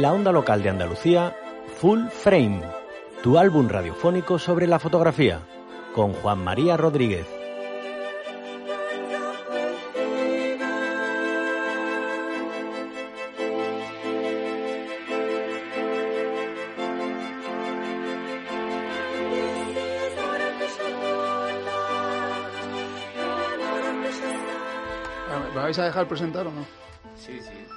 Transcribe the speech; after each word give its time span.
En 0.00 0.04
la 0.04 0.14
onda 0.14 0.32
local 0.32 0.62
de 0.62 0.70
Andalucía, 0.70 1.36
Full 1.78 2.08
Frame, 2.08 2.62
tu 3.22 3.36
álbum 3.36 3.68
radiofónico 3.68 4.38
sobre 4.38 4.66
la 4.66 4.78
fotografía, 4.78 5.40
con 5.94 6.14
Juan 6.14 6.42
María 6.42 6.78
Rodríguez. 6.78 7.26
¿Me 25.54 25.60
vais 25.60 25.78
a 25.78 25.84
dejar 25.84 26.08
presentar 26.08 26.46
o 26.46 26.52
no? 26.52 26.64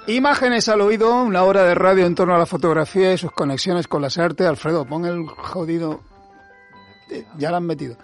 Imágenes 0.06 0.68
al 0.68 0.82
oído, 0.82 1.22
una 1.22 1.44
hora 1.44 1.64
de 1.64 1.74
radio 1.74 2.04
en 2.04 2.14
torno 2.14 2.34
a 2.34 2.38
la 2.38 2.44
fotografía 2.46 3.14
y 3.14 3.18
sus 3.18 3.32
conexiones 3.32 3.88
con 3.88 4.02
las 4.02 4.18
artes. 4.18 4.46
Alfredo, 4.46 4.84
pon 4.84 5.06
el 5.06 5.26
jodido. 5.26 6.00
Eh, 7.10 7.24
Ya 7.38 7.50
lo 7.50 7.56
han 7.56 7.66
metido. 7.66 7.96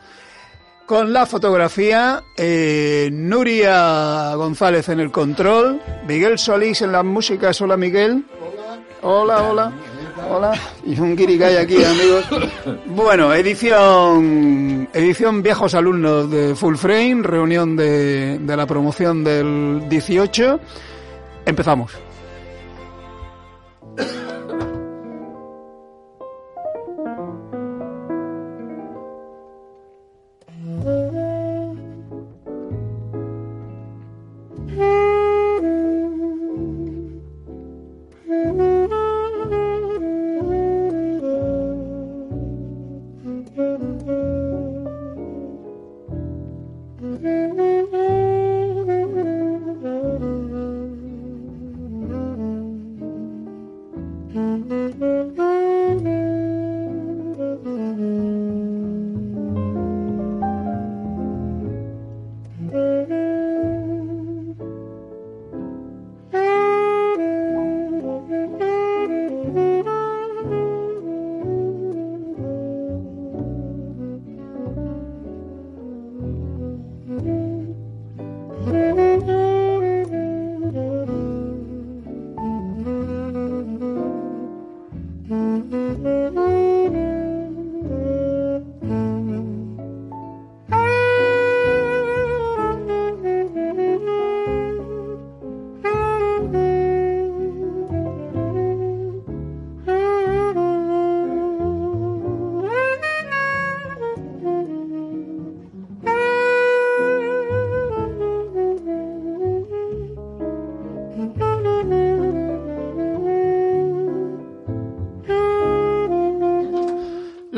Con 0.87 1.12
la 1.12 1.27
fotografía, 1.27 2.23
eh, 2.37 3.11
Nuria 3.12 4.34
González 4.34 4.89
en 4.89 4.98
el 5.01 5.12
control, 5.12 5.81
Miguel 6.09 6.39
Solís 6.39 6.83
en 6.83 6.91
las 6.93 7.05
músicas. 7.05 7.61
Hola, 7.61 7.77
Miguel. 7.77 8.25
Hola, 9.03 9.43
hola. 9.43 9.73
Hola. 10.28 10.53
Y 10.84 10.98
un 10.98 11.15
guirigay 11.17 11.56
aquí, 11.59 11.84
amigos. 11.84 12.25
Bueno, 12.87 13.33
edición, 13.34 14.89
edición 14.93 15.43
viejos 15.43 15.75
alumnos 15.75 16.31
de 16.31 16.55
Full 16.56 16.77
Frame, 16.77 17.23
reunión 17.23 17.77
de, 17.77 18.39
de 18.39 18.56
la 18.56 18.67
promoción 18.67 19.23
del 19.23 19.84
18. 19.89 20.61
Empezamos. 21.47 21.99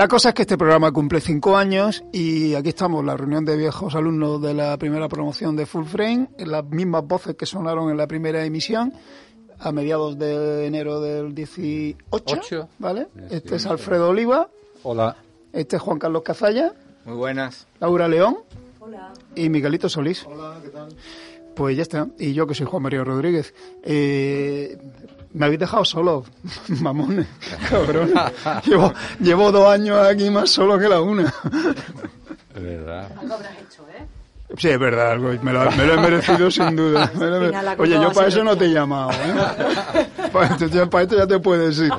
La 0.03 0.09
cosa 0.09 0.31
es 0.31 0.35
que 0.35 0.43
este 0.43 0.59
programa 0.59 0.91
cumple 0.91 1.21
cinco 1.21 1.57
años 1.57 2.03
y 2.11 2.57
aquí 2.57 2.71
estamos, 2.71 3.05
la 3.05 3.17
reunión 3.17 3.45
de 3.45 3.57
viejos 3.57 3.95
alumnos 3.95 4.43
de 4.43 4.53
la 4.53 4.77
primera 4.77 5.07
promoción 5.09 5.55
de 5.55 5.65
Full 5.65 5.85
Frame, 5.85 6.29
las 6.39 6.65
mismas 6.65 7.07
voces 7.07 7.37
que 7.37 7.47
sonaron 7.47 7.89
en 7.89 7.97
la 7.97 8.09
primera 8.09 8.45
emisión 8.45 8.93
a 9.61 9.71
mediados 9.71 10.19
de 10.19 10.67
enero 10.67 11.01
del 11.01 11.33
18, 11.37 11.97
Ocho. 12.11 12.69
¿vale? 12.81 13.07
Este 13.31 13.55
es 13.55 13.67
Alfredo 13.67 14.09
Oliva, 14.09 14.49
Hola. 14.83 15.15
este 15.53 15.77
es 15.77 15.83
Juan 15.83 16.01
Carlos 16.01 16.23
Cazalla, 16.25 16.75
Muy 17.05 17.15
buenas. 17.15 17.69
Laura 17.79 18.09
León 18.09 18.39
y 19.37 19.51
Miguelito 19.51 19.89
Solís. 19.89 20.27
Hola, 20.27 20.59
¿qué 20.65 20.71
tal? 20.71 20.89
Pues 21.55 21.77
ya 21.77 21.83
está. 21.83 22.09
Y 22.19 22.33
yo 22.33 22.49
que 22.49 22.57
soy 22.57 22.67
Juan 22.67 22.83
María 22.83 23.05
Rodríguez. 23.05 23.55
Eh, 23.85 24.79
me 25.35 25.47
habéis 25.47 25.61
dejado 25.61 25.85
solo, 25.85 26.25
mamones, 26.81 27.27
cabrón. 27.71 28.13
llevo, 28.65 28.93
llevo 29.21 29.53
dos 29.53 29.69
años 29.73 29.99
aquí 30.07 30.31
más 30.31 30.51
solo 30.51 30.79
que 30.79 30.89
la 30.89 31.01
una. 31.01 31.33
Es 32.55 32.63
verdad. 32.63 33.09
Sí, 34.59 34.69
es 34.69 34.79
verdad, 34.79 35.13
algo, 35.13 35.31
me 35.43 35.51
lo, 35.53 35.71
me 35.73 35.87
lo 35.87 35.95
he 35.95 35.97
merecido 35.97 36.51
sin 36.51 36.77
duda. 36.77 37.11
Oye, 37.79 37.95
yo 37.95 38.13
para 38.13 38.29
eso 38.29 38.45
no 38.45 38.55
te 38.57 38.67
he 38.67 38.71
llamado, 38.71 39.11
¿eh? 39.13 40.07
Para 40.31 40.47
esto, 40.49 40.67
ya- 40.67 40.85
para 40.91 41.05
esto 41.05 41.17
ya 41.17 41.27
te 41.27 41.39
puedes 41.39 41.79
ir. 41.79 41.91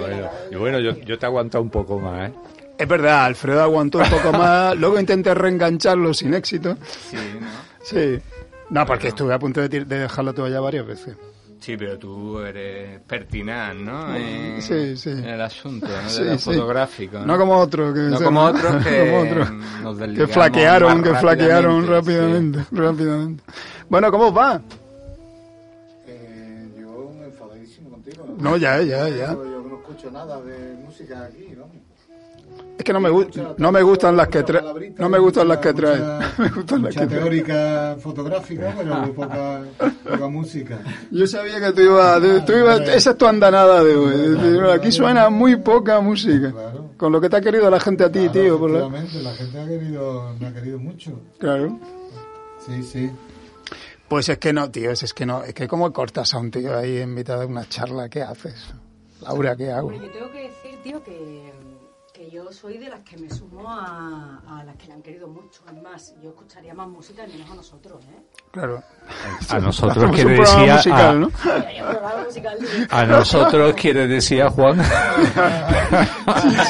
Bueno, 0.00 0.28
y 0.50 0.54
bueno, 0.56 0.80
yo, 0.80 0.96
yo 1.04 1.16
te 1.16 1.24
he 1.24 1.28
aguantado 1.28 1.62
un 1.62 1.70
poco 1.70 2.00
más, 2.00 2.30
¿eh? 2.30 2.34
Es 2.76 2.88
verdad, 2.88 3.24
Alfredo 3.26 3.62
aguantó 3.62 3.98
un 3.98 4.10
poco 4.10 4.32
más, 4.32 4.76
luego 4.78 4.98
intenté 4.98 5.32
reengancharlo 5.34 6.12
sin 6.12 6.34
éxito. 6.34 6.76
Sí, 7.10 7.16
¿no? 7.40 7.46
Sí. 7.84 8.18
No, 8.70 8.84
porque 8.84 9.08
estuve 9.08 9.32
a 9.32 9.38
punto 9.38 9.60
de, 9.60 9.68
de 9.68 9.98
dejar 9.98 10.24
la 10.24 10.32
toalla 10.32 10.58
varias 10.58 10.84
veces. 10.84 11.16
Sí, 11.64 11.78
pero 11.78 11.98
tú 11.98 12.40
eres 12.40 13.00
pertinaz, 13.00 13.74
¿no? 13.74 14.14
En, 14.14 14.60
Sí, 14.60 14.98
sí. 14.98 15.08
En 15.08 15.24
el 15.24 15.40
asunto, 15.40 15.86
¿no? 15.88 16.10
Sí, 16.10 16.22
De 16.24 16.36
sí. 16.36 16.44
fotográfico. 16.52 17.20
No 17.20 17.38
como 17.38 17.56
otros 17.56 17.94
que, 17.94 18.00
No 18.00 18.18
se- 18.18 18.24
como 18.24 18.42
otros 18.42 18.76
que 18.84 18.98
como 19.00 19.20
otros 19.22 19.50
nos 19.82 19.98
que 20.14 20.26
flaquearon, 20.26 21.02
que 21.02 21.14
flaquearon 21.14 21.86
rápidamente, 21.86 22.58
rápidamente, 22.58 22.66
rápidamente. 22.70 23.42
Bueno, 23.88 24.10
¿cómo 24.10 24.30
va? 24.30 24.60
Eh, 26.06 26.68
yo 26.78 27.10
enfadadísimo 27.24 27.88
contigo. 27.88 28.26
No, 28.38 28.58
ya, 28.58 28.82
ya, 28.82 29.08
ya. 29.08 29.32
Yo, 29.32 29.62
no 29.66 29.76
escucho 29.78 30.10
nada 30.10 30.42
de 30.42 30.74
música 30.84 31.24
aquí, 31.24 31.54
vamos. 31.58 31.76
Es 32.76 32.84
que 32.84 32.92
no 32.92 33.00
me, 33.00 33.08
gu- 33.08 33.54
no 33.56 33.70
me 33.70 33.82
gustan 33.82 34.16
las 34.16 34.26
que 34.28 34.42
trae. 34.42 34.92
No 34.98 35.08
me 35.08 35.18
gustan 35.18 35.46
las 35.48 35.58
que 35.58 35.72
trae. 35.72 36.00
Me 36.38 36.48
gustan 36.48 36.82
las 36.82 36.94
que 36.96 37.06
teórica 37.06 37.96
fotográfica, 38.00 38.74
pero 38.76 39.12
poca, 39.14 39.62
poca 40.10 40.28
música. 40.28 40.80
Yo 41.12 41.24
sabía 41.28 41.60
que 41.60 41.72
tú 41.72 41.82
ibas, 41.82 42.20
tú 42.44 42.52
ibas, 42.52 42.80
esa 42.88 43.10
es 43.12 43.16
tu 43.18 43.26
andanada 43.26 43.82
de 43.84 43.94
hoy. 43.96 44.70
Aquí 44.72 44.90
suena 44.90 45.30
muy 45.30 45.54
poca 45.56 46.00
música. 46.00 46.50
Claro. 46.50 46.90
Con 46.96 47.12
lo 47.12 47.20
que 47.20 47.28
te 47.28 47.36
ha 47.36 47.40
querido 47.40 47.70
la 47.70 47.78
gente 47.78 48.02
a 48.04 48.10
ti, 48.10 48.28
tío. 48.28 48.58
Por 48.58 48.70
la... 48.72 48.90
Gente 49.34 49.60
ha 49.60 49.66
querido, 49.68 50.34
me 50.40 50.46
ha 50.48 50.52
querido 50.52 50.78
mucho. 50.80 51.12
Claro. 51.38 51.78
Sí, 52.66 52.82
sí. 52.82 53.10
Pues 54.08 54.28
es 54.28 54.38
que 54.38 54.52
no, 54.52 54.70
tío, 54.70 54.90
es, 54.90 55.02
es 55.04 55.14
que 55.14 55.24
no, 55.24 55.44
es 55.44 55.54
que 55.54 55.68
como 55.68 55.92
cortas 55.92 56.34
a 56.34 56.38
un 56.38 56.50
tío 56.50 56.76
ahí 56.76 56.98
invitado 57.00 57.42
a 57.42 57.46
una 57.46 57.68
charla, 57.68 58.08
¿qué 58.08 58.22
haces? 58.22 58.74
Laura, 59.22 59.54
¿qué 59.56 59.70
hago? 59.70 59.88
Hombre, 59.88 60.06
yo 60.06 60.12
tengo 60.12 60.30
que 60.32 60.40
decir, 60.42 60.78
tío, 60.82 61.02
que, 61.02 61.52
que 62.24 62.30
yo 62.30 62.50
soy 62.52 62.78
de 62.78 62.88
las 62.88 63.00
que 63.00 63.16
me 63.18 63.28
sumo 63.30 63.68
a, 63.68 64.40
a 64.48 64.64
las 64.64 64.76
que 64.76 64.86
le 64.86 64.92
han 64.94 65.02
querido 65.02 65.28
mucho. 65.28 65.62
Es 65.68 65.82
más, 65.82 66.14
yo 66.22 66.30
escucharía 66.30 66.72
más 66.74 66.88
música 66.88 67.26
y 67.26 67.32
menos 67.32 67.50
a 67.50 67.54
nosotros, 67.56 68.02
¿eh? 68.04 68.22
Claro. 68.50 68.82
A 69.50 69.58
nosotros 69.58 70.10
quiere 70.12 70.30
decir 70.38 70.72
musical, 70.72 71.28
a, 72.90 73.04
¿no? 73.04 73.16
Nosotros 73.18 73.74
quiere 73.74 74.06
decir 74.08 74.42
a 74.42 74.48
Juan. 74.50 74.80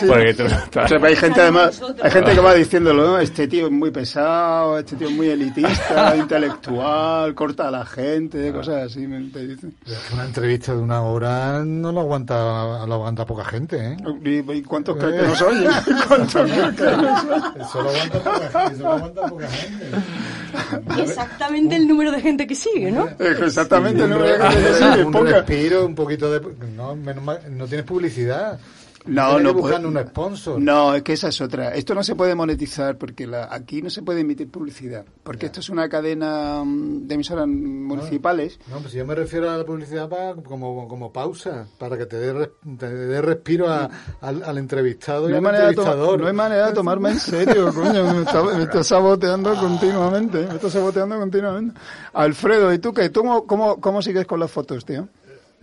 Porque 0.09 0.35
tú- 0.35 0.45
O 0.45 0.89
sea, 0.89 0.99
hay 1.03 1.17
gente 1.17 1.41
además, 1.41 1.81
hay 2.03 2.11
gente 2.11 2.33
que 2.35 2.41
va 2.41 2.55
diciéndolo, 2.55 3.07
¿no? 3.07 3.19
Este 3.19 3.47
tío 3.47 3.67
es 3.67 3.73
muy 3.73 3.91
pesado, 3.91 4.79
este 4.79 4.97
tío 4.97 5.09
es 5.09 5.15
muy 5.15 5.29
elitista, 5.29 6.17
intelectual, 6.17 7.35
corta 7.35 7.69
a 7.69 7.71
la 7.71 7.87
gente, 7.87 8.53
cosas 8.53 8.91
así, 8.91 9.07
me 9.07 9.31
te 9.31 9.47
dicen. 9.47 9.77
Una 10.13 10.25
entrevista 10.25 10.73
de 10.75 10.79
una 10.83 11.03
hora 11.03 11.63
no 11.65 11.93
lo 11.93 12.01
aguanta, 12.01 12.85
lo 12.87 12.95
aguanta 12.95 13.25
poca 13.25 13.45
gente, 13.45 13.93
¿eh? 13.93 13.97
¿Y, 14.25 14.39
y 14.53 14.63
cuántos? 14.63 14.97
¿Cuántos 14.97 14.97
crees 14.99 15.23
que 15.23 15.29
nos 15.29 15.43
oyen? 15.45 15.71
Eso 17.61 17.83
lo 17.83 17.91
aguanta 17.91 18.19
poca 18.23 18.49
gente. 18.51 18.75
Eso 18.75 18.83
lo 18.83 18.93
aguanta 18.93 19.27
poca 19.27 19.49
gente. 19.49 19.85
Exactamente 21.03 21.77
el 21.77 21.89
número 21.89 22.13
de 22.13 22.21
gente 22.21 22.47
que 22.47 22.55
sigue, 22.55 22.91
¿no? 22.91 23.09
Exactamente, 23.19 24.07
no 24.07 24.19
me 24.19 24.33
un, 24.33 24.39
que 24.39 24.61
decir, 24.61 25.07
un 25.07 25.13
poca. 25.13 25.31
respiro, 25.31 25.87
un 25.87 25.95
poquito 25.95 26.31
de... 26.31 26.41
No, 26.77 26.95
menos 26.97 27.25
mal, 27.25 27.41
no 27.51 27.67
tienes 27.67 27.87
publicidad. 27.87 28.59
No, 29.07 29.39
no 29.39 29.55
puede- 29.55 29.85
un 29.87 29.99
sponsor. 29.99 30.61
No, 30.61 30.95
es 30.95 31.03
que 31.03 31.13
esa 31.13 31.29
es 31.29 31.41
otra. 31.41 31.75
Esto 31.75 31.95
no 31.95 32.03
se 32.03 32.15
puede 32.15 32.35
monetizar 32.35 32.97
porque 32.97 33.27
la, 33.27 33.49
aquí 33.55 33.83
no 33.83 33.91
se 33.91 34.03
puede 34.03 34.21
emitir 34.21 34.51
publicidad. 34.51 35.05
Porque 35.23 35.47
esto 35.47 35.61
es 35.61 35.69
una 35.69 35.89
cadena 35.89 36.63
mm, 36.65 37.07
de 37.07 37.15
emisoras 37.15 37.47
municipales. 37.47 38.59
No, 38.71 38.79
pues 38.79 38.93
yo 38.93 39.05
me 39.07 39.15
refiero 39.15 39.51
a 39.51 39.59
la 39.59 39.65
publicidad 39.65 40.09
para, 40.09 40.35
como, 40.35 40.89
como 40.89 41.13
pausa, 41.13 41.67
para 41.79 41.99
que 41.99 42.07
te 42.07 42.17
dé, 42.19 42.33
res- 42.33 42.51
te 42.79 42.89
dé 42.89 43.21
respiro 43.21 43.69
a- 43.69 43.91
al, 44.21 44.43
al 44.43 44.59
entrevistado 44.59 45.29
y 45.29 45.33
No 45.33 45.35
hay, 45.35 45.39
al 45.39 45.43
manera 45.43 45.69
entrevistador. 45.69 46.21
no 46.21 46.27
hay 46.27 46.33
manera 46.33 46.67
de 46.69 46.73
tomarme 46.73 47.11
en 47.11 47.21
serio, 47.21 47.71
coño. 47.75 48.13
Me 48.15 48.21
está, 48.23 48.43
me 48.43 48.63
está 48.63 48.83
saboteando 48.85 49.55
continuamente. 49.57 50.47
Me 50.47 50.55
está 50.55 50.71
saboteando 50.71 51.19
continuamente. 51.19 51.79
Alfredo, 52.13 52.73
¿y 52.73 52.79
tú 52.79 52.93
qué? 52.95 53.11
¿Tú 53.11 53.21
cómo, 53.21 53.47
cómo, 53.47 53.81
cómo 53.81 54.03
sigues 54.03 54.27
con 54.27 54.41
las 54.41 54.51
fotos, 54.51 54.85
tío? 54.85 55.09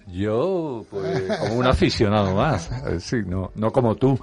Yo, 0.07 0.85
pues, 0.89 1.21
como 1.39 1.55
un 1.55 1.67
aficionado 1.67 2.35
más. 2.35 2.69
Eh, 2.87 2.99
Sí, 2.99 3.17
no, 3.25 3.51
no 3.55 3.71
como 3.71 3.95
tú. 3.95 4.19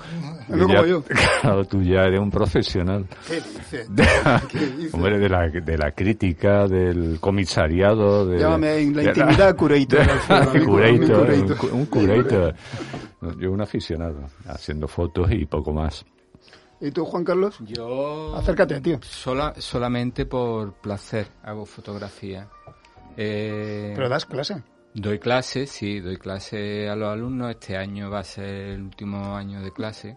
No 0.48 0.69
ya- 0.69 0.76
como 0.76 0.86
yo. 0.86 1.02
Claro, 1.40 1.64
tú 1.64 1.82
ya 1.82 2.02
eres 2.04 2.20
un 2.20 2.30
profesional. 2.30 3.06
¿Qué 3.26 3.34
dices? 3.36 3.86
De, 3.94 4.06
¿Qué 4.50 4.58
dices? 4.66 4.94
hombre, 4.94 5.19
de 5.19 5.28
la, 5.28 5.48
de 5.48 5.78
la 5.78 5.92
crítica, 5.92 6.66
del 6.66 7.19
comisariado. 7.20 8.26
De, 8.26 8.38
Llámame 8.38 8.78
en 8.78 8.96
la 8.96 9.02
de 9.02 9.08
intimidad 9.08 9.56
curator, 9.56 10.00
mi 10.54 10.64
curator, 10.64 11.06
curator. 11.06 11.30
un 11.30 11.54
cu- 11.56 11.69
un 11.76 11.86
curator. 11.86 12.54
No, 13.20 13.38
Yo 13.38 13.50
un 13.52 13.60
aficionado, 13.60 14.28
haciendo 14.46 14.86
fotos 14.88 15.30
y 15.32 15.44
poco 15.46 15.72
más. 15.72 16.04
¿Y 16.80 16.92
tú, 16.92 17.04
Juan 17.04 17.25
Carlos? 17.25 17.56
Yo... 17.66 18.36
Acércate, 18.36 18.80
tío. 18.80 19.00
Sola, 19.02 19.52
solamente 19.58 20.26
por 20.26 20.75
placer 20.75 21.26
hago 21.42 21.66
fotografía. 21.66 22.46
Eh, 23.16 23.92
Pero 23.96 24.08
das 24.08 24.25
clase. 24.26 24.62
Doy 25.00 25.18
clase, 25.20 25.66
sí, 25.66 26.00
doy 26.00 26.16
clase 26.16 26.88
a 26.88 26.96
los 26.96 27.08
alumnos. 27.12 27.50
Este 27.52 27.76
año 27.76 28.10
va 28.10 28.20
a 28.20 28.24
ser 28.24 28.44
el 28.46 28.82
último 28.82 29.36
año 29.36 29.62
de 29.62 29.72
clase. 29.72 30.16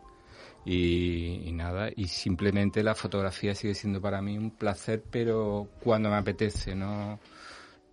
Y, 0.66 1.42
y 1.48 1.52
nada, 1.54 1.90
y 1.96 2.08
simplemente 2.08 2.84
la 2.84 2.94
fotografía 2.96 3.56
sigue 3.56 3.74
siendo 3.74 4.00
para 4.00 4.22
mí 4.22 4.38
un 4.38 4.52
placer, 4.52 5.04
pero 5.10 5.68
cuando 5.84 6.10
me 6.10 6.18
apetece, 6.18 6.76
no, 6.76 7.20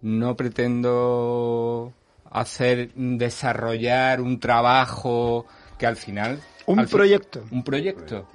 no 0.03 0.37
pretendo 0.37 1.93
hacer, 2.31 2.91
desarrollar 2.95 4.21
un 4.21 4.39
trabajo 4.39 5.47
que 5.79 5.87
al 5.87 5.97
final... 5.97 6.41
Un 6.67 6.79
al 6.81 6.89
fin- 6.89 6.97
proyecto. 6.99 7.45
un 7.51 7.65
proyecto. 7.65 8.29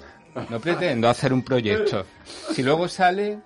No 0.50 0.60
pretendo 0.60 1.08
hacer 1.10 1.32
un 1.32 1.44
proyecto. 1.44 2.06
Si 2.52 2.62
luego 2.64 2.88
sale, 2.88 3.40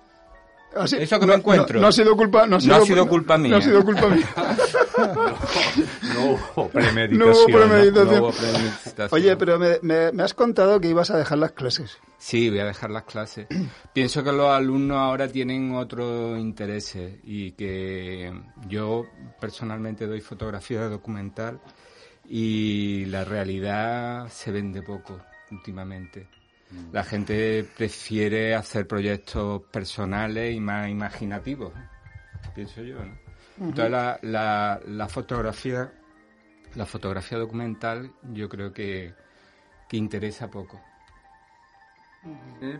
Ah. 0.76 0.84
Eso 0.84 1.18
que 1.18 1.24
no, 1.26 1.32
me 1.32 1.38
encuentro. 1.38 1.76
No, 1.76 1.80
no 1.80 1.86
ha 1.88 1.92
sido 1.92 2.14
culpa, 2.14 2.46
no 2.46 2.56
ha 2.56 2.58
No 2.60 2.74
ha 2.76 2.80
sido 2.82 3.08
culpa 3.08 3.38
mía. 3.38 3.52
No 3.52 3.56
ha 3.56 3.62
sido 3.62 3.82
culpa 3.82 4.06
mía. 4.08 4.28
No 6.14 6.24
hubo 6.24 6.38
No 6.48 6.60
hubo 6.62 6.68
premeditación. 6.70 8.10
no 8.10 8.18
hubo 8.20 8.32
premeditación. 8.32 9.08
Oye, 9.12 9.36
pero 9.36 9.58
me, 9.58 9.78
me- 9.82 10.12
me 10.12 10.22
has 10.22 10.34
contado 10.34 10.80
que 10.80 10.88
ibas 10.88 11.10
a 11.10 11.16
dejar 11.18 11.38
las 11.38 11.52
clases. 11.52 11.98
Sí, 12.18 12.50
voy 12.50 12.58
a 12.60 12.64
dejar 12.64 12.90
las 12.90 13.04
clases. 13.04 13.46
Pienso 13.92 14.24
que 14.24 14.32
los 14.32 14.48
alumnos 14.50 14.96
ahora 14.98 15.28
tienen 15.28 15.74
otros 15.74 16.38
intereses 16.38 17.14
y 17.24 17.52
que 17.52 18.32
yo 18.68 19.04
personalmente 19.40 20.06
doy 20.06 20.20
fotografía 20.20 20.82
documental 20.88 21.60
y 22.28 23.04
la 23.06 23.24
realidad 23.24 24.28
se 24.28 24.50
vende 24.50 24.82
poco 24.82 25.20
últimamente. 25.50 26.26
La 26.92 27.02
gente 27.02 27.64
prefiere 27.76 28.54
hacer 28.54 28.86
proyectos 28.86 29.62
personales 29.70 30.54
y 30.54 30.60
más 30.60 30.90
imaginativos, 30.90 31.72
pienso 32.54 32.82
yo, 32.82 32.96
¿no? 33.02 33.16
Entonces 33.60 33.90
la, 33.90 34.18
la, 34.22 34.80
la 34.86 35.08
fotografía, 35.08 35.92
la 36.74 36.86
fotografía 36.86 37.38
documental, 37.38 38.12
yo 38.32 38.48
creo 38.48 38.72
que, 38.72 39.14
que 39.88 39.96
interesa 39.96 40.48
poco. 40.50 40.80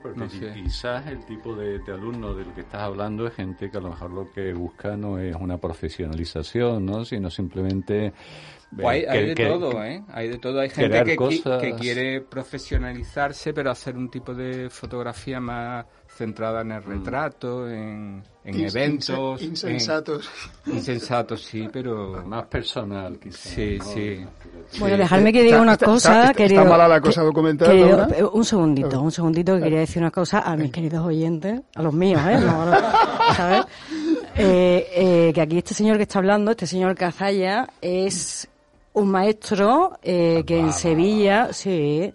Porque 0.02 0.19
No 0.19 0.28
sé. 0.28 0.52
quizás 0.52 1.06
el 1.06 1.25
tipo 1.25 1.54
de, 1.54 1.78
de 1.78 1.92
alumno 1.92 2.34
del 2.34 2.52
que 2.54 2.62
estás 2.62 2.82
hablando 2.82 3.26
es 3.26 3.34
gente 3.34 3.70
que 3.70 3.78
a 3.78 3.80
lo 3.80 3.90
mejor 3.90 4.10
lo 4.10 4.30
que 4.32 4.52
busca 4.52 4.96
no 4.96 5.19
es 5.19 5.34
una 5.36 5.58
profesionalización, 5.58 6.84
¿no? 6.84 7.04
sino 7.04 7.31
simplemente... 7.31 8.12
Pues 8.74 8.86
hay, 8.86 9.00
eh, 9.02 9.06
hay 9.08 9.19
que- 9.20 9.26
de 9.28 9.34
que- 9.34 9.46
todo, 9.46 9.84
¿eh? 9.84 10.04
Hay 10.08 10.28
de 10.28 10.38
todo. 10.38 10.60
Hay 10.60 10.69
gente 10.69 11.02
que, 11.04 11.16
cosas. 11.16 11.62
que 11.62 11.72
quiere 11.74 12.20
profesionalizarse, 12.20 13.54
pero 13.54 13.70
hacer 13.70 13.96
un 13.96 14.10
tipo 14.10 14.34
de 14.34 14.69
fotografía 14.69 15.40
más 15.40 15.86
centrada 16.19 16.62
en 16.62 16.73
el 16.73 16.82
retrato, 16.82 17.69
en, 17.70 18.23
en 18.44 18.55
Ins- 18.55 18.75
eventos. 18.76 19.41
inse- 19.41 19.44
insensatos. 19.47 20.29
en- 20.67 20.73
insensatos, 20.76 21.43
sí, 21.44 21.69
pero... 21.72 22.22
Más 22.27 22.46
personal, 22.46 23.19
quizás. 23.22 23.41
Sí, 23.41 23.77
¿no? 23.79 23.84
sí. 23.84 24.27
Bueno, 24.81 24.96
dejarme 24.96 25.32
que 25.32 25.43
diga 25.44 25.55
Está- 25.56 25.63
una 25.63 25.72
está- 25.75 25.87
cosa, 25.87 26.08
está- 26.10 26.20
está 26.32 26.34
querido. 26.34 26.65
mala 26.65 26.89
la 26.89 27.01
cosa 27.01 27.22
documental, 27.22 27.69
querido- 27.69 27.96
Laura. 27.98 28.17
eh, 28.19 28.25
un 28.25 28.44
segundito, 28.44 29.01
un 29.01 29.13
segundito, 29.13 29.55
que 29.56 29.63
quería 29.63 29.79
decir 29.81 30.03
una 30.03 30.10
cosa 30.10 30.41
a 30.41 30.56
mis 30.56 30.72
queridos 30.72 31.06
oyentes, 31.06 31.60
a 31.77 31.82
los 31.82 31.94
míos, 31.94 32.20
¿eh? 32.29 32.39
No, 32.41 32.67
no, 32.67 32.77
¿sabes? 33.34 33.65
Eh, 34.41 34.87
eh, 34.94 35.32
que 35.34 35.41
aquí 35.41 35.58
este 35.58 35.75
señor 35.75 35.96
que 35.96 36.05
está 36.05 36.20
hablando, 36.20 36.53
este 36.53 36.65
señor 36.65 36.94
Cazalla, 36.94 37.67
es 37.82 38.46
un 38.93 39.10
maestro 39.10 39.98
eh, 40.01 40.44
que 40.46 40.60
en 40.60 40.72
Sevilla, 40.72 41.53
sí, 41.53 42.13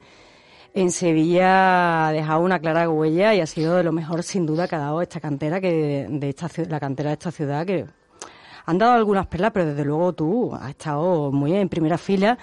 en 0.74 0.92
Sevilla 0.92 2.08
ha 2.08 2.12
dejado 2.12 2.42
una 2.42 2.60
clara 2.60 2.90
huella 2.90 3.34
y 3.36 3.42
ha 3.42 3.46
sido 3.46 3.76
de 3.76 3.84
lo 3.84 3.92
mejor, 3.92 4.24
sin 4.24 4.46
duda, 4.46 4.68
que 4.68 4.76
ha 4.76 4.80
dado 4.80 5.02
esta 5.02 5.20
cantera, 5.20 5.62
que 5.62 6.08
de 6.10 6.30
esta 6.30 6.50
la 6.68 6.80
cantera 6.80 7.10
de 7.10 7.14
esta 7.14 7.32
ciudad, 7.32 7.66
que 7.66 7.86
han 8.66 8.78
dado 8.78 8.94
algunas 8.94 9.28
perlas, 9.28 9.52
pero 9.52 9.68
desde 9.68 9.86
luego 9.86 10.14
tú 10.14 10.54
has 10.56 10.70
estado 10.70 11.32
muy 11.32 11.54
en 11.56 11.70
primera 11.70 11.98
fila 11.98 12.38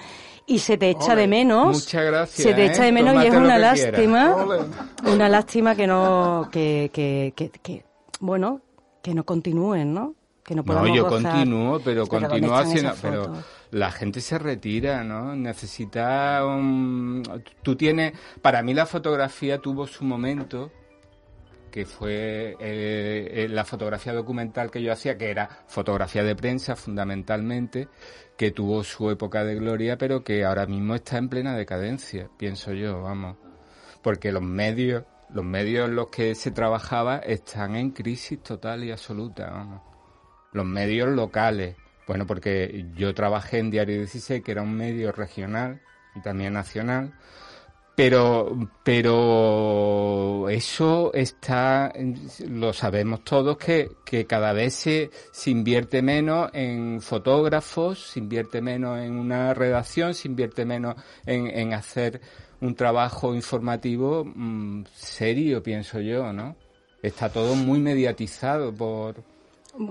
y 0.46 0.58
se 0.58 0.76
te 0.76 0.90
echa 0.90 1.12
Ole, 1.12 1.22
de 1.22 1.28
menos. 1.28 1.76
muchas 1.84 2.04
gracias, 2.04 2.46
Se 2.46 2.54
te 2.54 2.62
¿eh? 2.64 2.66
echa 2.66 2.84
de 2.84 2.92
menos 2.92 3.22
y 3.22 3.26
es 3.26 3.34
una 3.34 3.58
lástima, 3.58 4.36
una 5.04 5.28
lástima 5.28 5.74
que 5.74 5.86
no, 5.86 6.48
que, 6.52 6.90
que, 6.92 7.32
que, 7.34 7.50
que, 7.50 7.84
bueno, 8.20 8.60
que 9.02 9.14
no 9.14 9.24
continúen, 9.24 9.94
¿no? 9.94 10.14
Que 10.50 10.56
no 10.56 10.64
yo 10.92 11.04
gozar. 11.04 11.30
continúo, 11.30 11.78
pero 11.78 12.06
¿dónde 12.06 12.26
continúo 12.26 12.56
haciendo... 12.56 12.92
Pero 13.00 13.32
la 13.70 13.92
gente 13.92 14.20
se 14.20 14.36
retira, 14.36 15.04
¿no? 15.04 15.36
Necesita 15.36 16.44
un... 16.44 17.22
Tú 17.62 17.76
tienes... 17.76 18.14
Para 18.42 18.60
mí 18.60 18.74
la 18.74 18.84
fotografía 18.84 19.58
tuvo 19.58 19.86
su 19.86 20.04
momento, 20.04 20.72
que 21.70 21.86
fue 21.86 22.56
eh, 22.58 23.30
eh, 23.32 23.46
la 23.48 23.64
fotografía 23.64 24.12
documental 24.12 24.72
que 24.72 24.82
yo 24.82 24.92
hacía, 24.92 25.16
que 25.16 25.30
era 25.30 25.48
fotografía 25.68 26.24
de 26.24 26.34
prensa 26.34 26.74
fundamentalmente, 26.74 27.86
que 28.36 28.50
tuvo 28.50 28.82
su 28.82 29.08
época 29.08 29.44
de 29.44 29.54
gloria, 29.54 29.98
pero 29.98 30.24
que 30.24 30.44
ahora 30.44 30.66
mismo 30.66 30.96
está 30.96 31.18
en 31.18 31.28
plena 31.28 31.56
decadencia, 31.56 32.28
pienso 32.36 32.72
yo, 32.72 33.02
vamos. 33.02 33.36
Porque 34.02 34.32
los 34.32 34.42
medios, 34.42 35.04
los 35.32 35.44
medios 35.44 35.88
en 35.88 35.94
los 35.94 36.08
que 36.08 36.34
se 36.34 36.50
trabajaba 36.50 37.18
están 37.18 37.76
en 37.76 37.92
crisis 37.92 38.42
total 38.42 38.82
y 38.82 38.90
absoluta, 38.90 39.48
vamos 39.48 39.89
los 40.52 40.66
medios 40.66 41.08
locales. 41.08 41.76
Bueno, 42.06 42.26
porque 42.26 42.86
yo 42.96 43.14
trabajé 43.14 43.58
en 43.58 43.70
Diario 43.70 43.96
16, 43.98 44.42
que 44.42 44.52
era 44.52 44.62
un 44.62 44.74
medio 44.74 45.12
regional 45.12 45.80
y 46.14 46.20
también 46.20 46.54
nacional, 46.54 47.12
pero 48.00 48.70
pero 48.82 50.48
eso 50.48 51.12
está 51.12 51.92
lo 52.48 52.72
sabemos 52.72 53.22
todos 53.24 53.58
que, 53.58 53.90
que 54.06 54.26
cada 54.26 54.54
vez 54.54 54.74
se, 54.74 55.10
se 55.32 55.50
invierte 55.50 56.00
menos 56.00 56.50
en 56.54 57.02
fotógrafos 57.02 57.98
se 58.12 58.20
invierte 58.20 58.62
menos 58.62 58.98
en 59.00 59.18
una 59.18 59.52
redacción 59.52 60.14
se 60.14 60.28
invierte 60.28 60.64
menos 60.64 60.96
en, 61.26 61.46
en 61.48 61.74
hacer 61.74 62.22
un 62.62 62.74
trabajo 62.74 63.34
informativo 63.34 64.24
mm, 64.24 64.84
serio 64.94 65.62
pienso 65.62 66.00
yo 66.00 66.32
no 66.32 66.56
está 67.02 67.30
todo 67.30 67.54
muy 67.54 67.80
mediatizado 67.80 68.72
por 68.74 69.22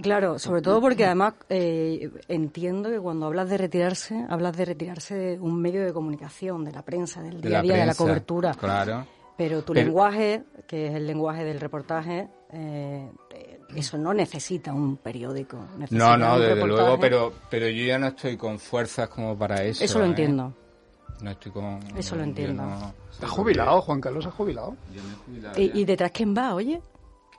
Claro, 0.02 0.38
sobre 0.38 0.62
todo 0.62 0.80
porque 0.82 1.06
además 1.06 1.34
eh, 1.50 2.12
entiendo 2.28 2.90
que 2.92 3.00
cuando 3.00 3.26
hablas 3.26 3.50
de 3.50 3.58
retirarse, 3.58 4.26
hablas 4.30 4.56
de 4.56 4.66
retirarse 4.66 5.16
de 5.16 5.40
un 5.40 5.60
medio 5.60 5.84
de 5.84 5.92
comunicación, 5.94 6.64
de 6.64 6.72
la 6.72 6.84
prensa, 6.84 7.22
del 7.24 7.42
De 7.42 7.50
día 7.50 7.60
a 7.60 7.62
día, 7.64 7.76
de 7.78 7.86
la 7.88 7.96
cobertura. 7.96 8.54
claro. 8.54 9.06
Pero 9.38 9.62
tu 9.64 9.72
Pero- 9.72 9.86
lenguaje, 9.86 10.44
que 10.68 10.88
es 10.88 10.96
el 10.96 11.08
lenguaje 11.08 11.46
del 11.46 11.62
reportaje, 11.62 12.28
eh, 12.52 13.10
eso 13.74 13.98
no 13.98 14.14
necesita 14.14 14.74
un 14.74 14.98
periódico. 14.98 15.58
necesita 15.78 16.06
No, 16.10 16.18
no, 16.18 16.34
un 16.36 16.42
desde 16.42 16.56
reportaje. 16.56 16.82
luego, 16.82 17.00
pero, 17.00 17.34
pero 17.50 17.68
yo 17.70 17.86
ya 17.86 17.98
no 17.98 18.08
estoy 18.08 18.36
con 18.36 18.60
fuerzas 18.60 19.08
como 19.08 19.38
para 19.38 19.64
eso. 19.64 19.82
Eso 19.84 19.98
lo 20.00 20.06
¿eh? 20.06 20.10
entiendo. 20.10 20.54
No 21.22 21.32
estoy 21.32 21.52
con... 21.54 21.80
Eso 21.98 22.16
lo 22.18 22.24
entiendo. 22.24 22.64
no- 22.64 22.94
Está 23.12 23.28
jubilado, 23.28 23.82
Juan 23.82 24.02
Carlos 24.02 24.26
ha 24.26 24.32
jubilado. 24.32 24.76
Yo 24.94 25.02
me 25.04 25.10
he 25.12 25.16
jubilado 25.16 25.60
¿Y, 25.62 25.68
ya. 25.70 25.76
y 25.78 25.86
detrás 25.86 26.12
quién 26.12 26.36
va, 26.38 26.54
oye? 26.54 26.82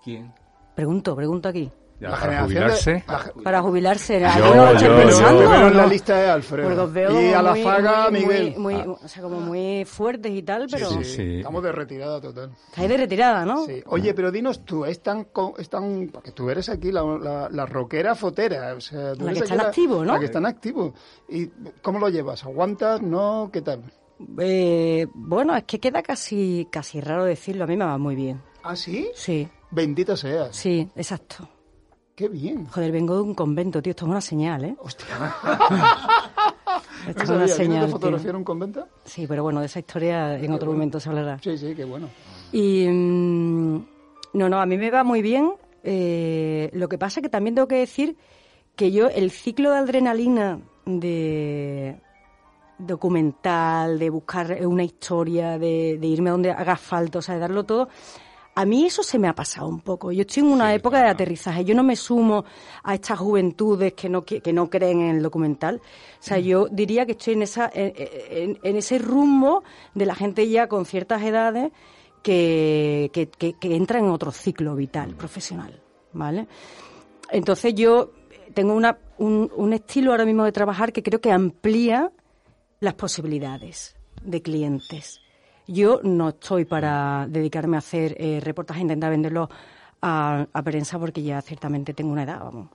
¿Quién? 0.02 0.32
Pregunto, 0.74 1.14
pregunto 1.14 1.48
aquí. 1.50 1.70
Ya, 2.00 2.08
La 2.08 2.16
para 2.18 2.42
jubilarse. 2.44 2.92
de- 2.92 3.04
la 3.06 3.18
ge- 3.18 3.30
Para 3.44 3.62
jubilarse, 3.62 4.20
Yo- 4.20 4.26
¿alguno 4.26 4.54
lo 4.54 4.64
estáis 4.72 4.82
yo- 4.90 4.96
pensando? 4.96 5.38
Primero 5.40 5.64
o 5.64 5.68
en 5.68 5.76
la 5.76 5.86
lista 5.86 6.16
de 6.16 6.30
Alfredo. 6.30 6.68
Porque 6.68 6.80
os 6.80 6.92
veo 6.94 7.20
y 7.20 7.32
a 7.34 7.42
la 7.42 7.50
muy- 7.50 7.62
faga, 7.62 8.10
muy- 8.10 8.20
Miguel. 8.20 8.54
Muy, 8.56 8.74
Ah. 8.74 8.84
muy- 8.86 8.96
o 9.04 9.08
sea, 9.08 9.22
como 9.22 9.40
muy 9.40 9.84
fuertes 9.84 10.32
y 10.32 10.42
tal, 10.42 10.66
pero 10.70 10.88
Sí, 10.90 11.04
Sí. 11.04 11.36
Estamos 11.40 11.62
de 11.62 11.72
retirada 11.72 12.18
total. 12.20 12.52
estáis 12.70 12.88
de 12.88 12.96
retirada, 12.96 13.44
¿no? 13.44 13.66
Sí. 13.66 13.82
Oye, 13.86 14.14
pero 14.14 14.32
dinos 14.32 14.64
tú, 14.64 14.86
es 14.86 15.02
tan, 15.02 15.24
co- 15.24 15.54
es 15.58 15.68
tan- 15.68 16.08
porque 16.10 16.32
tú 16.32 16.48
eres 16.48 16.70
aquí 16.70 16.90
la, 16.90 17.02
la, 17.04 17.48
la 17.50 17.66
rockera 17.66 18.14
fotera, 18.14 18.72
o 18.74 18.80
sea, 18.80 19.12
tú 19.12 19.26
La 19.26 19.32
que 19.34 19.38
está 19.40 19.44
aquí 19.54 19.60
en 19.60 19.60
activo, 19.68 19.96
¿no? 20.04 20.12
La 20.14 20.18
que 20.18 20.24
está 20.24 20.38
en 20.38 20.46
activo. 20.46 20.94
¿Y 21.28 21.48
cómo 21.82 21.98
lo 21.98 22.08
llevas? 22.08 22.42
¿Aguantas? 22.44 23.02
¿No? 23.02 23.50
¿Qué 23.52 23.60
tal? 23.60 23.82
Eh, 24.38 25.06
bueno, 25.14 25.54
es 25.54 25.64
que 25.64 25.78
queda 25.78 26.02
casi, 26.02 26.66
casi 26.72 27.00
raro 27.02 27.24
decirlo. 27.24 27.64
A 27.64 27.66
mí 27.66 27.76
me 27.76 27.84
va 27.84 27.98
muy 27.98 28.14
bien. 28.14 28.40
¿Ah, 28.62 28.74
sí? 28.76 29.10
Sí, 29.14 29.48
Bendita 29.70 30.16
seas. 30.16 30.56
sí, 30.56 30.88
exacto. 30.96 31.48
Qué 32.20 32.28
bien. 32.28 32.66
Joder, 32.66 32.92
vengo 32.92 33.14
de 33.14 33.22
un 33.22 33.34
convento, 33.34 33.80
tío. 33.80 33.92
Esto 33.92 34.04
es 34.04 34.10
una 34.10 34.20
señal, 34.20 34.62
¿eh? 34.62 34.76
Hostia. 34.78 35.06
Esto 37.08 37.14
¿No 37.16 37.22
es 37.22 37.30
una 37.30 37.48
señal. 37.48 37.88
fotografía 37.88 38.28
en 38.28 38.36
un 38.36 38.44
convento? 38.44 38.86
Sí, 39.06 39.26
pero 39.26 39.42
bueno, 39.42 39.60
de 39.60 39.64
esa 39.64 39.78
historia 39.78 40.38
en 40.38 40.52
otro 40.52 40.70
momento 40.70 41.00
se 41.00 41.08
hablará. 41.08 41.38
Sí, 41.42 41.56
sí, 41.56 41.74
qué 41.74 41.86
bueno. 41.86 42.10
Y 42.52 42.86
mm, 42.86 43.86
no, 44.34 44.50
no, 44.50 44.60
a 44.60 44.66
mí 44.66 44.76
me 44.76 44.90
va 44.90 45.02
muy 45.02 45.22
bien. 45.22 45.54
Eh, 45.82 46.68
lo 46.74 46.90
que 46.90 46.98
pasa 46.98 47.22
que 47.22 47.30
también 47.30 47.54
tengo 47.54 47.68
que 47.68 47.76
decir 47.76 48.18
que 48.76 48.92
yo 48.92 49.08
el 49.08 49.30
ciclo 49.30 49.70
de 49.70 49.78
adrenalina 49.78 50.60
de 50.84 52.02
documental, 52.76 53.98
de 53.98 54.10
buscar 54.10 54.58
una 54.66 54.84
historia, 54.84 55.58
de, 55.58 55.96
de 55.98 56.06
irme 56.06 56.28
a 56.28 56.32
donde 56.32 56.50
haga 56.50 56.76
falta, 56.76 57.20
o 57.20 57.22
sea, 57.22 57.36
de 57.36 57.40
darlo 57.40 57.64
todo, 57.64 57.88
a 58.54 58.64
mí 58.66 58.84
eso 58.84 59.02
se 59.02 59.18
me 59.18 59.28
ha 59.28 59.34
pasado 59.34 59.68
un 59.68 59.80
poco. 59.80 60.12
Yo 60.12 60.22
estoy 60.22 60.42
en 60.42 60.50
una 60.50 60.74
época 60.74 61.00
de 61.02 61.08
aterrizaje. 61.08 61.64
Yo 61.64 61.74
no 61.74 61.82
me 61.82 61.96
sumo 61.96 62.44
a 62.82 62.94
estas 62.94 63.18
juventudes 63.18 63.92
que 63.94 64.08
no, 64.08 64.22
qui- 64.24 64.42
que 64.42 64.52
no 64.52 64.68
creen 64.68 65.00
en 65.00 65.16
el 65.16 65.22
documental. 65.22 65.76
O 65.76 66.22
sea, 66.22 66.38
yo 66.38 66.66
diría 66.68 67.06
que 67.06 67.12
estoy 67.12 67.34
en, 67.34 67.42
esa, 67.42 67.70
en, 67.72 67.92
en- 67.96 68.58
en 68.62 68.76
ese 68.76 68.98
rumbo 68.98 69.62
de 69.94 70.04
la 70.06 70.14
gente 70.14 70.48
ya 70.48 70.68
con 70.68 70.84
ciertas 70.84 71.22
edades 71.22 71.70
que, 72.22 73.10
que, 73.12 73.28
que- 73.28 73.54
que 73.58 73.76
entra 73.76 73.98
en 73.98 74.06
otro 74.10 74.30
ciclo 74.32 74.74
vital, 74.74 75.14
profesional. 75.14 75.80
¿Vale? 76.12 76.48
Entonces 77.30 77.74
yo 77.74 78.10
tengo 78.52 78.74
una, 78.74 78.98
un, 79.18 79.50
un 79.54 79.72
estilo 79.72 80.10
ahora 80.10 80.24
mismo 80.24 80.44
de 80.44 80.52
trabajar 80.52 80.92
que 80.92 81.02
creo 81.04 81.20
que 81.20 81.30
amplía 81.30 82.10
las 82.80 82.94
posibilidades 82.94 83.94
de 84.22 84.42
clientes. 84.42 85.20
Yo 85.72 86.00
no 86.02 86.30
estoy 86.30 86.64
para 86.64 87.26
dedicarme 87.28 87.76
a 87.76 87.78
hacer 87.78 88.16
eh, 88.18 88.40
reportajes, 88.40 88.82
intentar 88.82 89.10
venderlos 89.10 89.48
a, 90.02 90.46
a 90.52 90.62
prensa 90.64 90.98
porque 90.98 91.22
ya 91.22 91.40
ciertamente 91.42 91.94
tengo 91.94 92.10
una 92.10 92.24
edad, 92.24 92.40
vamos. 92.40 92.70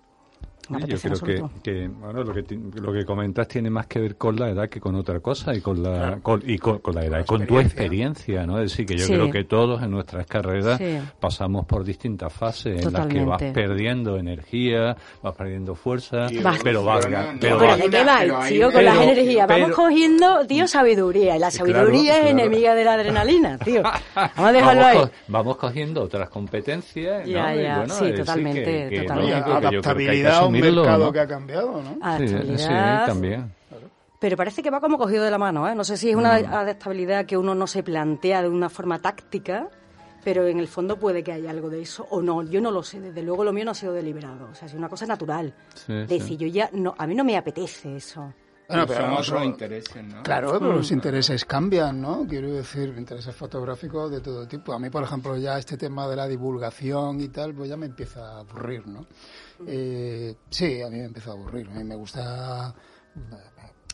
Me 0.69 0.81
Sí, 0.81 0.87
yo 1.09 1.11
creo 1.19 1.51
que, 1.63 1.87
bueno, 1.87 2.23
lo 2.23 2.33
que 2.33 2.43
lo 2.81 2.91
que 2.93 3.05
comentas 3.05 3.47
tiene 3.47 3.69
más 3.69 3.87
que 3.87 3.99
ver 3.99 4.15
con 4.17 4.35
la 4.35 4.49
edad 4.49 4.67
que 4.69 4.79
con 4.79 4.95
otra 4.95 5.19
cosa 5.19 5.53
y 5.53 5.61
con 5.61 5.83
la 5.83 6.17
con, 6.23 6.41
y 6.45 6.57
con, 6.57 6.79
con 6.79 6.95
la 6.95 7.05
edad 7.05 7.19
y 7.21 7.25
con 7.25 7.45
tu 7.45 7.59
experiencia, 7.59 8.45
¿no? 8.45 8.59
Es 8.59 8.71
decir, 8.71 8.85
que 8.85 8.97
yo 8.97 9.05
Sí. 9.05 9.13
creo 9.13 9.29
que 9.31 9.43
todos 9.43 9.81
en 9.83 9.91
nuestras 9.91 10.25
carreras 10.25 10.77
Sí. 10.77 10.97
pasamos 11.19 11.65
por 11.65 11.83
distintas 11.83 12.33
fases 12.33 12.83
en 12.85 12.93
las 12.93 13.07
que 13.07 13.23
vas 13.23 13.41
perdiendo 13.53 14.17
energía, 14.17 14.95
vas 15.21 15.35
perdiendo 15.35 15.75
fuerza, 15.75 16.27
pero 16.63 16.83
vas 16.83 17.05
Pero 17.05 17.57
pero 17.59 17.77
¿de 17.77 17.89
qué 17.89 17.97
hay 17.97 18.31
tío? 18.49 18.71
Con 18.71 18.85
las 18.85 18.97
energías. 18.97 19.47
Vamos 19.47 19.71
cogiendo, 19.71 20.45
tío, 20.47 20.67
sabiduría. 20.67 21.35
Y 21.35 21.39
la 21.39 21.51
sabiduría 21.51 22.13
Claro, 22.15 22.25
es 22.27 22.31
claro. 22.33 22.39
enemiga 22.47 22.75
de 22.75 22.83
la 22.85 22.93
adrenalina, 22.93 23.57
tío. 23.59 23.83
Vamos 24.15 24.39
a 24.39 24.51
dejarlo 24.51 24.81
vamos, 24.81 24.95
ahí. 25.03 25.07
co- 25.07 25.11
vamos 25.27 25.57
cogiendo 25.57 26.01
otras 26.03 26.29
competencias, 26.29 27.25
Ya, 27.27 27.51
¿no? 27.53 27.59
Y 27.59 27.63
ya, 27.63 27.77
bueno, 27.79 27.93
sí, 27.93 28.11
totalmente, 28.13 28.63
que- 28.63 28.89
que, 28.89 29.01
totalmente. 29.01 29.39
¿no? 29.49 29.55
Adaptabilidad 29.55 30.41
a 30.55 30.59
un 30.59 30.63
asumirlo, 30.63 30.81
mercado 30.81 31.05
¿no? 31.05 31.11
que 31.13 31.19
ha 31.19 31.27
cambiado, 31.27 31.81
¿no? 31.81 31.93
Sí, 31.93 31.99
Adaptabilidad. 32.01 33.05
sí, 33.05 33.11
también. 33.11 33.55
Pero 34.19 34.37
parece 34.37 34.63
que 34.63 34.69
va 34.71 34.79
como 34.79 34.97
cogido 34.97 35.23
de 35.23 35.31
la 35.31 35.37
mano, 35.37 35.67
¿eh? 35.69 35.75
No 35.75 35.83
sé 35.83 35.97
si 35.97 36.09
es 36.09 36.15
una 36.15 36.35
adaptabilidad 36.35 37.25
que 37.25 37.37
uno 37.37 37.53
no 37.53 37.67
se 37.67 37.83
plantea 37.83 38.41
de 38.41 38.49
una 38.49 38.69
forma 38.69 38.99
táctica, 38.99 39.69
pero 40.23 40.47
en 40.47 40.59
el 40.59 40.67
fondo 40.67 40.97
puede 40.97 41.23
que 41.23 41.31
haya 41.33 41.51
algo 41.51 41.69
de 41.69 41.81
eso 41.81 42.07
o 42.09 42.21
no. 42.21 42.41
Yo 42.43 42.59
no 42.59 42.71
lo 42.71 42.81
sé. 42.81 42.99
Desde 42.99 43.21
luego 43.21 43.43
lo 43.43 43.53
mío 43.53 43.65
no 43.65 43.71
ha 43.71 43.75
sido 43.75 43.93
deliberado. 43.93 44.49
O 44.51 44.55
sea, 44.55 44.67
es 44.67 44.73
una 44.73 44.89
cosa 44.89 45.05
natural. 45.05 45.53
Sí, 45.75 45.93
de 45.93 46.07
sí. 46.07 46.17
decir, 46.17 46.37
yo 46.39 46.47
ya 46.47 46.69
no, 46.73 46.95
a 46.97 47.05
mí 47.05 47.13
no 47.13 47.23
me 47.23 47.37
apetece 47.37 47.97
eso. 47.97 48.33
Bueno, 48.67 48.87
pero 48.87 49.01
son 49.01 49.13
otros 49.13 49.45
intereses, 49.45 50.03
¿no? 50.03 50.23
Claro, 50.23 50.53
pero 50.53 50.73
los 50.73 50.91
intereses 50.91 51.45
cambian, 51.45 52.01
¿no? 52.01 52.25
Quiero 52.27 52.51
decir, 52.51 52.95
intereses 52.97 53.35
fotográficos 53.35 54.09
de 54.09 54.21
todo 54.21 54.47
tipo. 54.47 54.73
A 54.73 54.79
mí, 54.79 54.89
por 54.89 55.03
ejemplo, 55.03 55.37
ya 55.37 55.59
este 55.59 55.77
tema 55.77 56.07
de 56.07 56.15
la 56.15 56.27
divulgación 56.27 57.21
y 57.21 57.27
tal, 57.27 57.53
pues 57.53 57.69
ya 57.69 57.77
me 57.77 57.85
empieza 57.85 58.21
a 58.21 58.39
aburrir, 58.39 58.87
¿no? 58.87 59.05
Eh, 59.67 60.35
sí, 60.49 60.81
a 60.81 60.89
mí 60.89 60.97
me 60.97 61.05
empieza 61.05 61.31
a 61.31 61.33
aburrir. 61.33 61.67
A 61.69 61.73
mí 61.73 61.83
me 61.83 61.95
gusta... 61.95 62.73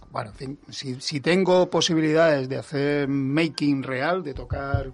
Bueno, 0.10 0.32
en 0.32 0.36
fin, 0.36 0.60
si, 0.70 1.00
si 1.00 1.22
tengo 1.22 1.70
posibilidades 1.70 2.50
de 2.50 2.58
hacer 2.58 3.08
making 3.08 3.84
real, 3.84 4.24
de 4.24 4.34
tocar... 4.34 4.91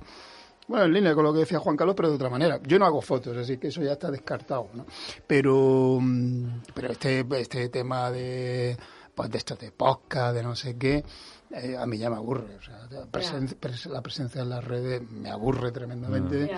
Bueno, 0.68 0.86
en 0.86 0.94
línea 0.94 1.16
con 1.16 1.24
lo 1.24 1.32
que 1.32 1.40
decía 1.40 1.60
Juan 1.60 1.78
Carlos, 1.78 1.96
pero 1.96 2.10
de 2.10 2.16
otra 2.16 2.30
manera. 2.30 2.60
Yo 2.64 2.78
no 2.78 2.86
hago 2.86 3.02
fotos, 3.02 3.38
así 3.38 3.58
que 3.58 3.70
eso 3.70 3.82
ya 3.82 3.94
está 3.94 4.12
descartado, 4.12 4.70
¿no? 4.74 4.86
Pero, 5.26 5.98
mm, 6.02 6.62
pero 6.74 6.92
este, 6.92 7.26
este 7.40 7.70
tema 7.70 8.12
de, 8.12 8.78
pues 9.16 9.32
de 9.32 9.38
esto 9.38 9.56
de 9.56 9.72
podcast, 9.72 10.36
de 10.36 10.44
no 10.44 10.56
sé 10.56 10.78
qué, 10.78 11.06
eh, 11.52 11.78
a 11.78 11.86
mí 11.86 11.98
ya 11.98 12.10
me 12.10 12.16
aburre. 12.18 12.56
O 12.60 12.62
sea, 12.62 12.88
la, 12.90 13.06
presen- 13.08 13.56
pres- 13.60 13.86
la 13.90 14.02
presencia 14.02 14.42
en 14.42 14.50
las 14.50 14.64
redes 14.64 15.02
me 15.10 15.30
aburre 15.30 15.72
tremendamente. 15.72 16.50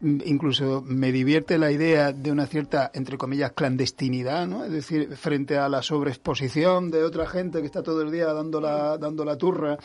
Mm, 0.00 0.20
Incluso 0.26 0.80
me 0.86 1.10
divierte 1.10 1.58
la 1.58 1.72
idea 1.72 2.12
de 2.12 2.30
una 2.30 2.46
cierta, 2.46 2.90
entre 2.94 3.18
comillas, 3.18 3.50
clandestinidad, 3.52 4.46
¿no? 4.46 4.64
Es 4.64 4.70
decir, 4.70 5.16
frente 5.16 5.58
a 5.58 5.68
la 5.68 5.82
sobreexposición 5.82 6.90
de 6.92 7.02
otra 7.02 7.26
gente 7.26 7.60
que 7.60 7.66
está 7.66 7.82
todo 7.82 8.02
el 8.02 8.10
día 8.12 8.32
dando 8.32 8.60
la, 8.60 8.96
dando 8.98 9.24
la 9.24 9.36
turra 9.36 9.76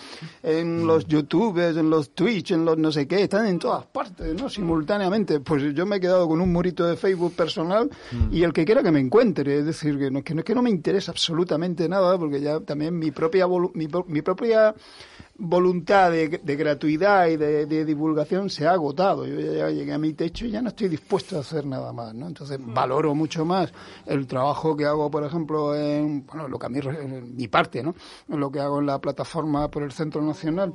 en 0.44 0.86
los 0.86 1.08
YouTubes, 1.08 1.78
en 1.78 1.90
los 1.90 2.12
Twitch, 2.12 2.52
en 2.52 2.64
los 2.66 2.78
no 2.78 2.92
sé 2.92 3.08
qué, 3.08 3.24
están 3.24 3.48
en 3.48 3.58
todas 3.60 3.86
partes, 3.88 4.34
¿no? 4.40 4.50
Simultáneamente. 4.50 5.40
Pues 5.40 5.74
yo 5.74 5.86
me 5.86 5.96
he 5.96 6.00
quedado 6.00 6.28
con 6.28 6.42
un 6.42 6.52
murito 6.52 6.86
de 6.86 6.96
Facebook 6.96 7.34
personal 7.36 7.90
y 8.32 8.44
el 8.44 8.54
que 8.54 8.66
quiera 8.66 8.84
que 8.84 8.92
me 8.92 9.00
encuentre. 9.00 9.58
Es 9.60 9.66
decir, 9.66 9.98
que 9.98 10.12
no, 10.12 10.24
que 10.24 10.34
no, 10.36 10.40
es 10.42 10.46
que 10.46 10.56
no 10.56 10.62
me 10.62 10.70
interesa 10.70 11.12
absolutamente 11.12 11.88
nada, 11.90 12.18
porque 12.18 12.40
ya 12.42 12.60
también 12.60 12.98
mi 12.98 13.12
propia, 13.12 13.48
volu- 13.48 13.72
mi, 13.74 13.88
pro- 13.88 14.06
mi 14.08 14.22
propia 14.22 14.43
voluntad 15.36 16.12
de, 16.12 16.40
de 16.42 16.56
gratuidad 16.56 17.28
y 17.28 17.38
de, 17.38 17.66
de 17.66 17.86
divulgación 17.86 18.50
se 18.50 18.68
ha 18.68 18.72
agotado. 18.72 19.26
Yo 19.26 19.40
ya 19.40 19.70
llegué 19.70 19.94
a 19.94 19.98
mi 19.98 20.14
techo 20.14 20.46
y 20.46 20.52
ya 20.52 20.62
no 20.62 20.70
estoy 20.70 20.90
dispuesto 20.90 21.38
a 21.38 21.42
hacer 21.42 21.66
nada 21.66 21.92
más, 21.92 22.14
¿no? 22.14 22.28
Entonces 22.28 22.60
valoro 22.62 23.16
mucho 23.16 23.46
más 23.46 23.74
el 24.06 24.28
trabajo 24.28 24.78
que 24.78 24.86
hago, 24.86 25.10
por 25.10 25.24
ejemplo, 25.24 25.76
en, 25.76 26.26
bueno, 26.26 26.48
lo 26.48 26.60
que 26.60 26.66
a 26.66 26.70
mí, 26.70 26.80
en 26.80 27.36
mi 27.36 27.48
parte, 27.48 27.84
¿no? 27.84 27.96
En 28.30 28.40
lo 28.40 28.52
que 28.52 28.60
hago 28.60 28.80
en 28.80 28.86
la 28.86 29.00
plataforma 29.00 29.70
por 29.70 29.84
el 29.84 29.92
Centro 29.92 30.22
Nacional 30.22 30.74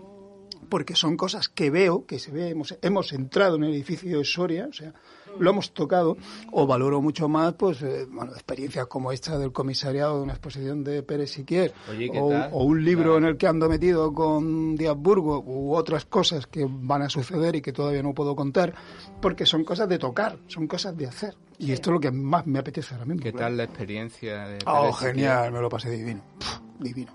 porque 0.68 0.94
son 0.94 1.16
cosas 1.16 1.48
que 1.48 1.70
veo, 1.70 2.04
que 2.04 2.18
se 2.18 2.30
ve, 2.30 2.50
hemos, 2.50 2.76
hemos 2.82 3.12
entrado 3.12 3.56
en 3.56 3.64
el 3.64 3.72
edificio 3.72 4.18
de 4.18 4.24
Soria, 4.24 4.66
o 4.68 4.72
sea, 4.72 4.92
lo 5.38 5.50
hemos 5.50 5.72
tocado, 5.72 6.16
o 6.52 6.66
valoro 6.66 7.00
mucho 7.00 7.28
más, 7.28 7.54
pues, 7.54 7.82
eh, 7.82 8.06
bueno, 8.10 8.32
experiencias 8.32 8.86
como 8.86 9.12
esta 9.12 9.38
del 9.38 9.52
comisariado 9.52 10.16
de 10.18 10.22
una 10.22 10.32
exposición 10.32 10.84
de 10.84 11.02
Pérez 11.02 11.30
Siquier, 11.30 11.72
Oye, 11.90 12.10
¿qué 12.10 12.18
o, 12.20 12.64
un 12.64 12.84
libro 12.84 13.12
Claro. 13.12 13.18
en 13.18 13.24
el 13.24 13.36
que 13.36 13.46
ando 13.46 13.68
metido 13.68 14.12
con 14.12 14.76
Díaz 14.76 14.96
Burgo, 14.96 15.40
u 15.46 15.74
otras 15.74 16.04
cosas 16.04 16.46
que 16.46 16.66
van 16.68 17.02
a 17.02 17.08
suceder 17.08 17.56
y 17.56 17.60
que 17.62 17.72
todavía 17.72 18.02
no 18.02 18.14
puedo 18.14 18.34
contar, 18.34 18.74
porque 19.20 19.46
son 19.46 19.64
cosas 19.64 19.88
de 19.88 19.98
tocar, 19.98 20.36
son 20.48 20.66
cosas 20.66 20.96
de 20.96 21.06
hacer. 21.06 21.34
Y 21.58 21.72
esto 21.72 21.90
es 21.90 21.94
lo 21.94 22.00
que 22.00 22.10
más 22.12 22.46
me 22.46 22.58
apetece 22.60 22.94
ahora 22.94 23.06
mismo. 23.06 23.22
¿Qué 23.22 23.32
claro. 23.32 23.46
tal 23.46 23.56
la 23.56 23.64
experiencia 23.64 24.46
de 24.46 24.58
Oh, 24.66 24.82
Pérez 24.82 24.96
genial, 24.98 25.52
me 25.52 25.60
lo 25.60 25.68
pasé 25.68 25.90
divino. 25.90 26.22
Pff, 26.38 26.58
divino. 26.78 27.12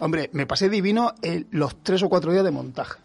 Hombre, 0.00 0.30
me 0.32 0.46
pasé 0.46 0.68
divino 0.70 1.12
el- 1.22 1.46
los 1.50 1.82
tres 1.82 2.02
o 2.02 2.08
cuatro 2.08 2.32
días 2.32 2.44
de 2.44 2.50
montaje. 2.50 2.98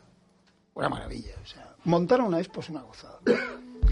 una 0.75 0.89
maravilla. 0.89 1.31
O 1.43 1.45
sea, 1.47 1.75
montar 1.85 2.21
una 2.21 2.37
expo 2.39 2.59
es 2.61 2.69
una 2.69 2.81
gozada. 2.83 3.19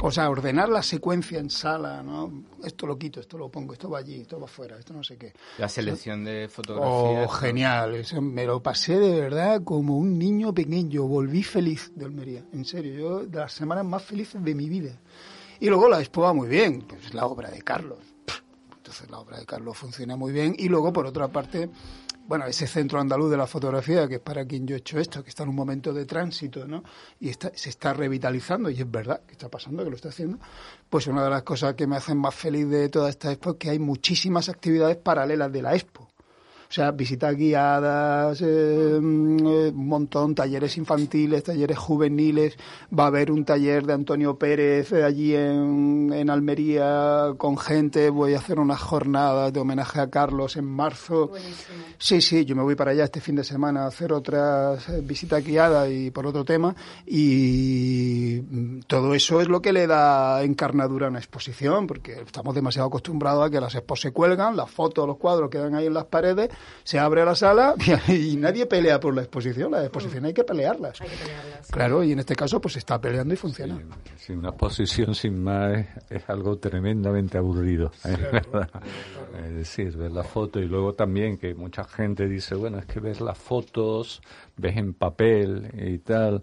O 0.07 0.11
sea, 0.11 0.29
ordenar 0.29 0.69
la 0.69 0.83
secuencia 0.83 1.39
en 1.39 1.49
sala, 1.49 2.03
¿no? 2.03 2.43
Esto 2.63 2.85
lo 2.85 2.95
quito, 2.97 3.19
esto 3.19 3.39
lo 3.39 3.49
pongo, 3.49 3.73
esto 3.73 3.89
va 3.89 3.97
allí, 3.99 4.21
esto 4.21 4.39
va 4.39 4.45
afuera, 4.45 4.77
esto 4.77 4.93
no 4.93 5.03
sé 5.03 5.17
qué. 5.17 5.33
La 5.57 5.67
selección 5.67 6.23
de 6.23 6.45
Oh, 6.45 6.49
fotografías. 6.49 7.39
genial. 7.39 7.95
Eso 7.95 8.21
me 8.21 8.45
lo 8.45 8.61
pasé 8.61 8.99
de 8.99 9.19
verdad 9.19 9.63
como 9.63 9.97
un 9.97 10.19
niño 10.19 10.53
pequeño. 10.53 11.03
Volví 11.07 11.41
feliz 11.41 11.91
de 11.95 12.05
Almería. 12.05 12.43
En 12.53 12.65
serio, 12.65 12.93
yo 12.93 13.25
de 13.25 13.39
las 13.39 13.51
semanas 13.53 13.83
más 13.83 14.03
felices 14.03 14.43
de 14.43 14.53
mi 14.53 14.69
vida. 14.69 14.91
Y 15.59 15.69
luego 15.69 15.89
la 15.89 15.99
expo 15.99 16.21
va 16.21 16.33
muy 16.33 16.47
bien. 16.49 16.81
Pues 16.83 17.13
la 17.15 17.25
obra 17.25 17.49
de 17.49 17.61
Carlos. 17.63 17.97
Entonces 18.77 19.09
la 19.09 19.17
obra 19.17 19.39
de 19.39 19.45
Carlos 19.47 19.75
funciona 19.75 20.15
muy 20.15 20.31
bien. 20.31 20.55
Y 20.59 20.69
luego, 20.69 20.93
por 20.93 21.07
otra 21.07 21.29
parte, 21.29 21.69
bueno, 22.27 22.45
ese 22.45 22.65
centro 22.67 22.99
andaluz 22.99 23.29
de 23.29 23.37
la 23.37 23.47
fotografía, 23.47 24.07
que 24.07 24.15
es 24.15 24.21
para 24.21 24.45
quien 24.45 24.65
yo 24.65 24.75
he 24.75 24.79
hecho 24.79 24.99
esto, 24.99 25.23
que 25.23 25.29
está 25.29 25.43
en 25.43 25.49
un 25.49 25.55
momento 25.55 25.93
de 25.93 26.05
tránsito, 26.05 26.67
¿no? 26.67 26.83
Y 27.19 27.29
está, 27.29 27.51
se 27.55 27.69
está 27.69 27.93
revitalizando, 27.93 28.69
y 28.69 28.79
es 28.79 28.89
verdad 28.89 29.21
que 29.25 29.33
está 29.33 29.49
pasando, 29.49 29.83
que 29.83 29.89
lo 29.89 29.95
está 29.95 30.09
haciendo. 30.09 30.39
Pues 30.89 31.07
una 31.07 31.23
de 31.23 31.29
las 31.29 31.43
cosas 31.43 31.75
que 31.75 31.85
me 31.87 31.95
hacen 31.95 32.17
más 32.17 32.33
feliz 32.33 32.67
de 32.67 32.89
toda 32.89 33.09
esta 33.09 33.31
expo 33.31 33.51
es 33.51 33.57
que 33.57 33.69
hay 33.69 33.79
muchísimas 33.79 34.49
actividades 34.49 34.97
paralelas 34.97 35.51
de 35.51 35.61
la 35.61 35.75
expo. 35.75 36.09
O 36.75 36.77
sea, 36.77 36.91
visitas 36.91 37.33
guiadas, 37.37 38.41
eh, 38.41 38.99
mm, 39.01 39.47
eh, 39.47 39.69
un 39.69 39.87
montón, 39.87 40.35
talleres 40.35 40.75
infantiles, 40.75 41.41
talleres 41.41 41.77
juveniles. 41.77 42.57
Va 42.91 43.05
a 43.05 43.07
haber 43.07 43.31
un 43.31 43.45
taller 43.45 43.85
de 43.85 43.93
Antonio 43.93 44.37
Pérez 44.37 44.91
eh, 44.91 45.05
allí 45.05 45.33
en, 45.33 46.11
en 46.13 46.29
Almería 46.29 47.33
con 47.37 47.57
gente. 47.57 48.09
Voy 48.09 48.33
a 48.33 48.39
hacer 48.39 48.59
unas 48.59 48.81
jornadas 48.81 49.53
de 49.53 49.61
homenaje 49.61 50.01
a 50.01 50.09
Carlos 50.09 50.57
en 50.57 50.65
marzo. 50.65 51.31
Sí, 51.97 52.19
sí, 52.19 52.43
yo 52.43 52.57
me 52.57 52.63
voy 52.63 52.75
para 52.75 52.91
allá 52.91 53.05
este 53.05 53.21
fin 53.21 53.37
de 53.37 53.45
semana 53.45 53.83
a 53.83 53.87
hacer 53.87 54.11
otras 54.11 54.85
visitas 55.07 55.45
guiadas 55.45 55.89
y 55.89 56.11
por 56.11 56.27
otro 56.27 56.43
tema. 56.43 56.75
Y 57.05 58.41
mm, 58.49 58.79
todo 58.81 59.15
eso 59.15 59.39
es 59.39 59.47
lo 59.47 59.61
que 59.61 59.71
le 59.71 59.87
da 59.87 60.43
encarnadura 60.43 61.07
a 61.07 61.09
una 61.09 61.19
exposición, 61.19 61.87
porque 61.87 62.23
estamos 62.25 62.53
demasiado 62.53 62.89
acostumbrados 62.89 63.47
a 63.47 63.49
que 63.49 63.61
las 63.61 63.75
expos 63.75 64.01
se 64.01 64.11
cuelgan, 64.11 64.57
las 64.57 64.69
fotos, 64.69 65.07
los 65.07 65.15
cuadros 65.15 65.49
quedan 65.49 65.73
ahí 65.73 65.85
en 65.85 65.93
las 65.93 66.05
paredes, 66.07 66.49
se 66.83 66.99
abre 66.99 67.25
la 67.25 67.35
sala 67.35 67.75
y, 68.07 68.13
y 68.33 68.35
nadie 68.37 68.65
pelea 68.65 68.99
por 68.99 69.15
la 69.15 69.21
exposición. 69.21 69.71
La 69.71 69.83
exposición 69.83 70.25
hay 70.25 70.33
que 70.33 70.43
pelearlas. 70.43 70.99
Claro, 71.71 72.03
y 72.03 72.11
en 72.11 72.19
este 72.19 72.35
caso 72.35 72.61
pues 72.61 72.73
se 72.73 72.79
está 72.79 72.99
peleando 72.99 73.33
y 73.33 73.37
funciona. 73.37 73.79
Sí, 74.17 74.33
una 74.33 74.49
exposición 74.49 75.15
sin 75.15 75.43
más 75.43 75.77
es, 75.77 75.87
es 76.09 76.29
algo 76.29 76.57
tremendamente 76.57 77.37
aburrido. 77.37 77.91
es 78.03 78.31
verdad. 78.31 78.69
Es 79.45 79.55
decir, 79.55 79.95
ver 79.97 80.11
la 80.11 80.23
foto 80.23 80.59
y 80.59 80.65
luego 80.65 80.93
también 80.93 81.37
que 81.37 81.53
mucha 81.53 81.83
gente 81.83 82.27
dice, 82.27 82.55
bueno, 82.55 82.79
es 82.79 82.85
que 82.85 82.99
ves 82.99 83.21
las 83.21 83.37
fotos, 83.37 84.21
ves 84.57 84.77
en 84.77 84.93
papel 84.93 85.69
y 85.73 85.97
tal, 85.99 86.41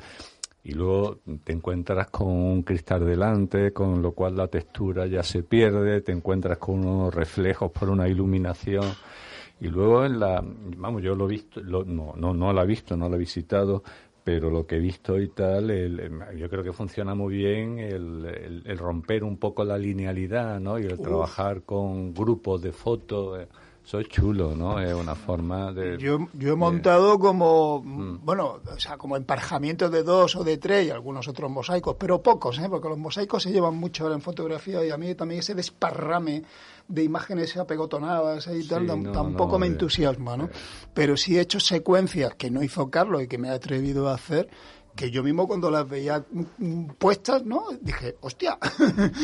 y 0.64 0.72
luego 0.72 1.18
te 1.42 1.52
encuentras 1.52 2.08
con 2.10 2.28
un 2.28 2.62
cristal 2.62 3.04
delante, 3.04 3.72
con 3.72 4.00
lo 4.00 4.12
cual 4.12 4.36
la 4.36 4.46
textura 4.48 5.06
ya 5.06 5.22
se 5.22 5.42
pierde, 5.42 6.02
te 6.02 6.12
encuentras 6.12 6.58
con 6.58 6.86
unos 6.86 7.14
reflejos 7.14 7.70
por 7.72 7.90
una 7.90 8.08
iluminación. 8.08 8.84
Y 9.62 9.68
luego 9.68 10.04
en 10.04 10.18
la, 10.18 10.42
vamos, 10.76 11.02
yo 11.02 11.14
lo 11.14 11.26
he 11.26 11.28
visto, 11.28 11.60
lo- 11.60 11.84
no, 11.84 12.14
no, 12.16 12.34
no 12.34 12.52
la 12.52 12.62
he 12.64 12.66
visto, 12.66 12.96
no 12.96 13.08
la 13.08 13.14
he 13.14 13.18
visitado, 13.18 13.82
pero 14.24 14.50
lo 14.50 14.66
que 14.66 14.76
he 14.76 14.80
visto 14.80 15.18
y 15.20 15.28
tal, 15.28 15.70
el- 15.70 16.10
yo 16.36 16.48
creo 16.50 16.64
que 16.64 16.72
funciona 16.72 17.14
muy 17.14 17.34
bien 17.36 17.78
el, 17.78 18.24
el- 18.24 18.62
el 18.66 18.78
romper 18.78 19.22
un 19.22 19.36
poco 19.36 19.64
la 19.64 19.78
linealidad, 19.78 20.58
¿no? 20.60 20.78
Y 20.78 20.84
el 20.84 20.94
Uf. 20.94 21.00
trabajar 21.02 21.62
con 21.62 22.12
grupos 22.12 22.60
de 22.62 22.72
fotos, 22.72 23.40
eh, 23.40 23.46
eso 23.84 23.98
es 23.98 24.08
chulo, 24.08 24.54
¿no? 24.54 24.80
Es 24.80 24.94
una 24.94 25.16
forma 25.16 25.72
de... 25.72 25.98
Yo, 25.98 26.28
yo 26.34 26.52
he 26.52 26.56
montado 26.56 27.18
como, 27.18 27.82
bueno, 27.84 28.60
o 28.64 28.78
sea, 28.78 28.96
como 28.96 29.16
emparejamientos 29.16 29.90
de 29.90 30.04
dos 30.04 30.36
o 30.36 30.44
de 30.44 30.56
tres 30.58 30.86
y 30.86 30.90
algunos 30.90 31.26
otros 31.26 31.50
mosaicos, 31.50 31.96
pero 31.98 32.22
pocos, 32.22 32.60
¿eh? 32.60 32.68
porque 32.70 32.88
los 32.88 32.98
mosaicos 32.98 33.42
se 33.42 33.50
llevan 33.50 33.74
mucho 33.76 34.04
ahora 34.04 34.14
en 34.14 34.22
fotografía 34.22 34.84
y 34.86 34.90
a 34.90 34.96
mí 34.96 35.12
también 35.16 35.40
ese 35.40 35.56
desparrame 35.56 36.44
de 36.92 37.02
imágenes 37.04 37.56
apegotonadas 37.56 38.46
y 38.48 38.66
tal, 38.68 38.82
Sí, 38.82 38.88
tam- 38.88 39.02
no, 39.02 39.12
tampoco 39.12 39.52
no, 39.54 39.60
me 39.60 39.66
entusiasma, 39.66 40.36
¿no? 40.36 40.50
Pero 40.92 41.16
sí 41.16 41.38
he 41.38 41.40
hecho 41.40 41.58
secuencias 41.58 42.34
que 42.34 42.50
no 42.50 42.62
hizo 42.62 42.90
Carlos 42.90 43.22
y 43.22 43.28
que 43.28 43.38
me 43.38 43.48
he 43.48 43.50
atrevido 43.50 44.08
a 44.08 44.14
hacer, 44.14 44.48
que 44.94 45.10
yo 45.10 45.22
mismo 45.22 45.46
cuando 45.46 45.70
las 45.70 45.88
veía 45.88 46.24
mm, 46.58 46.86
puestas, 46.98 47.44
¿no? 47.44 47.64
Dije, 47.80 48.16
hostia, 48.20 48.58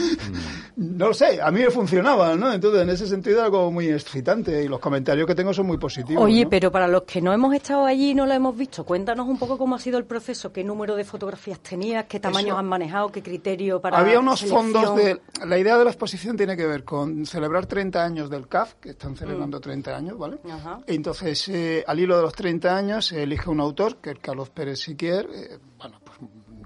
no 0.77 1.09
lo 1.09 1.15
sé, 1.15 1.41
a 1.41 1.51
mí 1.51 1.61
me 1.61 1.71
funcionaba, 1.71 2.35
¿no? 2.37 2.53
Entonces, 2.53 2.83
en 2.83 2.91
ese 2.91 3.07
sentido 3.07 3.41
era 3.41 3.51
como 3.51 3.71
muy 3.71 3.89
excitante 3.89 4.63
y 4.63 4.69
los 4.69 4.81
comentarios 4.81 5.27
que 5.27 5.35
tengo 5.35 5.53
son 5.53 5.67
muy 5.67 5.79
positivos. 5.79 6.23
Oye, 6.23 6.45
¿no? 6.45 6.51
pero 6.51 6.73
para 6.73 6.89
los 6.89 7.03
que 7.03 7.21
no 7.21 7.33
hemos 7.33 7.55
estado 7.55 7.85
allí 7.85 8.11
y 8.11 8.15
no 8.15 8.27
lo 8.27 8.33
hemos 8.33 8.57
visto, 8.57 8.85
cuéntanos 8.85 9.29
un 9.29 9.39
poco 9.39 9.59
cómo 9.59 9.77
ha 9.77 9.79
sido 9.79 9.99
el 9.99 10.05
proceso, 10.05 10.53
qué 10.53 10.65
número 10.65 10.97
de 10.97 11.05
fotografías 11.05 11.61
tenías, 11.61 12.07
qué 12.07 12.21
tamaños 12.21 12.51
Eso. 12.51 12.59
han 12.59 12.67
manejado, 12.67 13.11
qué 13.11 13.23
criterio 13.23 13.81
para 13.81 13.99
Había 13.99 14.21
unos 14.21 14.41
selección. 14.41 14.73
fondos 14.73 14.97
de... 14.97 15.21
La 15.47 15.59
idea 15.59 15.77
de 15.79 15.85
la 15.85 15.91
exposición 15.91 16.37
tiene 16.37 16.57
que 16.57 16.67
ver 16.67 16.85
con 16.85 17.27
celebrar 17.27 17.67
30 17.67 18.05
años 18.05 18.31
del 18.31 18.49
CAF, 18.49 18.75
que 18.75 18.91
están 18.91 19.17
celebrando 19.17 19.61
30 19.61 19.97
años, 19.97 20.19
¿vale? 20.19 20.39
Mm. 20.43 20.51
Ajá. 20.51 20.81
Entonces, 20.87 21.49
eh, 21.49 21.85
al 21.87 21.99
hilo 22.01 22.17
de 22.17 22.23
los 22.23 22.35
30 22.35 22.77
años, 22.77 23.07
se 23.07 23.23
elige 23.23 23.51
un 23.51 23.61
autor, 23.61 23.97
que 23.97 24.11
es 24.11 24.19
Carlos 24.19 24.51
Pérez 24.51 24.81
Siquier, 24.81 25.29
eh, 25.35 25.58
bueno, 25.79 26.01
pues 26.05 26.19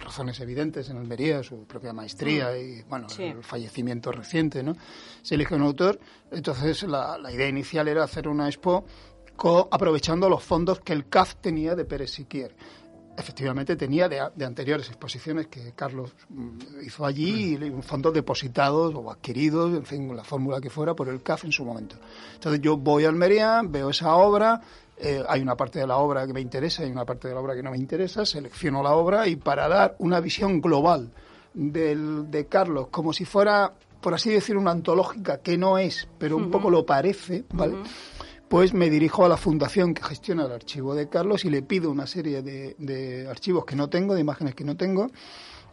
razones 0.05 0.41
evidentes 0.41 0.89
en 0.91 0.97
Almería, 0.99 1.43
su 1.43 1.65
propia 1.65 1.93
maestría 1.93 2.51
Mm. 2.53 2.57
y, 2.57 2.83
bueno, 2.83 3.09
Sí. 3.09 3.25
el 3.25 3.43
fallecimiento 3.45 4.11
reciente, 4.13 4.63
¿no? 4.63 4.77
Se 5.23 5.35
elige 5.37 5.55
un 5.55 5.63
autor, 5.63 5.99
entonces 6.31 6.83
la, 6.85 7.19
la 7.19 7.31
idea 7.33 7.49
inicial 7.49 7.89
era 7.89 8.05
hacer 8.05 8.29
una 8.29 8.49
expo 8.49 8.85
co- 9.37 9.69
aprovechando 9.71 10.29
los 10.29 10.43
fondos 10.43 10.81
que 10.81 10.93
el 10.93 11.09
CAF 11.09 11.37
tenía 11.37 11.75
de 11.75 11.85
Pérez 11.85 12.11
Siquier. 12.11 12.55
Efectivamente 13.15 13.77
tenía 13.77 14.09
de, 14.09 14.23
de 14.35 14.45
anteriores 14.47 14.89
exposiciones 14.89 15.47
que 15.49 15.73
Carlos 15.77 16.15
mm, 16.31 16.59
hizo 16.87 17.05
allí, 17.05 17.55
y 17.63 17.83
fondos 17.83 18.15
depositados 18.15 18.95
o 18.95 19.11
adquiridos, 19.11 19.75
en 19.75 19.85
fin, 19.85 20.17
la 20.17 20.25
fórmula 20.25 20.61
que 20.63 20.71
fuera, 20.71 20.95
por 20.95 21.11
el 21.11 21.23
CAF 21.23 21.45
en 21.45 21.53
su 21.53 21.63
momento. 21.63 21.97
Entonces 22.35 22.63
yo 22.63 22.79
voy 22.79 23.05
a 23.05 23.11
Almería, 23.11 23.61
veo 23.63 23.91
esa 23.91 24.15
obra, 24.17 24.63
eh, 25.03 25.23
hay 25.29 25.41
una 25.41 25.57
parte 25.57 25.81
de 25.81 25.87
la 25.87 25.97
obra 25.97 26.27
que 26.27 26.33
me 26.33 26.41
interesa 26.41 26.87
y 26.87 26.91
una 26.91 27.05
parte 27.05 27.29
de 27.29 27.35
la 27.35 27.41
obra 27.41 27.55
que 27.55 27.63
no 27.63 27.73
me 27.73 27.77
interesa, 27.77 28.25
selecciono 28.25 28.83
la 28.83 28.93
obra 28.93 29.27
y 29.27 29.37
para 29.37 29.69
dar 29.69 29.97
una 29.99 30.21
visión 30.21 30.61
global 30.61 31.11
del, 31.55 32.31
de 32.31 32.47
Carlos, 32.47 32.89
como 32.91 33.13
si 33.13 33.25
fuera, 33.25 33.73
por 34.01 34.15
así 34.15 34.31
decir, 34.31 34.57
una 34.57 34.71
antológica, 34.71 35.39
que 35.39 35.59
no 35.59 35.77
es, 35.77 36.09
pero 36.19 36.37
un 36.37 36.51
poco 36.51 36.71
lo 36.71 36.87
parece, 36.87 37.45
¿vale? 37.53 37.77
pues 38.49 38.75
me 38.75 38.91
dirijo 38.91 39.25
a 39.25 39.29
la 39.29 39.37
fundación 39.37 39.95
que 39.95 40.03
gestiona 40.03 40.45
el 40.45 40.53
archivo 40.53 40.95
de 40.95 41.09
Carlos 41.09 41.45
y 41.47 41.51
le 41.51 41.63
pido 41.63 41.91
una 41.91 42.07
serie 42.07 42.43
de, 42.43 42.77
de 42.79 43.27
archivos 43.27 43.65
que 43.65 43.75
no 43.75 43.89
tengo, 43.89 44.15
de 44.15 44.21
imágenes 44.21 44.55
que 44.55 44.63
no 44.63 44.77
tengo, 44.77 45.09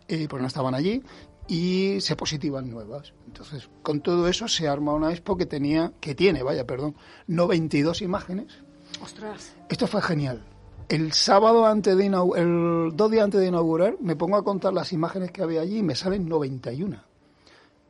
eh, 0.07 0.27
porque 0.29 0.41
no 0.41 0.47
estaban 0.47 0.73
allí, 0.73 1.03
y 1.47 1.97
se 1.99 2.15
positivan 2.15 2.69
nuevas. 2.69 3.13
Entonces, 3.27 3.69
con 3.83 4.01
todo 4.01 4.27
eso 4.27 4.47
se 4.47 4.67
arma 4.67 4.93
una 4.93 5.11
expo 5.11 5.35
que 5.35 5.45
tenía, 5.45 5.91
que 5.99 6.15
tiene, 6.15 6.41
vaya, 6.41 6.65
perdón, 6.65 6.95
92 7.27 8.01
imágenes. 8.01 8.63
Ostras. 9.03 9.55
Esto 9.69 9.87
fue 9.87 10.01
genial. 10.01 10.43
El 10.87 11.13
sábado 11.13 11.65
antes 11.65 11.95
de 11.95 12.09
inau- 12.09 12.35
el 12.35 12.95
dos 12.95 13.11
días 13.11 13.23
antes 13.25 13.39
de 13.39 13.47
inaugurar, 13.47 13.95
me 14.01 14.15
pongo 14.15 14.37
a 14.37 14.43
contar 14.43 14.73
las 14.73 14.91
imágenes 14.91 15.31
que 15.31 15.43
había 15.43 15.61
allí 15.61 15.77
y 15.79 15.83
me 15.83 15.95
salen 15.95 16.27
91. 16.27 17.01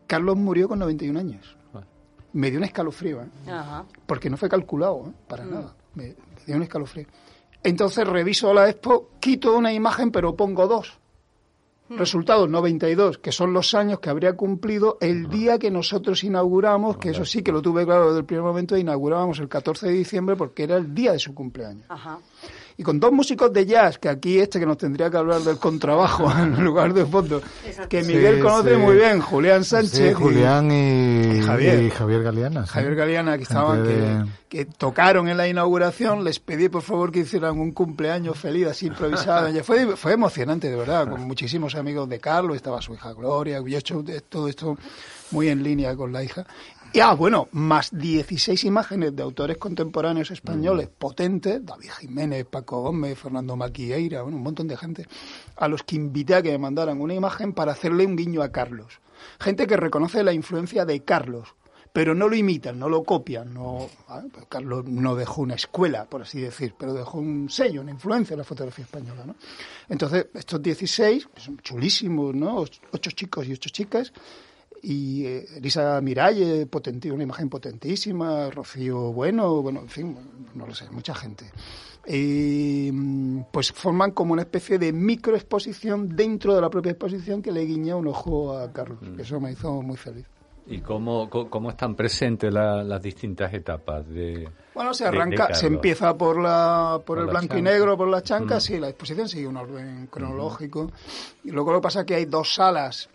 Carlos 0.08 0.36
murió 0.38 0.67
con 0.67 0.80
91 0.80 1.19
años. 1.19 1.56
Me 2.34 2.52
dio 2.52 2.60
un 2.60 2.65
escalofrío, 2.65 3.24
¿eh? 3.24 3.28
Ajá. 3.52 3.86
porque 4.06 4.30
no 4.30 4.38
fue 4.38 4.50
calculado, 4.50 5.06
¿eh? 5.08 5.13
para 5.28 5.45
Mm. 5.45 5.52
nada. 5.52 5.76
Me, 5.95 6.04
me 6.04 6.15
dio 6.45 6.56
un 6.58 6.62
escalofrío. 6.63 7.08
Entonces 7.63 8.08
reviso 8.08 8.54
la 8.54 8.69
expo, 8.69 9.10
quito 9.19 9.58
una 9.58 9.74
imagen, 9.74 10.12
pero 10.12 10.36
pongo 10.36 10.67
dos. 10.67 10.99
Mm. 11.89 11.97
Resultados 11.97 12.49
92, 12.49 13.17
que 13.17 13.32
son 13.32 13.52
los 13.52 13.73
años 13.73 13.99
que 13.99 14.10
habría 14.10 14.34
cumplido 14.34 14.97
el 15.02 15.28
día 15.28 15.58
que 15.58 15.71
nosotros 15.71 16.23
inauguramos, 16.23 16.97
que 16.97 17.10
eso 17.10 17.25
sí 17.25 17.41
que 17.41 17.52
lo 17.52 17.62
tuve 17.62 17.84
claro 17.86 18.08
desde 18.08 18.19
el 18.19 18.25
primer 18.25 18.43
momento, 18.43 18.78
inaugurábamos 18.78 19.39
el 19.39 19.49
14 19.49 19.88
de 19.88 19.93
diciembre 19.93 20.36
porque 20.36 20.63
era 20.63 20.78
el 20.78 20.93
día 20.93 21.13
de 21.13 21.19
su 21.19 21.34
cumpleaños. 21.34 21.86
Ajá. 21.89 22.19
Y 22.80 22.84
con 22.84 22.98
dos 22.98 23.12
músicos 23.12 23.52
de 23.52 23.65
jazz, 23.65 23.98
que 24.00 24.08
aquí 24.08 24.39
este 24.39 24.58
que 24.58 24.65
nos 24.65 24.78
tendría 24.78 25.10
que 25.12 25.18
hablar 25.18 25.42
del 25.42 25.58
contrabajo 25.58 26.32
en 26.39 26.63
lugar 26.63 26.94
de 26.94 27.06
fondo, 27.06 27.42
que 27.89 28.04
Miguel 28.04 28.38
Sí, 28.38 28.42
conoce 28.42 28.72
sí. 28.72 28.78
muy 28.78 28.96
bien, 28.96 29.20
Julián 29.20 29.65
Sánchez. 29.65 29.92
Sí, 30.10 30.13
Julián 30.13 30.72
y, 30.72 31.39
y 31.39 31.42
Javier. 31.42 31.84
y 31.84 31.89
Javier 31.89 32.24
Galeana. 32.24 32.65
sí. 32.65 32.72
Javier 32.72 32.96
Galeana, 32.96 33.36
que 33.36 33.44
estaban, 33.44 33.84
que, 33.84 33.89
de- 33.89 34.26
que 34.48 34.63
tocaron 34.65 35.28
en 35.28 35.36
la 35.36 35.50
inauguración, 35.50 36.24
les 36.24 36.39
pedí 36.39 36.70
por 36.70 36.82
favor 36.82 37.12
que 37.12 37.20
hicieran 37.20 37.60
un 37.60 37.72
cumpleaños 37.74 38.38
feliz 38.39 38.68
así 38.68 38.88
improvisado. 38.88 39.50
Y 39.54 39.60
fue, 39.60 39.98
fue 39.98 40.13
emocionante, 40.13 40.70
de 40.70 40.78
verdad, 40.78 41.10
con 41.10 41.20
muchísimos 41.28 41.76
amigos 41.76 42.08
de 42.08 42.20
Carlos, 42.22 42.56
estaba 42.56 42.82
su 42.82 42.94
hija 42.94 43.12
Gloria, 43.12 43.60
yo 43.60 43.68
he 43.68 43.78
hecho 43.78 44.02
todo 44.30 44.48
esto 44.48 44.78
muy 45.32 45.50
en 45.50 45.63
línea 45.63 45.96
con 45.98 46.13
la 46.13 46.24
hija. 46.24 46.46
Y 46.91 47.02
ah, 47.02 47.13
bueno, 47.13 47.47
más 47.52 47.91
16 47.91 48.63
imágenes 48.63 49.15
de 49.15 49.21
autores 49.21 49.58
contemporáneos 49.58 50.32
españoles 50.32 50.88
potentes, 50.89 51.63
David 51.63 51.89
Jiménez, 51.99 52.45
Paco 52.49 52.82
Gómez, 52.82 53.17
Fernando 53.19 53.56
Maquieira, 53.56 54.23
bueno, 54.23 54.38
un 54.38 54.43
montón 54.43 54.67
de 54.67 54.75
gente, 54.75 55.06
a 55.56 55.67
los 55.67 55.84
que 55.84 55.95
invité 55.97 56.36
a 56.36 56.41
que 56.41 56.52
me 56.52 56.58
mandaran 56.58 56.99
una 56.99 57.13
imagen 57.13 57.54
para 57.54 57.73
hacerle 57.73 58.06
un 58.08 58.15
guiño 58.15 58.41
a 58.41 58.52
Carlos. 58.52 58.99
Gente 59.39 59.67
que 59.67 59.78
reconoce 59.78 60.23
la 60.23 60.34
influencia 60.34 60.84
de 60.84 61.02
Carlos, 61.02 61.54
pero 61.93 62.15
no 62.15 62.28
lo 62.28 62.36
imitan, 62.36 62.80
no 62.80 62.89
lo 62.89 63.04
copian. 63.04 63.54
No, 63.54 63.88
ah, 64.08 64.23
pues 64.32 64.47
Carlos 64.49 64.86
no 64.86 65.15
dejó 65.15 65.41
una 65.43 65.56
escuela, 65.56 66.06
por 66.06 66.23
así 66.23 66.41
decir, 66.41 66.73
pero 66.78 66.93
dejó 66.95 67.19
un 67.19 67.49
sello, 67.52 67.82
una 67.82 67.91
influencia 67.91 68.34
en 68.34 68.39
la 68.39 68.43
fotografía 68.45 68.86
española. 68.86 69.25
¿no? 69.28 69.36
Entonces, 69.89 70.25
estos 70.34 70.60
16, 70.62 71.28
que 71.36 71.41
son 71.41 71.58
chulísimos, 71.60 72.34
¿no? 72.34 72.62
Och- 72.63 72.80
ocho 72.93 73.12
chicos 73.12 73.47
y 73.47 73.54
ocho 73.54 73.69
chicas, 73.69 74.12
y 74.82 75.26
eh, 75.26 75.46
Elisa 75.58 76.00
Miralle, 76.02 76.65
potenti- 76.70 77.12
una 77.12 77.24
imagen 77.24 77.50
potentísima, 77.50 78.50
Rocío 78.50 79.12
Bueno, 79.13 79.62
bueno, 79.62 79.82
en 79.82 79.89
fin, 79.89 80.18
no 80.56 80.65
lo 80.68 80.74
sé, 80.74 80.89
mucha 80.92 81.13
gente. 81.15 81.46
Y, 82.08 82.89
mm, 82.92 83.42
pues 83.52 83.72
forman 83.72 84.12
como 84.12 84.34
una 84.34 84.42
especie 84.44 84.80
de 84.80 84.92
microexposición 84.94 86.10
dentro 86.15 86.56
de 86.56 86.62
la 86.62 86.70
propia 86.70 86.92
exposición 86.94 87.42
que 87.42 87.52
le 87.52 87.62
guiña 87.65 87.96
un 87.96 88.08
ojo 88.08 88.58
a 88.58 88.72
Carlos. 88.72 89.00
que 89.15 89.22
Eso 89.22 89.39
me 89.39 89.52
hizo 89.52 89.82
muy 89.82 89.98
feliz. 89.98 90.26
¿Y 90.72 90.82
cómo, 90.82 91.30
cómo 91.30 91.72
están 91.72 91.96
presentes 91.96 92.54
la- 92.54 92.84
las 92.84 93.02
distintas 93.02 93.52
etapas 93.56 94.08
de 94.08 94.48
Bueno, 94.76 94.94
se 94.94 95.04
de- 95.06 95.10
de 95.12 95.18
arranca, 95.18 95.54
se 95.56 95.65
empieza 95.65 96.15
por 96.15 96.39
la 96.39 96.98
por, 96.98 97.06
Por 97.06 97.20
el 97.20 97.26
la 97.26 97.32
blanco 97.32 97.56
y 97.56 97.58
chanca. 97.58 97.72
negro, 97.72 97.98
por 97.98 98.08
las 98.08 98.22
chancas, 98.24 98.63
Mm. 98.63 98.68
sí, 98.68 98.80
la 98.80 98.89
exposición 98.89 99.28
sigue 99.28 99.48
un 99.48 99.58
orden 99.58 100.08
cronológico. 100.12 100.92
Y 101.44 101.50
luego 101.52 101.72
lo 101.72 101.80
que 101.80 101.84
pasa 101.84 102.02
es 102.02 102.06
que 102.06 102.15
hay 102.15 102.26
dos 102.26 102.54
salas. 102.54 103.10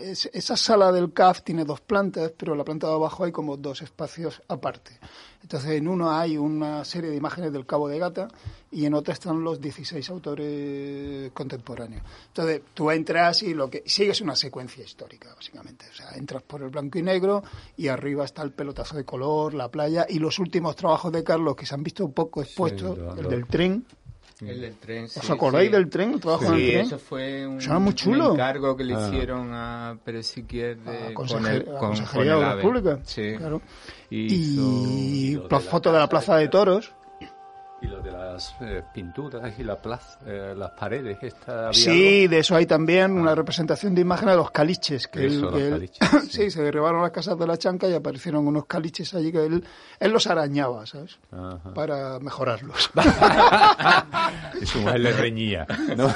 Es- 0.00 0.30
esa 0.32 0.56
sala 0.56 0.92
del 0.92 1.12
CAF 1.12 1.42
tiene 1.42 1.64
dos 1.64 1.80
plantas, 1.80 2.32
pero 2.36 2.52
en 2.52 2.58
la 2.58 2.64
planta 2.64 2.86
de 2.86 2.94
abajo 2.94 3.24
hay 3.24 3.32
como 3.32 3.56
dos 3.56 3.82
espacios 3.82 4.40
aparte. 4.48 4.98
Entonces, 5.42 5.72
en 5.72 5.86
uno 5.88 6.10
hay 6.10 6.36
una 6.38 6.84
serie 6.84 7.10
de 7.10 7.16
imágenes 7.16 7.52
del 7.52 7.66
Cabo 7.66 7.88
de 7.88 7.98
Gata 7.98 8.28
y 8.70 8.84
en 8.84 8.94
otra 8.94 9.14
están 9.14 9.42
los 9.44 9.60
16 9.60 10.08
autores 10.10 11.30
contemporáneos. 11.32 12.02
Entonces, 12.28 12.62
tú 12.74 12.90
entras 12.90 13.42
y 13.42 13.54
lo 13.54 13.70
que 13.70 13.82
sigues 13.86 14.20
una 14.20 14.34
secuencia 14.36 14.84
histórica, 14.84 15.32
básicamente. 15.34 15.86
O 15.90 15.94
sea, 15.94 16.10
entras 16.16 16.42
por 16.42 16.62
el 16.62 16.70
blanco 16.70 16.98
y 16.98 17.02
negro 17.02 17.42
y 17.76 17.88
arriba 17.88 18.24
está 18.24 18.42
el 18.42 18.52
pelotazo 18.52 18.96
de 18.96 19.04
color, 19.04 19.54
la 19.54 19.68
playa 19.70 20.06
y 20.08 20.18
los 20.18 20.38
últimos 20.38 20.74
trabajos 20.76 21.12
de 21.12 21.22
Carlos 21.22 21.54
que 21.56 21.66
se 21.66 21.74
han 21.74 21.82
visto 21.82 22.04
un 22.04 22.12
poco 22.12 22.42
expuestos, 22.42 22.96
el 23.18 23.28
del 23.28 23.46
tren. 23.46 23.86
El 24.40 24.60
del 24.60 24.74
tren, 24.76 25.08
sí, 25.08 25.18
¿Os 25.22 25.30
acordáis 25.30 25.68
sí. 25.70 25.72
del 25.72 25.88
tren? 25.88 26.12
¿El 26.12 26.20
trabajo 26.20 26.42
sí, 26.42 26.48
en 26.48 26.54
el 26.54 26.66
tren? 26.72 26.80
eso 26.86 26.98
fue 26.98 27.46
un, 27.46 27.82
muy 27.82 27.94
chulo. 27.94 28.26
un 28.28 28.34
encargo 28.34 28.76
que 28.76 28.84
le 28.84 28.94
Ah. 28.94 29.06
hicieron 29.08 29.50
a 29.54 29.96
Pérez 30.04 30.26
Siquier 30.26 30.76
de, 30.78 30.90
A 31.08 31.14
con 31.14 31.46
el, 31.46 31.64
con, 31.64 31.76
Consejería 31.78 32.32
con 32.34 32.40
de 32.42 32.46
el 32.46 32.52
AVE. 32.52 32.62
Públicas, 32.62 32.98
Sí. 33.04 33.34
claro. 33.38 33.62
Hizo- 34.10 34.86
Y 34.88 35.40
la 35.50 35.60
foto 35.60 35.90
de 35.92 35.98
la 35.98 36.08
Plaza 36.08 36.36
de 36.36 36.48
Toros. 36.48 36.92
Las 38.36 38.54
eh, 38.60 38.82
pinturas 38.92 39.50
y 39.58 39.62
la 39.62 39.80
plaza, 39.80 40.18
eh, 40.26 40.52
las 40.54 40.72
paredes, 40.72 41.16
esta 41.22 41.72
Sí, 41.72 42.26
de 42.26 42.40
eso 42.40 42.54
hay 42.54 42.66
también 42.66 43.12
una 43.12 43.34
representación 43.34 43.94
de 43.94 44.02
imagen 44.02 44.28
de 44.28 44.36
los 44.36 44.50
caliches. 44.50 45.08
Que 45.08 45.24
Eso, 45.24 45.36
él, 45.36 45.40
los 45.40 45.54
que 45.54 45.66
él- 45.68 45.70
caliches, 45.72 46.08
sí. 46.30 46.50
se 46.50 46.62
derribaron 46.62 47.00
las 47.00 47.12
casas 47.12 47.38
de 47.38 47.46
la 47.46 47.56
chanca 47.56 47.88
y 47.88 47.94
aparecieron 47.94 48.46
unos 48.46 48.66
caliches 48.66 49.14
allí 49.14 49.32
que 49.32 49.46
él, 49.46 49.64
él 49.98 50.10
los 50.12 50.26
arañaba, 50.26 50.84
¿sabes? 50.84 51.18
Ajá. 51.32 51.72
Para 51.72 52.18
mejorarlos. 52.18 52.90
Y 54.60 54.66
su 54.66 54.80
mujer 54.80 55.00
le 55.00 55.12
reñía, 55.14 55.66
¿no? 55.96 56.12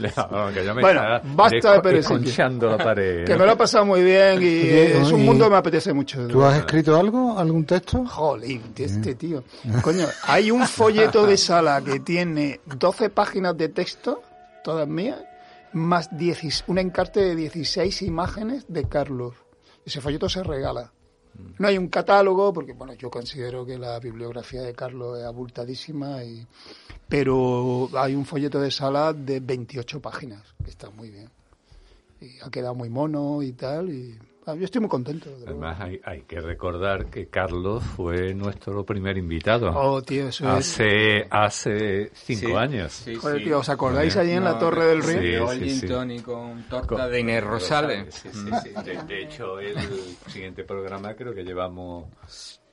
Que 0.54 0.64
yo 0.64 0.74
me 0.74 0.80
Bueno, 0.80 1.02
basta 1.34 1.78
de 1.82 1.92
desconchando 1.92 2.70
la 2.70 2.78
pared. 2.78 3.26
que 3.26 3.36
me 3.36 3.44
lo 3.44 3.52
he 3.52 3.56
pasado 3.56 3.84
muy 3.84 4.02
bien 4.02 4.40
y 4.40 4.46
Oye, 4.46 5.00
es 5.02 5.12
un 5.12 5.26
mundo 5.26 5.44
que 5.44 5.50
me 5.50 5.56
apetece 5.58 5.92
mucho. 5.92 6.26
¿Tú 6.26 6.42
has 6.42 6.56
escrito 6.56 6.98
algo? 6.98 7.38
¿Algún 7.38 7.66
texto? 7.66 8.02
Jolín, 8.06 8.62
de 8.74 8.84
este 8.84 9.14
tío. 9.14 9.44
Coño, 9.82 10.06
hay 10.26 10.50
un 10.50 10.66
folleto 10.66 11.26
de 11.26 11.36
sala 11.50 11.82
que 11.82 11.98
tiene 11.98 12.60
12 12.78 13.10
páginas 13.10 13.56
de 13.56 13.68
texto, 13.68 14.22
todas 14.62 14.86
mías, 14.86 15.20
más 15.72 16.16
10 16.16 16.62
un 16.68 16.78
encarte 16.78 17.18
de 17.18 17.34
16 17.34 18.02
imágenes 18.02 18.66
de 18.68 18.88
Carlos. 18.88 19.34
Ese 19.84 20.00
folleto 20.00 20.28
se 20.28 20.44
regala. 20.44 20.92
No 21.58 21.66
hay 21.66 21.76
un 21.76 21.88
catálogo, 21.88 22.52
porque 22.52 22.72
bueno, 22.72 22.94
yo 22.94 23.10
considero 23.10 23.66
que 23.66 23.76
la 23.78 23.98
bibliografía 23.98 24.62
de 24.62 24.74
Carlos 24.74 25.18
es 25.18 25.24
abultadísima, 25.24 26.22
y, 26.22 26.46
pero 27.08 27.90
hay 27.96 28.14
un 28.14 28.26
folleto 28.26 28.60
de 28.60 28.70
sala 28.70 29.12
de 29.12 29.40
28 29.40 30.00
páginas, 30.00 30.54
que 30.62 30.70
está 30.70 30.88
muy 30.90 31.10
bien. 31.10 31.32
Y 32.20 32.38
ha 32.42 32.48
quedado 32.48 32.76
muy 32.76 32.90
mono 32.90 33.42
y 33.42 33.54
tal, 33.54 33.90
y 33.90 34.16
yo 34.46 34.64
estoy 34.64 34.80
muy 34.80 34.90
contento. 34.90 35.30
Además, 35.46 35.80
hay, 35.80 36.00
hay 36.04 36.22
que 36.22 36.40
recordar 36.40 37.06
que 37.06 37.28
Carlos 37.28 37.82
fue 37.84 38.34
nuestro 38.34 38.84
primer 38.84 39.16
invitado. 39.18 39.70
Oh, 39.74 40.02
tío, 40.02 40.28
eso 40.28 40.44
es- 40.58 40.70
hace, 40.70 41.26
hace 41.30 42.10
cinco 42.14 42.46
Sí, 42.48 42.52
años. 42.54 42.92
sí, 42.92 43.14
Joder, 43.14 43.38
sí. 43.38 43.44
tío, 43.44 43.58
¿os 43.58 43.68
acordáis 43.68 44.16
allí 44.16 44.32
en 44.32 44.44
la 44.44 44.58
Torre 44.58 44.86
del 44.86 45.02
Río? 45.02 45.48
sí, 45.50 45.86
tonic 45.86 46.22
con 46.22 46.62
torta 46.64 46.86
Con- 46.86 47.10
de 47.10 47.20
Inés 47.20 47.44
Rosales. 47.44 48.14
Sí, 48.14 48.28
sí, 48.32 48.38
sí. 48.62 48.70
Mm. 48.76 48.82
De, 48.82 49.02
de 49.04 49.22
hecho, 49.22 49.60
el 49.60 49.76
siguiente 50.26 50.64
programa 50.64 51.14
creo 51.14 51.34
que 51.34 51.44
llevamos... 51.44 52.06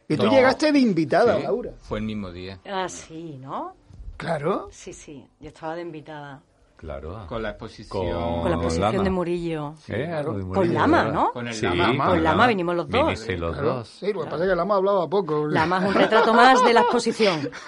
Y 0.09 0.15
tú 0.15 0.23
No. 0.23 0.31
llegaste 0.31 0.71
de 0.71 0.79
invitada, 0.79 1.35
Sí, 1.37 1.43
Laura. 1.43 1.71
Fue 1.81 1.99
el 1.99 2.05
mismo 2.05 2.31
día. 2.31 2.59
Ah, 2.65 2.87
sí, 2.87 3.37
¿no? 3.41 3.75
Claro. 4.15 4.69
Sí, 4.71 4.93
sí. 4.93 5.27
Yo 5.39 5.49
estaba 5.49 5.75
de 5.75 5.81
invitada. 5.81 6.41
Claro. 6.77 7.25
Con 7.27 7.41
la 7.41 7.49
exposición. 7.49 8.11
Con- 8.11 8.41
Con 8.43 8.51
la 8.51 8.57
posición 8.57 8.91
Lama. 8.91 9.03
de 9.03 9.09
Murillo. 9.09 9.73
Eh, 9.87 10.05
algo 10.13 10.33
de 10.33 10.39
Con 10.41 10.49
Murillo, 10.49 10.73
Lama, 10.73 10.97
¿verdad? 11.05 11.13
¿no? 11.13 11.31
Con 11.31 11.47
el 11.47 11.53
Sí, 11.55 11.65
Lama. 11.65 12.05
Con 12.09 12.23
Lama 12.23 12.47
vinimos 12.47 12.75
los 12.75 12.87
dos. 12.89 13.01
Vinisteis 13.03 13.39
los 13.39 13.53
Claro. 13.53 13.73
dos. 13.77 13.87
Sí, 13.89 14.13
lo 14.13 14.23
que 14.23 14.29
pasa 14.29 14.43
es 14.43 14.49
que 14.51 14.55
Lama 14.55 14.75
hablaba 14.75 15.09
poco. 15.09 15.47
Lama 15.47 15.79
es 15.79 15.87
un 15.89 15.93
retrato 15.95 16.33
más 16.35 16.63
de 16.63 16.73
la 16.73 16.81
exposición. 16.81 17.49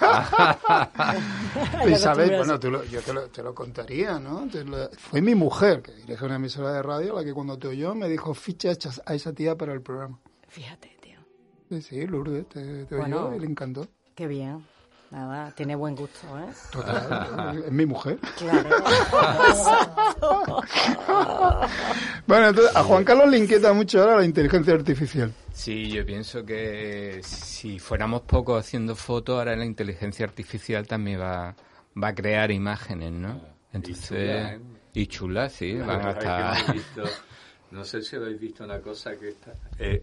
Y 1.86 1.94
sabes, 1.96 2.04
acostumbras. 2.30 2.38
bueno, 2.38 2.60
tú 2.60 2.70
lo- 2.70 2.84
yo 2.84 3.00
te 3.00 3.12
lo, 3.12 3.22
te 3.28 3.42
lo 3.42 3.54
contaría, 3.54 4.18
¿no? 4.18 4.46
Te 4.48 4.64
lo- 4.64 4.88
fue 4.96 5.20
mi 5.20 5.34
mujer, 5.34 5.82
que 5.82 5.92
dirige 5.92 6.24
una 6.24 6.36
emisora 6.36 6.72
de 6.72 6.82
radio, 6.82 7.14
la 7.16 7.24
que 7.24 7.32
cuando 7.34 7.58
te 7.58 7.68
oyó 7.68 7.94
me 7.94 8.08
dijo 8.08 8.32
ficha 8.34 8.70
a 9.06 9.14
esa 9.14 9.32
tía 9.32 9.56
para 9.56 9.72
el 9.72 9.82
programa. 9.82 10.18
Fíjate, 10.48 10.96
tío. 11.00 11.18
Sí, 11.68 11.82
sí, 11.82 12.06
Lourdes, 12.06 12.48
te, 12.48 12.84
te 12.84 12.96
Bueno. 12.96 13.26
oyó 13.26 13.34
y 13.36 13.40
le 13.40 13.46
encantó. 13.46 13.86
Qué 14.14 14.26
bien. 14.26 14.64
Nada, 15.10 15.50
tiene 15.56 15.74
buen 15.74 15.96
gusto, 15.96 16.26
¿eh? 16.38 16.52
Total, 16.70 17.64
es 17.66 17.72
mi 17.72 17.84
mujer. 17.86 18.18
Claro. 18.38 18.68
Bueno, 22.26 22.48
entonces 22.48 22.76
a 22.76 22.84
Juan 22.84 23.02
Carlos 23.02 23.28
le 23.28 23.38
inquieta 23.38 23.72
mucho 23.72 24.00
ahora 24.00 24.18
la 24.18 24.24
inteligencia 24.24 24.72
artificial. 24.74 25.32
Sí, 25.52 25.90
yo 25.90 26.06
pienso 26.06 26.44
que 26.44 27.20
si 27.24 27.78
fuéramos 27.80 28.22
pocos 28.22 28.60
haciendo 28.60 28.94
fotos, 28.94 29.36
ahora 29.38 29.56
la 29.56 29.64
inteligencia 29.64 30.26
artificial 30.26 30.86
también 30.86 31.20
va, 31.20 31.56
va 32.00 32.08
a 32.08 32.14
crear 32.14 32.52
imágenes, 32.52 33.10
¿no? 33.10 33.40
Entonces, 33.72 34.08
chula, 34.08 34.52
¿eh? 34.54 34.60
y 34.94 35.06
chulas, 35.08 35.52
sí, 35.52 35.74
van 35.74 36.06
a 36.06 36.10
estar... 36.12 36.56
no 37.72 37.84
sé 37.84 38.02
si 38.02 38.14
habéis 38.14 38.38
visto 38.38 38.62
una 38.62 38.80
cosa 38.80 39.16
que 39.16 39.30
está... 39.30 39.52
eh, 39.78 40.02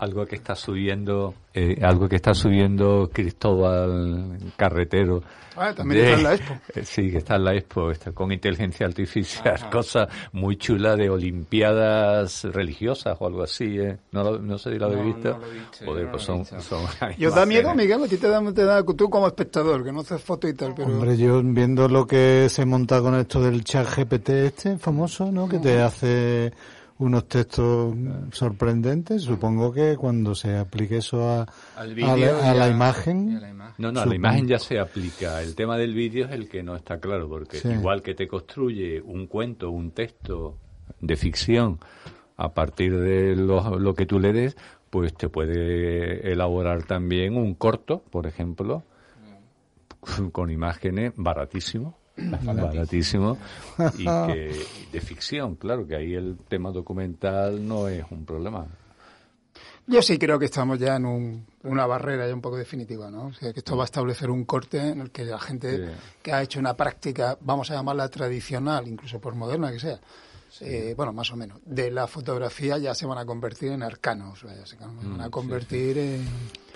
algo 0.00 0.26
que 0.26 0.36
está 0.36 0.54
subiendo 0.54 1.34
eh, 1.54 1.76
algo 1.82 2.08
que 2.08 2.16
está 2.16 2.32
subiendo 2.34 3.08
Cristóbal 3.12 4.38
Carretero 4.56 5.22
Ah, 5.56 5.74
también 5.74 6.04
está 6.04 6.16
en 6.16 6.22
la 6.22 6.34
Expo. 6.34 6.58
Eh, 6.76 6.84
sí 6.84 7.10
que 7.10 7.18
está 7.18 7.34
en 7.36 7.44
la 7.44 7.54
Expo 7.54 7.90
está 7.90 8.12
con 8.12 8.30
inteligencia 8.32 8.86
artificial 8.86 9.68
cosa 9.70 10.08
muy 10.32 10.56
chula 10.56 10.94
de 10.96 11.10
olimpiadas 11.10 12.44
religiosas 12.44 13.16
o 13.20 13.26
algo 13.26 13.42
así 13.42 13.78
¿eh? 13.78 13.98
no, 14.12 14.22
lo- 14.24 14.38
no 14.38 14.56
sé 14.58 14.72
si 14.72 14.78
lo 14.78 14.86
habéis 14.86 15.00
No, 15.00 15.06
visto 15.06 15.30
no 15.32 15.38
lo 15.38 15.46
he 15.46 15.54
visto, 15.54 15.84
Joder, 15.84 16.10
pues 16.10 16.22
son, 16.22 16.38
visto. 16.40 16.60
son 16.62 16.84
¿Y 17.18 17.26
os 17.26 17.34
da 17.34 17.44
miedo. 17.46 17.74
Miguel? 17.74 18.02
A 18.04 18.08
ti 18.08 18.16
te 18.16 18.28
da, 18.28 18.52
te 18.52 18.64
da 18.64 18.82
tú 18.84 19.10
como 19.10 19.26
espectador, 19.26 19.84
que 19.84 19.92
no 19.92 20.00
haces 20.00 20.22
foto 20.22 20.48
y 20.48 20.54
tal, 20.54 20.74
pero... 20.74 20.88
Hombre, 20.88 21.16
yo 21.16 21.42
viendo 21.42 21.88
lo 21.88 22.06
que 22.06 22.48
se 22.48 22.64
monta 22.64 23.00
con 23.00 23.14
esto 23.16 23.42
del 23.42 23.64
chat 23.64 23.86
GPT 23.86 24.28
este 24.30 24.78
famoso, 24.78 25.30
¿no? 25.30 25.48
Que 25.48 25.58
te 25.58 25.80
hace 25.80 26.52
unos 27.00 27.26
textos 27.28 27.94
sorprendentes. 28.32 29.22
Supongo 29.22 29.72
que 29.72 29.96
cuando 29.96 30.34
se 30.34 30.56
aplique 30.56 30.98
eso 30.98 31.28
a, 31.28 31.46
Al 31.76 31.90
a 31.90 31.94
vídeo 31.94 32.16
la, 32.38 32.50
a 32.50 32.54
la 32.54 32.66
ya- 32.68 32.72
imagen, 32.74 33.28
y 33.32 33.36
a 33.36 33.40
la 33.40 33.50
imagen. 33.50 33.74
No, 33.78 33.90
no, 33.92 34.00
a 34.00 34.06
la 34.06 34.14
imagen 34.14 34.46
ya 34.46 34.58
se 34.58 34.78
aplica. 34.78 35.42
El 35.42 35.54
tema 35.54 35.76
del 35.76 35.94
vídeo 35.94 36.26
es 36.26 36.32
el 36.32 36.48
que 36.48 36.62
no 36.62 36.76
está 36.76 37.00
claro, 37.00 37.28
porque 37.28 37.58
Sí. 37.58 37.68
igual 37.68 38.02
que 38.02 38.14
te 38.14 38.28
construye 38.28 39.00
un 39.00 39.26
cuento, 39.26 39.70
un 39.70 39.90
texto 39.92 40.56
de 41.00 41.16
ficción 41.16 41.78
a 42.36 42.52
partir 42.54 42.96
de 42.98 43.34
lo, 43.36 43.78
lo 43.78 43.94
que 43.94 44.06
tú 44.06 44.18
le 44.20 44.32
des, 44.32 44.56
pues 44.90 45.14
te 45.14 45.28
puede 45.28 46.30
elaborar 46.32 46.84
también 46.84 47.36
un 47.36 47.54
corto, 47.54 48.02
por 48.10 48.26
ejemplo, 48.26 48.82
con 50.32 50.50
imágenes 50.50 51.12
baratísimo. 51.16 51.96
Baratísimo 52.16 53.38
y 53.98 54.04
que 54.26 54.66
de 54.92 55.00
ficción 55.00 55.54
claro 55.56 55.86
que 55.86 55.96
ahí 55.96 56.14
el 56.14 56.36
tema 56.48 56.70
documental 56.70 57.66
no 57.66 57.88
es 57.88 58.04
un 58.10 58.24
problema 58.24 58.66
Yo 59.86 60.02
sí 60.02 60.18
creo 60.18 60.38
que 60.38 60.44
estamos 60.44 60.78
ya 60.78 60.96
en 60.96 61.06
un- 61.06 61.46
una 61.64 61.84
barrera 61.86 62.26
ya 62.28 62.34
un 62.34 62.40
poco 62.40 62.56
definitiva, 62.56 63.10
¿no? 63.10 63.26
O 63.26 63.32
sea, 63.32 63.52
que 63.52 63.58
esto 63.58 63.76
va 63.76 63.82
a 63.82 63.86
establecer 63.86 64.30
un 64.30 64.44
corte 64.44 64.78
en 64.78 65.00
el 65.00 65.10
que 65.10 65.24
la 65.24 65.38
gente 65.38 65.76
Sí. 65.88 65.92
que 66.22 66.32
ha 66.32 66.42
hecho 66.42 66.60
una 66.60 66.74
práctica, 66.76 67.36
vamos 67.40 67.70
a 67.70 67.74
llamarla 67.74 68.08
tradicional, 68.08 68.86
incluso 68.86 69.20
por 69.20 69.34
moderna 69.34 69.72
que 69.72 69.80
sea, 69.80 69.98
eh, 70.60 70.94
bueno, 70.96 71.12
más 71.12 71.32
o 71.32 71.36
menos, 71.36 71.58
de 71.64 71.90
la 71.90 72.06
fotografía 72.06 72.78
ya 72.78 72.94
se 72.94 73.06
van 73.06 73.18
a 73.18 73.24
convertir 73.24 73.72
en 73.72 73.82
arcanos, 73.82 74.42
vaya, 74.44 74.66
se 74.66 74.76
van 74.76 75.20
a 75.20 75.30
convertir 75.30 75.96
en 75.98 76.24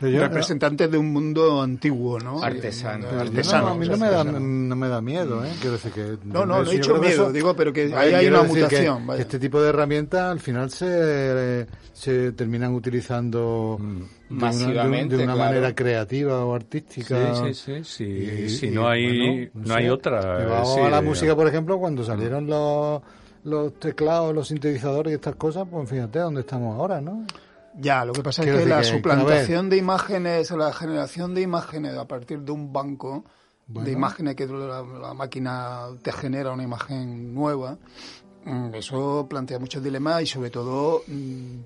Pero 0.01 0.11
yo- 0.13 0.21
representantes 0.21 0.91
de 0.91 0.99
un 0.99 1.13
mundo 1.13 1.63
antiguo, 1.63 2.19
¿no? 2.19 2.43
Artesano. 2.43 3.07
Pero 3.11 3.21
Artesanos, 3.21 3.69
no, 3.69 3.75
a 3.75 3.79
mí 3.79 3.89
no 3.89 3.97
me, 3.97 4.11
da, 4.11 4.25
no 4.25 4.77
me 4.77 4.89
da 4.89 5.01
miedo, 5.01 5.45
¿eh? 5.45 5.51
Quiero 5.61 5.73
decir 5.77 5.93
que... 5.93 6.19
No, 6.25 6.45
no, 6.47 6.63
no 6.63 6.71
he 6.71 6.81
que 6.81 6.89
miedo, 6.95 7.05
eso- 7.05 7.33
digo, 7.33 7.55
pero 7.55 7.73
que 7.73 7.95
ahí 7.95 8.15
hay 8.15 8.27
una 8.29 8.43
mutación, 8.43 9.01
que 9.03 9.07
vaya. 9.07 9.21
este 9.23 9.39
tipo 9.39 9.61
de 9.63 9.69
herramientas 9.69 10.23
al 10.33 10.41
final 10.41 10.71
se, 10.71 11.67
se 11.93 12.33
terminan 12.33 12.75
utilizando 12.75 13.77
de 13.79 13.85
una- 13.85 13.99
de 14.01 14.05
un- 14.31 14.39
Masivamente, 14.39 15.17
de 15.17 15.25
una, 15.25 15.35
claro. 15.35 15.51
manera 15.51 15.75
creativa 15.75 16.45
o 16.45 16.55
artística. 16.55 17.35
Sí, 17.37 17.55
sí, 17.55 17.63
sí, 17.75 17.85
sí. 17.85 18.05
Y- 18.05 18.49
si 18.49 18.67
y, 18.67 18.71
no 18.71 18.89
hay, 18.89 19.47
bueno, 19.47 19.69
no 19.69 19.75
hay 19.75 19.85
sé. 19.85 19.91
otra. 19.91 20.65
Sí, 20.65 20.81
a 20.81 20.89
la 20.91 20.99
eh, 20.99 21.03
música, 21.03 21.37
por 21.37 21.47
ejemplo, 21.47 21.79
cuando 21.79 22.03
salieron 22.05 22.47
los, 22.47 23.01
los 23.45 23.79
teclados, 23.79 24.35
los 24.35 24.49
sintetizadores 24.49 25.13
y 25.13 25.15
estas 25.15 25.37
cosas, 25.37 25.67
pues 25.71 25.89
fíjate 25.89 26.19
dónde 26.19 26.41
estamos 26.41 26.79
ahora, 26.79 27.01
¿no? 27.01 27.25
Ya, 27.77 28.05
lo 28.05 28.13
que 28.13 28.23
pasa 28.23 28.43
es 28.43 28.51
que 28.51 28.67
la 28.67 28.79
que, 28.79 28.85
suplantación 28.85 29.69
de 29.69 29.77
imágenes, 29.77 30.51
la 30.53 30.73
generación 30.73 31.35
de 31.35 31.43
imágenes 31.43 31.97
a 31.97 32.07
partir 32.07 32.41
de 32.41 32.53
un 32.53 32.73
banco 32.73 33.25
Bueno. 33.67 33.87
de 33.87 33.93
imágenes 33.93 34.37
que 34.37 34.47
la, 34.47 34.83
la 34.83 35.15
máquina 35.15 35.87
te 36.03 36.13
genera 36.13 36.53
una 36.53 36.63
imagen 36.63 37.35
nueva, 37.35 37.77
mm, 38.45 38.75
eso 38.75 39.27
plantea 39.29 39.59
muchos 39.59 39.83
dilemas 39.83 40.23
y 40.23 40.27
sobre 40.27 40.51
todo, 40.51 41.03
mm, 41.07 41.57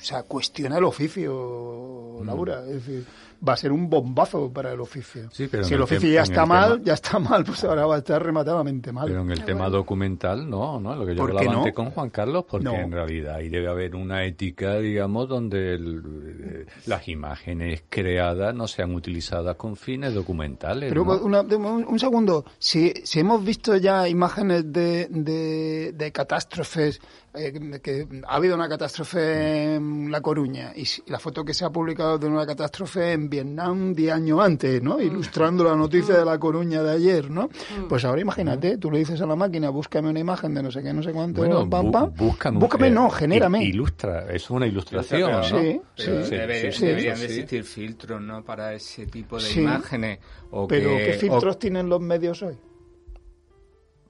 o 0.00 0.04
sea, 0.04 0.22
cuestiona 0.22 0.78
el 0.78 0.84
oficio, 0.84 2.20
Laura. 2.24 2.60
Es 2.60 2.86
decir, 2.86 3.04
va 3.46 3.52
a 3.52 3.56
ser 3.56 3.72
un 3.72 3.88
bombazo 3.88 4.52
para 4.52 4.72
el 4.72 4.80
oficio. 4.80 5.28
Sí, 5.32 5.48
pero 5.48 5.64
si 5.64 5.74
el 5.74 5.78
el 5.78 5.82
oficio 5.84 6.08
ya 6.10 6.22
está 6.22 6.44
mal, 6.46 6.72
tema- 6.74 6.84
ya 6.84 6.94
está 6.94 7.18
mal, 7.18 7.44
pues 7.44 7.62
ahora 7.64 7.86
va 7.86 7.94
a 7.96 7.98
estar 7.98 8.22
rematadamente 8.22 8.90
mal. 8.92 9.06
Pero 9.08 9.22
en 9.22 9.30
el 9.30 9.44
tema 9.44 9.68
documental, 9.68 10.48
no, 10.48 10.80
¿no? 10.80 10.94
Lo 10.96 11.06
que 11.06 11.14
yo 11.14 11.18
¿Por 11.22 11.30
qué 11.30 11.38
hablaba 11.38 11.52
no? 11.52 11.58
antes 11.60 11.74
con 11.74 11.90
Juan 11.90 12.10
Carlos, 12.10 12.44
porque 12.48 12.64
No. 12.64 12.74
en 12.74 12.90
realidad 12.92 13.36
ahí 13.36 13.48
debe 13.48 13.68
haber 13.68 13.94
una 13.94 14.24
ética, 14.24 14.78
digamos, 14.78 15.28
donde 15.28 15.74
el- 15.74 16.02
eh, 16.44 16.66
las 16.86 17.06
imágenes 17.08 17.84
creadas 17.88 18.54
no 18.54 18.66
sean 18.66 18.94
utilizadas 18.94 19.56
con 19.56 19.76
fines 19.76 20.14
documentales. 20.14 20.88
Pero 20.88 21.04
¿no? 21.04 21.18
una- 21.22 21.40
un, 21.42 21.84
un 21.88 21.98
segundo, 21.98 22.44
si, 22.58 22.92
si 23.04 23.20
hemos 23.20 23.44
visto 23.44 23.76
ya 23.76 24.08
imágenes 24.08 24.72
de, 24.72 25.06
de, 25.10 25.92
de 25.94 26.12
catástrofes, 26.12 27.00
eh, 27.34 27.80
que 27.82 28.06
ha 28.26 28.34
habido 28.36 28.54
una 28.54 28.68
catástrofe 28.68 29.74
en 29.74 30.10
La 30.10 30.20
Coruña 30.20 30.72
y 30.74 30.84
la 31.10 31.18
foto 31.18 31.44
que 31.44 31.54
se 31.54 31.64
ha 31.64 31.70
publicado 31.70 32.18
de 32.18 32.26
una 32.26 32.46
catástrofe 32.46 33.12
en 33.12 33.27
Vietnam 33.28 33.94
10 33.94 34.12
años 34.12 34.40
antes, 34.40 34.82
¿no? 34.82 35.00
Ilustrando 35.00 35.64
la 35.64 35.76
noticia 35.76 36.16
de 36.18 36.24
La 36.24 36.38
Coruña 36.38 36.82
de 36.82 36.92
ayer, 36.92 37.30
¿no? 37.30 37.48
Pues 37.88 38.04
ahora 38.04 38.20
imagínate, 38.20 38.78
tú 38.78 38.90
le 38.90 38.98
dices 39.00 39.20
a 39.20 39.26
la 39.26 39.36
máquina, 39.36 39.70
búscame 39.70 40.08
una 40.10 40.20
imagen 40.20 40.54
de 40.54 40.62
no 40.62 40.70
sé 40.70 40.82
qué, 40.82 40.92
no 40.92 41.02
sé 41.02 41.12
cuánto, 41.12 41.40
Bueno, 41.40 41.68
pam, 41.68 41.90
pam. 41.90 42.12
búscame, 42.16 42.58
Búscame, 42.58 42.86
eh, 42.88 42.90
no, 42.90 43.10
genérame. 43.10 43.62
Ilustra, 43.64 44.24
eso 44.24 44.34
es 44.34 44.50
una 44.50 44.66
ilustración, 44.66 45.30
¿no? 45.30 45.42
Sí, 45.44 45.80
Pero 45.96 46.24
sí, 46.24 46.34
debe- 46.34 46.72
sí, 46.72 46.86
deberían 46.86 47.16
sí. 47.16 47.20
de 47.22 47.26
existir 47.28 47.64
filtros, 47.64 48.20
¿no? 48.20 48.42
Para 48.44 48.72
ese 48.74 49.06
tipo 49.06 49.36
de 49.36 49.42
Sí. 49.42 49.60
imágenes. 49.60 50.18
O 50.50 50.66
Pero 50.66 50.90
que, 50.90 51.04
¿qué 51.04 51.16
o- 51.16 51.20
filtros 51.20 51.58
tienen 51.58 51.88
los 51.88 52.00
medios 52.00 52.42
hoy? 52.42 52.56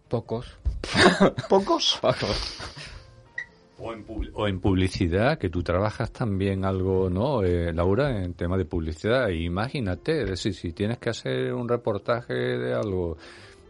Pocos. 0.08 0.56
¿Pocos? 1.48 1.98
O 3.80 3.92
en, 3.92 4.04
o 4.34 4.48
en 4.48 4.60
publicidad, 4.60 5.38
que 5.38 5.50
tú 5.50 5.62
trabajas 5.62 6.10
también 6.10 6.64
algo, 6.64 7.08
¿no, 7.08 7.44
eh, 7.44 7.72
Laura, 7.72 8.24
en 8.24 8.34
tema 8.34 8.56
de 8.56 8.64
publicidad? 8.64 9.28
Imagínate, 9.28 10.22
es 10.22 10.30
decir, 10.30 10.54
si 10.54 10.72
tienes 10.72 10.98
que 10.98 11.10
hacer 11.10 11.54
un 11.54 11.68
reportaje 11.68 12.34
de 12.34 12.74
algo, 12.74 13.16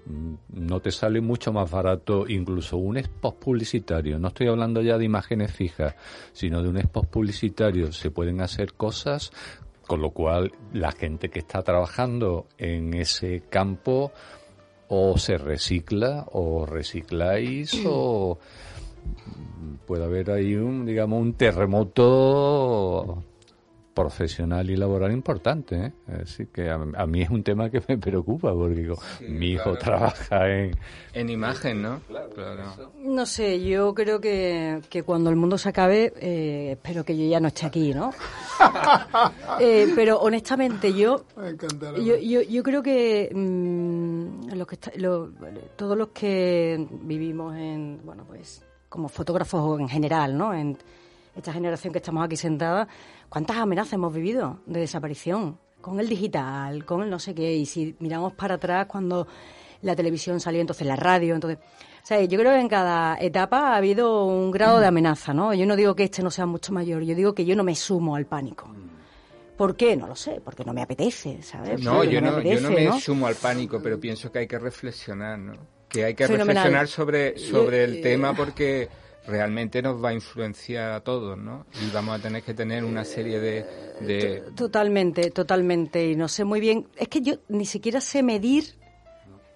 mm, 0.07 0.35
no 0.55 0.81
te 0.81 0.91
sale 0.91 1.21
mucho 1.21 1.53
más 1.53 1.71
barato 1.71 2.25
incluso 2.27 2.79
un 2.79 2.97
spot 2.97 3.39
publicitario. 3.39 4.19
No 4.19 4.29
estoy 4.29 4.49
hablando 4.49 4.81
ya 4.81 4.97
de 4.97 5.05
imágenes 5.05 5.53
fijas, 5.53 5.95
sino 6.33 6.63
de 6.63 6.71
un 6.71 6.79
spot 6.79 7.09
publicitario. 7.09 7.93
Se 7.93 8.11
pueden 8.11 8.41
hacer 8.41 8.73
cosas, 8.73 9.31
con 9.87 10.01
lo 10.01 10.11
cual 10.11 10.53
la 10.73 10.93
gente 10.93 11.29
que 11.29 11.41
está 11.41 11.63
trabajando 11.63 12.47
en 12.57 12.95
ese 12.95 13.43
campo 13.51 14.13
o 14.89 15.19
se 15.19 15.37
recicla 15.37 16.27
o 16.33 16.65
recicláis 16.65 17.83
o 17.85 18.39
puede 19.87 20.05
haber 20.05 20.31
ahí 20.31 20.55
un, 20.55 20.85
digamos, 20.87 21.21
un 21.21 21.35
terremoto 21.35 23.23
profesional 23.95 24.71
y 24.71 24.77
laboral 24.77 25.11
importante. 25.11 25.87
¿eh? 25.87 25.93
Así 26.23 26.47
que 26.47 26.71
a, 26.71 26.75
a 26.95 27.07
mí 27.07 27.21
es 27.23 27.31
un 27.31 27.43
tema 27.43 27.69
que 27.69 27.83
me 27.89 27.99
preocupa 27.99 28.55
porque 28.55 28.77
digo, 28.77 28.97
mi 29.29 29.47
hijo 29.53 29.65
claro. 29.73 29.79
trabaja 29.79 30.49
en... 30.49 30.71
En 31.15 31.29
imagen, 31.31 31.83
¿no? 31.83 32.01
Claro. 32.07 32.93
No 33.03 33.27
sé, 33.27 33.61
yo 33.65 33.93
creo 33.95 34.21
que, 34.21 34.81
que 34.89 35.03
cuando 35.03 35.31
el 35.31 35.37
mundo 35.37 35.59
se 35.59 35.71
acabe, 35.71 36.13
eh, 36.21 36.73
espero 36.73 37.05
que 37.05 37.19
yo 37.19 37.29
ya 37.29 37.41
no 37.41 37.49
esté 37.49 37.67
aquí, 37.67 37.93
¿no? 37.93 38.13
Eh, 39.61 39.93
pero 39.95 40.19
honestamente, 40.21 40.93
yo, 40.93 41.25
yo, 42.05 42.17
yo, 42.19 42.43
yo 42.43 42.63
creo 42.63 42.83
que 42.83 43.31
mm, 43.33 44.53
los 44.55 44.67
que 44.67 44.75
está- 44.77 44.93
lo- 44.97 45.31
todos 45.77 45.97
los 45.97 46.09
que 46.09 46.87
vivimos 47.03 47.57
en, 47.57 48.01
bueno, 48.05 48.25
pues 48.27 48.65
como 48.89 49.09
fotógrafos 49.09 49.81
en 49.81 49.89
general, 49.89 50.37
¿no? 50.37 50.55
En 50.55 50.79
esta 51.37 51.53
generación 51.53 51.93
que 51.93 51.99
estamos 51.99 52.25
aquí 52.25 52.37
sentada, 52.37 52.89
¿cuántas 53.29 53.57
amenazas 53.57 53.95
hemos 53.95 54.13
vivido 54.13 54.59
de 54.67 54.81
desaparición? 54.81 55.59
Con 55.81 56.01
el 56.01 56.09
digital, 56.09 56.85
con 56.85 57.03
el 57.03 57.11
no 57.11 57.19
sé 57.19 57.35
qué, 57.35 57.55
y 57.55 57.67
si 57.67 57.95
miramos 58.01 58.33
para 58.33 58.57
atrás 58.57 58.87
cuando 58.87 59.29
la 59.83 59.95
televisión 59.95 60.41
salió, 60.41 60.61
entonces 60.61 60.87
la 60.87 60.97
radio, 60.97 61.35
entonces... 61.35 61.59
O 62.03 62.07
sea, 62.09 62.25
yo 62.25 62.39
creo 62.39 62.53
que 62.53 62.61
en 62.61 62.69
cada 62.69 63.19
etapa 63.21 63.75
ha 63.75 63.77
habido 63.77 64.25
un 64.25 64.51
grado 64.51 64.81
de 64.81 64.87
amenaza, 64.87 65.35
¿no? 65.35 65.53
Yo 65.53 65.67
no 65.67 65.77
digo 65.77 65.95
que 65.95 66.05
este 66.05 66.23
no 66.23 66.31
sea 66.31 66.47
mucho 66.47 66.73
mayor, 66.73 67.03
yo 67.03 67.15
digo 67.15 67.35
que 67.35 67.45
yo 67.45 67.55
no 67.55 67.65
me 67.65 67.75
sumo 67.75 68.17
al 68.17 68.25
pánico. 68.25 68.67
¿Por 69.59 69.77
qué? 69.77 69.95
No 69.95 70.07
lo 70.07 70.17
sé, 70.17 70.41
porque 70.43 70.65
no 70.65 70.73
me 70.73 70.83
apetece, 70.83 71.43
¿sabes? 71.43 71.83
No, 71.83 72.05
yo 72.05 72.23
me 72.23 72.31
no, 72.31 72.41
yo 72.41 72.61
no 72.61 72.71
me 72.71 72.85
¿no? 72.87 72.99
sumo 72.99 73.27
al 73.27 73.35
pánico, 73.35 73.81
pero 73.83 74.01
pienso 74.01 74.33
que 74.33 74.39
hay 74.39 74.47
que 74.47 74.59
reflexionar, 74.59 75.39
¿no? 75.39 75.53
Que 75.89 76.05
hay 76.05 76.15
que 76.15 76.27
Fenomenal. 76.27 76.49
reflexionar 76.57 76.89
sobre, 76.89 77.39
sobre 77.39 77.85
el 77.85 77.97
Eh, 77.97 78.03
tema 78.03 78.35
porque 78.35 78.89
realmente 79.27 79.81
nos 79.83 80.03
va 80.03 80.11
a 80.11 80.13
influenciar 80.15 80.93
a 80.93 81.01
todos, 81.01 81.37
¿no? 81.39 81.67
Y 81.87 81.91
vamos 81.93 82.19
a 82.19 82.23
tener 82.23 82.43
que 82.43 82.55
tener 82.55 82.85
una 82.85 83.05
serie 83.05 83.39
de... 83.41 83.65
de 84.01 84.43
Totalmente, 84.57 85.31
totalmente. 85.31 86.11
Y 86.11 86.17
no 86.17 86.29
sé 86.29 86.45
muy 86.45 86.61
bien. 86.61 86.87
Es 86.97 87.09
que 87.09 87.21
yo 87.23 87.35
ni 87.49 87.67
siquiera 87.67 88.01
sé 88.01 88.23
medir 88.23 88.75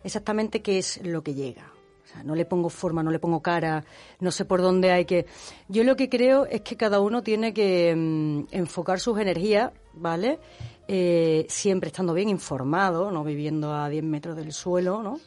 exactamente 0.04 0.62
qué 0.62 0.78
es 0.78 1.00
lo 1.04 1.22
que 1.22 1.34
llega. 1.34 1.70
O 2.04 2.08
sea, 2.14 2.22
no 2.24 2.34
le 2.34 2.44
pongo 2.44 2.68
forma, 2.68 3.02
no 3.02 3.10
le 3.10 3.18
pongo 3.18 3.40
cara, 3.40 3.84
no 4.20 4.30
sé 4.30 4.44
por 4.44 4.60
dónde 4.60 4.90
hay 4.90 5.04
que. 5.06 5.24
Yo 5.68 5.84
lo 5.84 5.96
que 5.96 6.08
creo 6.08 6.44
es 6.46 6.60
que 6.62 6.76
cada 6.76 7.00
uno 7.00 7.22
tiene 7.22 7.54
que 7.54 7.94
mm, 7.96 8.46
enfocar 8.50 9.00
sus 9.00 9.18
energías, 9.18 9.70
¿vale? 9.94 10.38
Eh, 10.88 11.46
siempre 11.48 11.88
estando 11.88 12.12
bien 12.12 12.28
informado, 12.28 13.10
no 13.10 13.24
viviendo 13.24 13.72
a 13.74 13.88
10 13.88 14.04
metros 14.04 14.36
del 14.36 14.52
suelo, 14.52 15.02
¿no? 15.02 15.20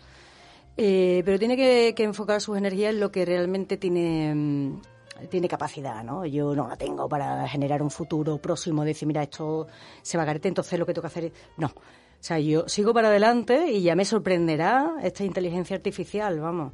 Eh, 0.78 1.22
pero 1.24 1.40
tiene 1.40 1.56
que, 1.56 1.94
que 1.96 2.04
enfocar 2.04 2.42
sus 2.42 2.58
energías 2.58 2.94
en 2.94 3.00
lo 3.00 3.12
que 3.12 3.24
realmente 3.26 3.78
tiene, 3.78 4.34
mm, 4.36 4.82
tiene 5.30 5.48
capacidad, 5.48 6.04
¿no? 6.04 6.26
Yo 6.26 6.56
no 6.56 6.68
la 6.68 6.76
tengo 6.76 7.08
para 7.08 7.48
generar 7.48 7.82
un 7.82 7.92
futuro 7.92 8.38
próximo, 8.38 8.84
decir, 8.84 9.08
mira, 9.08 9.24
esto 9.24 9.68
se 10.02 10.18
va 10.18 10.24
a 10.24 10.26
carete, 10.26 10.50
entonces 10.50 10.78
lo 10.78 10.86
que 10.86 10.94
tengo 10.94 11.04
que 11.04 11.08
hacer 11.08 11.26
es... 11.26 11.32
No. 11.58 11.68
O 11.68 12.28
sea, 12.28 12.40
yo 12.40 12.68
sigo 12.68 12.94
para 12.94 13.10
adelante 13.10 13.72
y 13.72 13.84
ya 13.84 13.96
me 13.96 14.04
sorprenderá 14.04 14.96
esta 15.04 15.24
inteligencia 15.24 15.76
artificial, 15.76 16.40
vamos. 16.40 16.74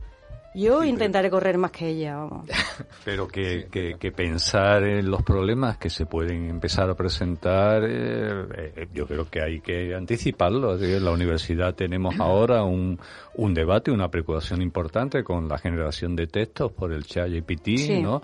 Yo 0.54 0.84
intentaré 0.84 1.30
correr 1.30 1.58
más 1.58 1.72
que 1.72 1.88
ella, 1.90 2.18
vamos. 2.18 2.46
Pero 3.06 3.28
que, 3.28 3.68
que, 3.72 3.96
que 3.98 4.12
pensar 4.12 4.84
en 4.84 5.10
los 5.10 5.24
problemas 5.24 5.78
que 5.78 5.90
se 5.90 6.06
pueden 6.06 6.50
empezar 6.50 6.90
a 6.90 6.96
presentar, 6.96 7.84
eh, 7.86 8.46
eh, 8.76 8.88
yo 8.94 9.08
creo 9.08 9.30
que 9.30 9.42
hay 9.42 9.62
que 9.62 9.96
anticiparlo. 9.96 10.72
Así 10.72 10.86
que 10.86 10.98
En 10.98 11.06
la 11.06 11.12
universidad 11.12 11.74
tenemos 11.76 12.16
ahora 12.20 12.64
un, 12.64 13.00
un 13.36 13.54
debate, 13.54 13.92
una 13.92 14.10
preocupación 14.10 14.62
importante 14.62 15.24
con 15.24 15.48
la 15.48 15.58
generación 15.58 16.16
de 16.16 16.28
textos 16.28 16.72
por 16.74 16.92
el 16.92 17.06
chat 17.06 17.30
GPT, 17.30 17.78
Sí. 17.78 18.02
¿no? 18.02 18.22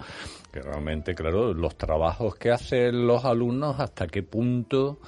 Que 0.52 0.62
realmente, 0.62 1.14
claro, 1.16 1.54
los 1.54 1.78
trabajos 1.78 2.36
que 2.36 2.52
hacen 2.52 3.08
los 3.08 3.24
alumnos, 3.26 3.80
hasta 3.80 4.08
qué 4.08 4.24
punto 4.24 5.00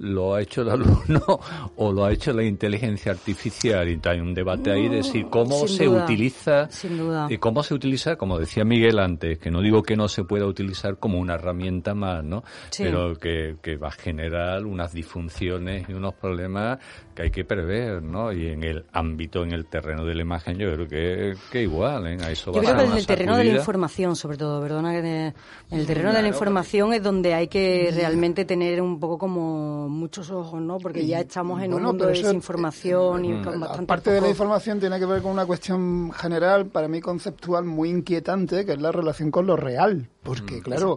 lo 0.00 0.34
ha 0.34 0.40
hecho 0.40 0.62
el 0.62 0.70
alumno 0.70 1.20
o 1.76 1.92
lo 1.92 2.04
ha 2.06 2.12
hecho 2.12 2.32
la 2.32 2.42
inteligencia 2.42 3.12
artificial 3.12 3.86
y 3.88 4.00
hay 4.02 4.20
un 4.20 4.32
debate 4.32 4.70
ahí 4.72 4.88
de 4.88 4.96
decir 4.96 5.26
cómo 5.28 5.66
Sin 5.66 5.76
se 5.76 5.84
duda, 5.84 6.04
utiliza 6.04 6.70
sin 6.70 6.96
duda. 6.96 7.26
y 7.28 7.36
cómo 7.36 7.62
se 7.62 7.74
utiliza, 7.74 8.16
como 8.16 8.38
decía 8.38 8.64
Miguel 8.64 8.98
antes, 8.98 9.38
que 9.38 9.50
no 9.50 9.60
digo 9.60 9.82
que 9.82 9.96
no 9.96 10.08
se 10.08 10.24
pueda 10.24 10.46
utilizar 10.46 10.96
como 10.96 11.18
una 11.18 11.34
herramienta 11.34 11.94
más, 11.94 12.24
¿no? 12.24 12.42
Sí. 12.70 12.84
Pero 12.84 13.14
que, 13.14 13.56
que 13.60 13.76
va 13.76 13.88
a 13.88 13.92
generar 13.92 14.64
unas 14.64 14.92
disfunciones 14.94 15.86
y 15.88 15.92
unos 15.92 16.14
problemas 16.14 16.78
que 17.14 17.24
hay 17.24 17.30
que 17.30 17.44
prever, 17.44 18.02
¿no? 18.02 18.32
Y 18.32 18.46
en 18.46 18.64
el 18.64 18.86
ámbito, 18.92 19.42
en 19.42 19.52
el 19.52 19.66
terreno 19.66 20.06
de 20.06 20.14
la 20.14 20.22
imagen, 20.22 20.56
yo 20.56 20.72
creo 20.72 20.88
que, 20.88 21.34
que 21.52 21.62
igual, 21.62 22.06
¿eh? 22.06 22.16
A 22.22 22.30
eso 22.30 22.52
Yo 22.52 22.62
va 22.62 22.70
a 22.70 22.74
creo 22.74 22.76
ser 22.76 22.86
que 22.86 22.92
en 22.92 22.98
el 22.98 23.06
terreno 23.06 23.36
de 23.36 23.44
la 23.44 23.52
información, 23.58 24.16
sobre 24.16 24.38
todo, 24.38 24.62
perdona, 24.62 24.96
en 24.96 25.34
el 25.70 25.86
terreno 25.86 26.14
de 26.14 26.22
la 26.22 26.28
información 26.28 26.94
es 26.94 27.02
donde 27.02 27.34
hay 27.34 27.48
que 27.48 27.90
realmente 27.94 28.46
tener 28.46 28.80
un 28.80 28.98
poco 28.98 29.18
como 29.18 29.89
con 29.90 29.98
muchos 29.98 30.30
ojos, 30.30 30.60
¿no? 30.62 30.78
Porque 30.78 31.04
ya 31.04 31.20
estamos 31.20 31.60
en 31.62 31.74
un 31.74 31.82
mundo 31.82 32.06
de 32.06 32.12
eso, 32.12 32.28
desinformación 32.28 33.24
y 33.24 33.32
eh, 33.32 33.42
con 33.42 33.58
bastante 33.58 33.84
Aparte 33.84 34.10
de 34.12 34.20
la 34.20 34.28
información, 34.28 34.78
tiene 34.78 34.98
que 35.00 35.06
ver 35.06 35.20
con 35.20 35.32
una 35.32 35.44
cuestión 35.46 36.12
general, 36.12 36.66
para 36.66 36.86
mí 36.86 37.00
conceptual, 37.00 37.64
muy 37.64 37.90
inquietante, 37.90 38.64
que 38.64 38.72
es 38.72 38.80
la 38.80 38.92
relación 38.92 39.32
con 39.32 39.46
lo 39.46 39.56
real. 39.56 40.08
Porque, 40.22 40.62
claro, 40.62 40.96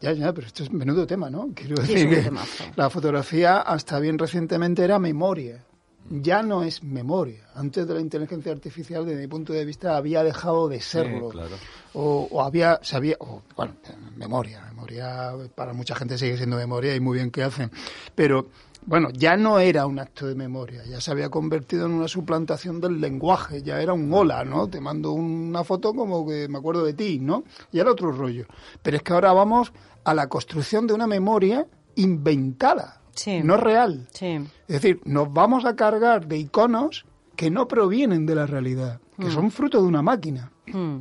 ya, 0.00 0.12
ya, 0.12 0.32
pero 0.32 0.48
esto 0.48 0.64
es 0.64 0.72
menudo 0.72 1.06
tema, 1.06 1.30
¿no? 1.30 1.50
Quiero 1.54 1.76
decir 1.76 2.10
que 2.10 2.30
la 2.74 2.90
fotografía 2.90 3.58
hasta 3.58 4.00
bien 4.00 4.18
recientemente 4.18 4.82
era 4.82 4.98
memoria. 4.98 5.64
Ya 6.10 6.42
no 6.42 6.62
es 6.62 6.82
memoria. 6.82 7.48
Antes 7.54 7.86
de 7.86 7.94
la 7.94 8.00
inteligencia 8.00 8.52
artificial, 8.52 9.04
desde 9.04 9.20
mi 9.20 9.26
punto 9.26 9.52
de 9.52 9.64
vista, 9.64 9.96
había 9.96 10.22
dejado 10.22 10.68
de 10.68 10.80
serlo. 10.80 11.28
claro. 11.28 11.56
O, 11.94 12.28
o 12.30 12.42
había, 12.42 12.78
se 12.82 12.96
había, 12.96 13.16
o, 13.20 13.42
bueno, 13.56 13.74
memoria. 14.16 14.62
Memoria 14.70 15.34
para 15.54 15.72
mucha 15.72 15.94
gente 15.94 16.16
sigue 16.16 16.36
siendo 16.36 16.56
memoria 16.56 16.94
y 16.94 17.00
muy 17.00 17.18
bien 17.18 17.30
que 17.30 17.42
hacen. 17.42 17.70
Pero, 18.14 18.46
bueno, 18.86 19.10
ya 19.12 19.36
no 19.36 19.58
era 19.58 19.86
un 19.86 19.98
acto 19.98 20.26
de 20.26 20.34
memoria, 20.34 20.82
ya 20.84 21.00
se 21.00 21.10
había 21.10 21.28
convertido 21.28 21.86
en 21.86 21.92
una 21.92 22.08
suplantación 22.08 22.80
del 22.80 23.00
lenguaje, 23.00 23.62
ya 23.62 23.82
era 23.82 23.92
un 23.92 24.12
hola, 24.12 24.44
¿no? 24.44 24.68
Te 24.68 24.80
mando 24.80 25.12
una 25.12 25.62
foto 25.64 25.92
como 25.92 26.26
que 26.26 26.48
me 26.48 26.58
acuerdo 26.58 26.84
de 26.84 26.94
ti, 26.94 27.18
¿no? 27.18 27.44
Y 27.70 27.80
era 27.80 27.90
otro 27.90 28.12
rollo. 28.12 28.46
Pero 28.82 28.96
es 28.96 29.02
que 29.02 29.12
ahora 29.12 29.32
vamos 29.32 29.72
a 30.04 30.14
la 30.14 30.28
construcción 30.28 30.86
de 30.86 30.94
una 30.94 31.06
memoria 31.06 31.66
inventada, 31.96 33.02
Sí. 33.18 33.40
no 33.42 33.56
real. 33.56 34.06
Sí. 34.12 34.38
Es 34.68 34.80
decir, 34.80 35.00
nos 35.04 35.32
vamos 35.32 35.64
a 35.64 35.74
cargar 35.74 36.26
de 36.28 36.38
iconos 36.38 37.04
que 37.36 37.50
no 37.50 37.66
provienen 37.68 38.26
de 38.26 38.34
la 38.36 38.46
realidad, 38.46 39.00
que 39.18 39.26
Mm. 39.26 39.30
son 39.32 39.50
fruto 39.50 39.82
de 39.82 39.88
una 39.88 40.02
máquina. 40.02 40.50
Mm. 40.66 40.98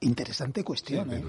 Interesante 0.00 0.62
cuestión, 0.62 1.10
¿eh? 1.14 1.24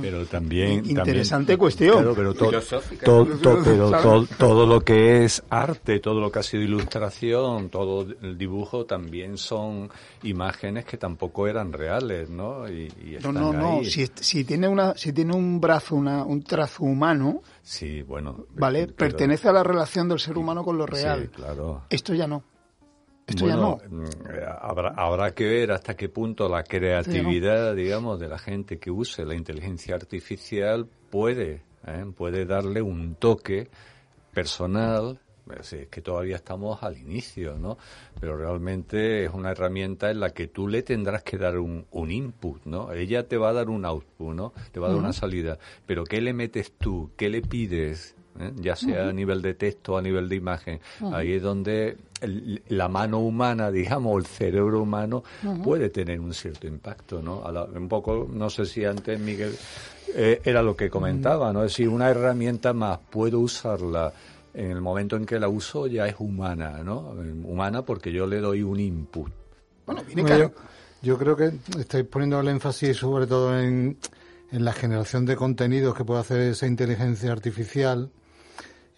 Pero 0.00 0.24
también... 0.26 0.84
Interesante 0.88 1.46
también- 1.54 1.58
cuestión. 1.58 1.92
Claro, 1.94 2.14
pero 2.14 2.32
todo, 2.32 2.50
Filosófica. 2.50 3.04
todo, 3.04 3.24
todo- 3.38 3.62
pero 3.64 3.88
¿Sabes? 3.90 4.02
todo, 4.04 4.26
todo 4.38 4.66
lo 4.66 4.80
que 4.82 5.24
es 5.24 5.42
arte, 5.50 5.98
todo 5.98 6.20
lo 6.20 6.30
que 6.30 6.38
ha 6.38 6.42
sido 6.44 6.62
ilustración, 6.62 7.70
todo 7.70 8.06
el 8.22 8.38
dibujo 8.38 8.84
también 8.86 9.36
son 9.36 9.90
imágenes 10.22 10.84
que 10.84 10.96
tampoco 10.96 11.48
eran 11.48 11.72
reales, 11.72 12.30
¿no? 12.30 12.68
Y, 12.68 12.82
y 13.02 13.10
No, 13.12 13.16
están 13.16 13.34
no, 13.34 13.52
no. 13.52 13.78
ahí. 13.78 13.86
Si, 13.90 14.08
si 14.14 14.44
tiene 14.44 14.68
una, 14.68 14.94
si 14.96 15.12
tiene 15.12 15.34
un 15.34 15.60
brazo, 15.60 15.96
una, 15.96 16.22
un 16.24 16.42
trazo 16.44 16.84
humano, 16.84 17.42
Sí, 17.62 18.02
bueno. 18.02 18.46
vale, 18.50 18.86
pero- 18.86 18.96
pertenece 18.96 19.48
a 19.48 19.52
la 19.52 19.62
relación 19.62 20.08
del 20.08 20.18
ser 20.18 20.36
humano 20.38 20.64
con 20.64 20.78
lo 20.78 20.86
real. 20.86 21.22
Sí, 21.22 21.28
claro. 21.28 21.84
Esto 21.90 22.14
ya 22.14 22.26
no. 22.26 22.42
Esto 23.26 23.44
Bueno, 23.44 23.78
ya 23.80 23.86
no. 23.88 23.96
mm, 23.96 24.04
eh, 24.04 24.46
Habrá, 24.60 24.88
habrá 24.96 25.34
que 25.34 25.44
ver 25.44 25.70
hasta 25.72 25.94
qué 25.94 26.08
punto 26.08 26.48
la 26.48 26.64
creatividad, 26.64 27.76
digamos, 27.76 28.18
de 28.18 28.26
la 28.28 28.38
gente 28.38 28.78
que 28.78 28.90
use 28.90 29.24
la 29.24 29.34
inteligencia 29.36 29.94
artificial 29.94 30.88
puede, 31.10 31.62
¿eh? 31.86 32.04
puede 32.16 32.44
darle 32.44 32.82
un 32.82 33.14
toque 33.14 33.68
personal. 34.32 35.20
Es 35.52 35.74
que 35.88 36.00
todavía 36.00 36.36
estamos 36.36 36.82
al 36.82 36.98
inicio, 36.98 37.56
¿no? 37.58 37.78
Pero 38.20 38.36
realmente 38.36 39.24
es 39.24 39.30
una 39.32 39.50
herramienta 39.52 40.10
en 40.10 40.20
la 40.20 40.30
que 40.30 40.46
tú 40.48 40.68
le 40.68 40.82
tendrás 40.82 41.22
que 41.22 41.38
dar 41.38 41.58
un, 41.58 41.86
un 41.90 42.10
input, 42.10 42.64
¿no? 42.64 42.92
Ella 42.92 43.26
te 43.26 43.36
va 43.36 43.50
a 43.50 43.52
dar 43.52 43.68
un 43.68 43.84
output, 43.84 44.34
¿no? 44.34 44.52
Te 44.72 44.80
va 44.80 44.86
a 44.88 44.90
dar 44.90 44.98
una 44.98 45.12
salida. 45.12 45.58
Pero 45.86 46.04
¿qué 46.04 46.20
le 46.20 46.32
metes 46.32 46.72
tú? 46.78 47.10
¿Qué 47.16 47.28
le 47.28 47.42
pides? 47.42 48.14
¿Eh? 48.38 48.52
Ya 48.56 48.76
sea 48.76 49.08
a 49.08 49.12
nivel 49.12 49.42
de 49.42 49.54
texto 49.54 49.94
o 49.94 49.98
a 49.98 50.02
nivel 50.02 50.28
de 50.28 50.36
imagen. 50.36 50.80
Ahí 51.12 51.32
es 51.32 51.42
donde 51.42 51.96
el- 52.20 52.62
la 52.68 52.88
mano 52.88 53.18
humana, 53.18 53.70
digamos, 53.72 54.14
o 54.14 54.18
el 54.18 54.26
cerebro 54.26 54.80
humano 54.82 55.24
puede 55.64 55.90
tener 55.90 56.20
un 56.20 56.32
cierto 56.32 56.66
impacto, 56.68 57.20
¿no? 57.20 57.44
A 57.44 57.50
la- 57.50 57.64
un 57.64 57.88
poco, 57.88 58.28
no 58.32 58.48
sé 58.48 58.66
si 58.66 58.84
antes 58.84 59.18
Miguel 59.18 59.56
eh, 60.14 60.40
era 60.44 60.62
lo 60.62 60.74
que 60.76 60.90
comentaba, 60.90 61.52
¿no? 61.52 61.64
Es 61.64 61.72
decir, 61.72 61.88
una 61.88 62.08
herramienta 62.10 62.72
más, 62.72 62.98
puedo 63.10 63.40
usarla 63.40 64.12
en 64.54 64.70
el 64.70 64.80
momento 64.80 65.16
en 65.16 65.26
que 65.26 65.38
la 65.38 65.48
uso 65.48 65.86
ya 65.86 66.06
es 66.06 66.16
humana, 66.18 66.82
¿no? 66.82 67.14
Humana 67.44 67.82
porque 67.82 68.12
yo 68.12 68.26
le 68.26 68.40
doy 68.40 68.62
un 68.62 68.80
input. 68.80 69.30
Bueno, 69.86 70.02
Bueno, 70.14 70.38
yo, 70.38 70.52
yo 71.02 71.18
creo 71.18 71.36
que 71.36 71.52
estáis 71.78 72.04
poniendo 72.04 72.40
el 72.40 72.48
énfasis 72.48 72.96
sobre 72.96 73.26
todo 73.26 73.58
en, 73.58 73.96
en 74.52 74.64
la 74.64 74.72
generación 74.72 75.24
de 75.26 75.36
contenidos 75.36 75.94
que 75.94 76.04
puede 76.04 76.20
hacer 76.20 76.40
esa 76.40 76.66
inteligencia 76.66 77.32
artificial 77.32 78.10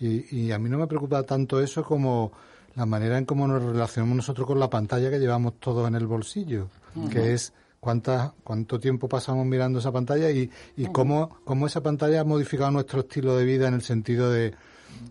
y, 0.01 0.37
y 0.37 0.53
a 0.53 0.59
mí 0.59 0.69
no 0.69 0.79
me 0.79 0.87
preocupa 0.87 1.23
tanto 1.23 1.61
eso 1.61 1.85
como 1.85 2.33
la 2.75 2.87
manera 2.87 3.19
en 3.19 3.25
cómo 3.25 3.47
nos 3.47 3.63
relacionamos 3.63 4.17
nosotros 4.17 4.47
con 4.47 4.59
la 4.59 4.71
pantalla 4.71 5.11
que 5.11 5.19
llevamos 5.19 5.61
todos 5.61 5.87
en 5.87 5.95
el 5.95 6.07
bolsillo, 6.07 6.69
que 7.11 7.35
es 7.35 7.53
cuánta, 7.81 8.35
cuánto 8.43 8.81
tiempo 8.81 9.09
pasamos 9.09 9.47
mirando 9.47 9.79
esa 9.79 9.93
pantalla 9.93 10.31
y, 10.31 10.51
y 10.77 10.87
cómo, 10.87 11.39
cómo 11.45 11.67
esa 11.67 11.83
pantalla 11.83 12.21
ha 12.21 12.25
modificado 12.25 12.71
nuestro 12.71 13.01
estilo 13.01 13.37
de 13.37 13.45
vida 13.45 13.69
en 13.69 13.75
el 13.75 13.83
sentido 13.83 14.31
de 14.31 14.55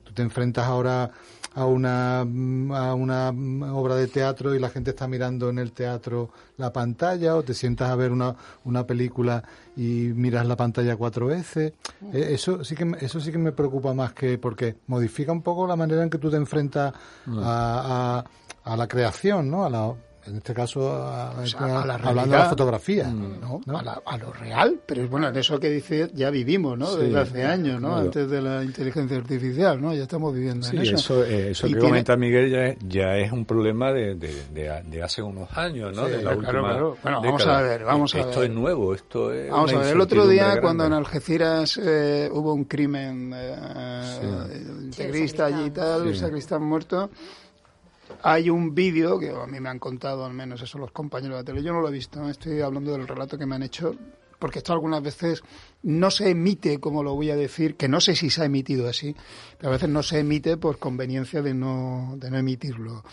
tú 0.04 0.14
te 0.14 0.22
enfrentas 0.22 0.66
ahora 0.66 1.12
a 1.54 1.66
una 1.66 2.24
mm, 2.26 2.72
a 2.72 2.94
una 2.94 3.32
mm, 3.32 3.64
obra 3.74 3.96
de 3.96 4.08
teatro 4.08 4.56
y 4.56 4.60
la 4.60 4.70
gente 4.70 4.92
está 4.92 5.08
mirando 5.08 5.50
en 5.50 5.60
el 5.60 5.74
teatro 5.74 6.30
la 6.58 6.72
pantalla 6.72 7.36
o 7.36 7.44
te 7.44 7.54
sientas 7.54 7.90
a 7.90 7.96
ver 7.96 8.12
una, 8.12 8.36
una 8.64 8.86
película 8.88 9.44
y 9.76 10.12
miras 10.16 10.46
la 10.46 10.56
pantalla 10.56 10.96
cuatro 10.96 11.28
veces. 11.28 11.74
Eh, 12.14 12.28
eso 12.32 12.64
sí 12.64 12.76
que 12.76 12.86
me- 12.86 12.98
eso 13.02 13.20
sí 13.20 13.32
que 13.32 13.38
me 13.38 13.52
preocupa 13.52 13.94
más 13.94 14.14
que 14.14 14.38
porque 14.38 14.78
modifica 14.88 15.32
un 15.34 15.42
poco 15.42 15.68
la 15.68 15.76
manera 15.76 16.04
en 16.04 16.10
que 16.10 16.18
tú 16.20 16.30
te 16.30 16.38
enfrentas 16.38 16.94
Mm. 17.26 17.40
a, 17.40 18.20
a, 18.20 18.26
a 18.64 18.78
la 18.78 18.88
creación 18.88 19.50
no 19.52 19.66
a 19.66 19.70
la 19.70 19.94
en 20.28 20.38
este 20.38 20.54
caso 20.54 20.92
a, 20.92 21.32
O 21.42 21.46
sea, 21.48 21.82
a 21.82 21.86
la 21.86 21.96
hablando 21.96 22.32
de 22.36 22.38
la 22.44 22.50
fotografía 22.50 23.08
¿no? 23.08 23.62
A, 23.78 23.82
la- 23.84 24.02
a 24.06 24.18
lo 24.18 24.32
real, 24.34 24.80
pero 24.86 25.04
es 25.04 25.10
bueno, 25.10 25.28
en 25.30 25.36
eso 25.38 25.60
que 25.60 25.70
dice 25.70 26.10
ya 26.14 26.30
vivimos, 26.30 26.78
¿no? 26.78 26.88
Sí, 26.88 26.98
Desde 27.02 27.20
hace 27.20 27.44
años, 27.46 27.82
¿no? 27.82 27.88
claro. 27.90 28.02
Antes 28.04 28.30
de 28.30 28.42
la 28.42 28.64
inteligencia 28.64 29.18
artificial, 29.18 29.82
¿no? 29.82 29.94
Ya 29.94 30.04
estamos 30.04 30.34
viviendo 30.34 30.66
Sí, 30.68 30.76
en 30.76 30.82
eso. 30.84 30.96
eso, 30.96 31.26
eh, 31.26 31.52
eso 31.52 31.64
que 31.68 31.74
tiene- 31.74 31.88
comenta 31.90 32.16
Miguel 32.18 32.50
ya 32.52 32.66
es, 32.68 32.78
ya 32.88 33.18
es 33.18 33.32
un 33.32 33.46
problema 33.46 33.92
de, 33.92 34.16
de, 34.16 34.34
de- 34.54 34.84
de 34.84 35.04
hace 35.04 35.22
unos 35.22 35.50
años, 35.58 35.96
¿no? 35.96 36.06
Sí, 36.06 36.12
de 36.12 36.18
la 36.18 36.22
claro, 36.36 36.38
última 36.40 36.62
claro. 36.70 36.98
Bueno, 37.02 37.22
vamos 37.22 37.42
década. 37.42 37.60
a 37.60 37.62
ver, 37.64 37.84
vamos 37.84 38.16
a 38.16 38.20
esto 38.20 38.40
ver. 38.42 38.50
es 38.50 38.56
nuevo, 38.56 38.94
esto 38.94 39.34
es 39.34 39.50
Vamos 39.52 39.74
a 39.74 39.80
ver, 39.80 39.96
el 39.96 40.02
otro 40.02 40.28
día 40.28 40.62
cuando 40.62 40.86
en. 40.86 40.94
Algeciras 40.94 41.80
eh, 41.84 42.30
hubo 42.32 42.54
un 42.54 42.66
crimen 42.66 43.32
eh, 43.34 43.56
integrista 44.84 45.46
allí 45.46 45.66
y 45.66 45.72
tal, 45.72 46.08
el 46.08 46.14
Sí. 46.14 46.20
sacristán 46.22 46.64
muerto, 46.64 47.10
hay 48.24 48.50
un 48.50 48.74
vídeo 48.76 49.20
que 49.20 49.30
a 49.30 49.46
mí 49.48 49.60
me 49.60 49.70
han 49.70 49.80
contado, 49.80 50.26
al 50.26 50.34
menos 50.34 50.62
eso 50.62 50.78
los 50.78 50.92
compañeros 50.92 51.38
de 51.38 51.42
la 51.42 51.46
tele, 51.46 51.64
yo 51.64 51.74
no 51.74 51.82
lo 51.82 51.90
he 51.90 51.92
visto, 51.92 52.28
estoy 52.30 52.62
hablando 52.62 52.92
del 52.92 53.08
relato 53.08 53.38
que 53.38 53.46
me 53.46 53.56
han 53.56 53.64
hecho, 53.64 53.96
porque 54.40 54.60
esto 54.60 54.74
algunas 54.74 55.04
veces 55.04 55.44
no 55.84 56.10
se 56.10 56.30
emite, 56.32 56.80
como 56.80 57.04
lo 57.04 57.14
voy 57.16 57.30
a 57.32 57.36
decir, 57.36 57.76
que 57.76 57.88
no 57.88 58.02
sé 58.02 58.16
si 58.16 58.30
se 58.30 58.42
ha 58.42 58.46
emitido 58.46 58.88
así, 58.88 59.16
pero 59.58 59.70
a 59.70 59.74
veces 59.74 59.90
no 59.90 60.02
se 60.04 60.20
emite 60.20 60.58
por 60.58 60.80
conveniencia 60.80 61.42
de 61.42 61.54
no, 61.54 62.14
de 62.18 62.32
no 62.32 62.38
emitirlo. 62.38 63.04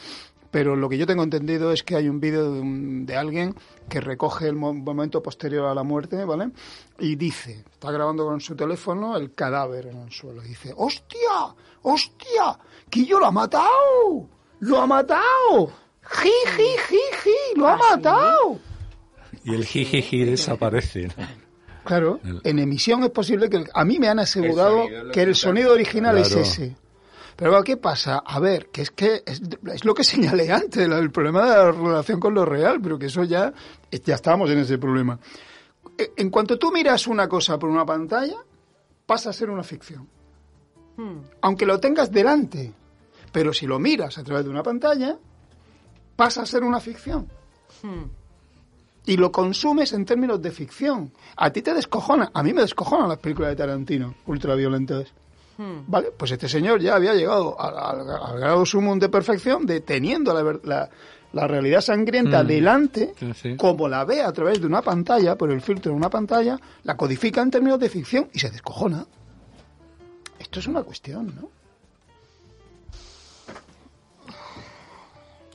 Pero 0.50 0.76
lo 0.76 0.88
que 0.88 0.96
yo 0.96 1.06
tengo 1.06 1.22
entendido 1.22 1.72
es 1.72 1.82
que 1.82 1.94
hay 1.94 2.08
un 2.08 2.20
vídeo 2.20 2.50
de, 2.54 2.62
de 2.64 3.14
alguien 3.16 3.54
que 3.90 4.00
recoge 4.00 4.48
el 4.48 4.56
mo- 4.56 4.72
momento 4.72 5.22
posterior 5.22 5.66
a 5.66 5.74
la 5.74 5.82
muerte, 5.82 6.24
¿vale? 6.24 6.52
Y 6.98 7.16
dice, 7.16 7.64
está 7.70 7.90
grabando 7.92 8.24
con 8.24 8.40
su 8.40 8.56
teléfono 8.56 9.14
el 9.18 9.34
cadáver 9.34 9.88
en 9.88 9.98
el 9.98 10.10
suelo. 10.10 10.42
Y 10.42 10.48
dice, 10.48 10.72
¡hostia! 10.74 11.54
¡hostia! 11.82 12.58
¡Que 12.88 13.04
yo 13.04 13.18
lo 13.20 13.26
ha 13.26 13.30
matado! 13.30 14.26
¡Lo 14.60 14.80
ha 14.80 14.86
matado! 14.86 15.72
¡Ji, 16.02 16.30
ji, 16.56 16.62
ji, 16.88 16.96
ji! 17.24 17.30
¡Lo 17.60 17.68
ha 17.68 17.76
matado! 17.76 18.58
Y 19.44 19.54
el 19.54 19.64
jijiji 19.64 20.24
desaparece. 20.24 21.08
¿no? 21.08 21.14
Claro, 21.84 22.20
en 22.44 22.58
emisión 22.58 23.02
es 23.04 23.10
posible 23.10 23.48
que... 23.48 23.58
el- 23.58 23.68
A 23.72 23.84
mí 23.84 23.98
me 23.98 24.08
han 24.08 24.18
asegurado 24.18 24.84
que 25.12 25.22
el 25.22 25.34
sonido 25.34 25.72
original 25.72 26.18
es 26.18 26.32
ese. 26.40 26.76
Pero 27.36 27.62
¿qué 27.62 27.76
pasa? 27.76 28.18
A 28.26 28.40
ver, 28.40 28.66
que 28.70 28.82
es 28.82 28.90
que 28.90 29.22
es, 29.24 29.40
es 29.72 29.84
lo 29.84 29.94
que 29.94 30.02
señalé 30.04 30.50
antes, 30.52 30.86
el 30.88 31.10
problema 31.12 31.42
de 31.44 31.48
la 31.56 31.70
relación 31.72 32.18
con 32.20 32.34
lo 32.34 32.44
real, 32.44 32.80
pero 32.82 32.98
que 32.98 33.06
eso 33.06 33.22
ya, 33.24 33.52
ya 33.90 34.14
estábamos 34.16 34.50
en 34.50 34.58
ese 34.58 34.76
problema. 34.76 35.18
E- 35.96 36.10
En 36.16 36.30
cuanto 36.30 36.58
tú 36.58 36.72
miras 36.72 37.06
una 37.06 37.28
cosa 37.28 37.58
por 37.58 37.70
una 37.70 37.86
pantalla, 37.86 38.36
pasa 39.06 39.30
a 39.30 39.32
ser 39.32 39.50
una 39.50 39.62
ficción. 39.62 40.06
Aunque 41.42 41.64
lo 41.64 41.78
tengas 41.78 42.10
delante. 42.10 42.72
Pero 43.38 43.52
si 43.52 43.68
lo 43.68 43.78
miras 43.78 44.18
a 44.18 44.24
través 44.24 44.42
de 44.44 44.50
una 44.50 44.64
pantalla, 44.64 45.16
pasa 46.16 46.42
a 46.42 46.46
ser 46.46 46.64
una 46.64 46.80
ficción. 46.80 47.28
Y 49.06 49.16
lo 49.16 49.30
consumes 49.30 49.92
en 49.92 50.04
términos 50.04 50.42
de 50.42 50.50
ficción. 50.50 51.12
A 51.36 51.48
ti 51.50 51.62
te 51.62 51.72
descojona. 51.72 52.32
A 52.34 52.42
mí 52.42 52.52
me 52.52 52.62
descojonan 52.62 53.08
las 53.08 53.18
películas 53.18 53.50
de 53.52 53.56
Tarantino, 53.56 54.16
ultraviolentas. 54.26 55.06
Vale, 55.86 56.08
pues 56.16 56.32
este 56.32 56.48
señor 56.48 56.80
ya 56.80 56.96
había 56.96 57.14
llegado 57.14 57.60
al, 57.60 57.78
al- 57.78 58.10
al 58.10 58.40
grado 58.40 58.66
sumo 58.66 58.96
de 58.96 59.08
perfección 59.08 59.64
de 59.66 59.82
teniendo 59.82 60.34
la, 60.34 60.42
ver- 60.42 60.60
la, 60.64 60.90
la 61.32 61.46
realidad 61.46 61.80
sangrienta 61.80 62.42
Mm. 62.42 62.46
delante, 62.48 63.14
Sí, 63.20 63.32
sí. 63.34 63.56
como 63.56 63.86
la 63.86 64.04
ve 64.04 64.20
a 64.20 64.32
través 64.32 64.60
de 64.60 64.66
una 64.66 64.82
pantalla, 64.82 65.36
por 65.38 65.52
el 65.52 65.60
filtro 65.60 65.92
de 65.92 65.96
una 65.96 66.10
pantalla, 66.10 66.58
la 66.82 66.96
codifica 66.96 67.40
en 67.40 67.52
términos 67.52 67.78
de 67.78 67.88
ficción 67.88 68.28
y 68.32 68.40
se 68.40 68.50
descojona. 68.50 69.06
Esto 70.40 70.58
es 70.58 70.66
una 70.66 70.82
cuestión, 70.82 71.32
¿no? 71.40 71.50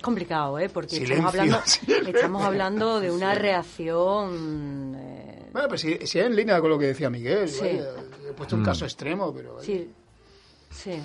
Complicado, 0.03 0.59
¿eh? 0.59 0.69
Porque 0.69 0.97
Silencio, 0.97 1.15
estamos 1.15 1.33
hablando, 1.33 1.63
estamos 2.17 2.43
hablando 2.43 2.99
de 2.99 3.09
una 3.11 3.33
reacción... 3.35 4.95
eh, 4.97 5.49
Bueno, 5.53 5.67
pues 5.69 5.82
si, 5.82 5.97
si 6.05 6.19
es 6.19 6.25
en 6.25 6.36
línea 6.36 6.59
con 6.59 6.69
lo 6.69 6.78
que 6.78 6.88
decía 6.88 7.09
Miguel, 7.09 7.47
Sí. 7.47 7.61
vaya, 7.61 7.86
he 8.30 8.34
puesto 8.34 8.55
un 8.55 8.61
Mm. 8.63 8.65
caso 8.65 8.86
extremo, 8.86 9.34
pero... 9.34 9.55
vaya. 9.55 9.65
sí, 9.65 9.89
sí. 10.71 10.99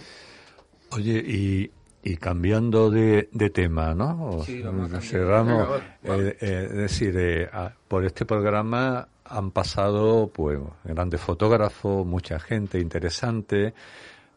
Oye, 0.90 1.22
y, 1.26 1.70
y 2.02 2.16
cambiando 2.16 2.90
de, 2.90 3.28
de 3.30 3.50
tema, 3.50 3.94
¿no? 3.94 4.42
Sí. 4.44 4.62
Cerramos. 5.02 5.80
Eh, 6.02 6.36
eh, 6.40 6.66
es 6.70 6.76
decir, 6.76 7.14
eh, 7.16 7.48
a- 7.52 7.72
por 7.86 8.04
este 8.04 8.24
programa 8.26 9.06
han 9.24 9.50
pasado, 9.50 10.28
pues, 10.32 10.58
grandes 10.84 11.20
fotógrafos, 11.20 12.06
mucha 12.06 12.40
gente 12.40 12.78
interesante. 12.80 13.74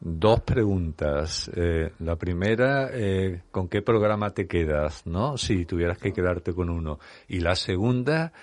Dos 0.03 0.41
preguntas. 0.41 1.49
Eh, 1.55 1.91
la 1.99 2.15
primera, 2.15 2.89
eh, 2.91 3.43
¿con 3.51 3.67
qué 3.67 3.83
programa 3.83 4.31
te 4.31 4.47
quedas, 4.47 5.05
no? 5.05 5.37
Si 5.37 5.65
tuvieras 5.65 5.99
que 5.99 6.11
quedarte 6.11 6.53
con 6.55 6.71
uno. 6.71 6.99
Y 7.27 7.39
la 7.39 7.55
segunda, 7.55 8.33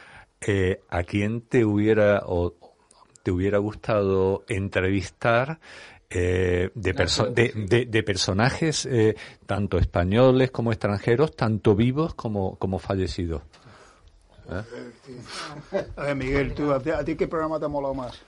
eh, 0.41 0.83
¿a 0.89 1.03
quién 1.03 1.41
te 1.41 1.65
hubiera 1.65 2.23
o 2.27 2.55
te 3.25 3.33
hubiera 3.33 3.59
gustado 3.59 4.45
entrevistar 4.49 5.59
eh, 6.11 6.71
de, 6.77 6.95
perso- 6.95 7.29
de, 7.35 7.53
de- 7.67 7.87
de 7.87 8.03
personajes 8.05 8.87
eh, 8.87 9.17
tanto 9.45 9.79
españoles 9.79 10.53
como 10.53 10.71
extranjeros, 10.71 11.35
tanto 11.35 11.75
vivos 11.75 12.15
como, 12.15 12.55
como 12.57 12.79
fallecidos? 12.79 13.43
¿Eh? 14.49 14.63
A 15.97 16.03
ver, 16.05 16.15
Miguel, 16.15 16.55
tú, 16.55 16.73
¿a 16.73 16.81
ti, 16.81 16.91
a 16.91 17.05
ti 17.05 17.17
qué 17.17 17.27
programa 17.27 17.59
te 17.59 17.65
ha 17.67 17.69
molado 17.69 17.95
más? 17.95 18.19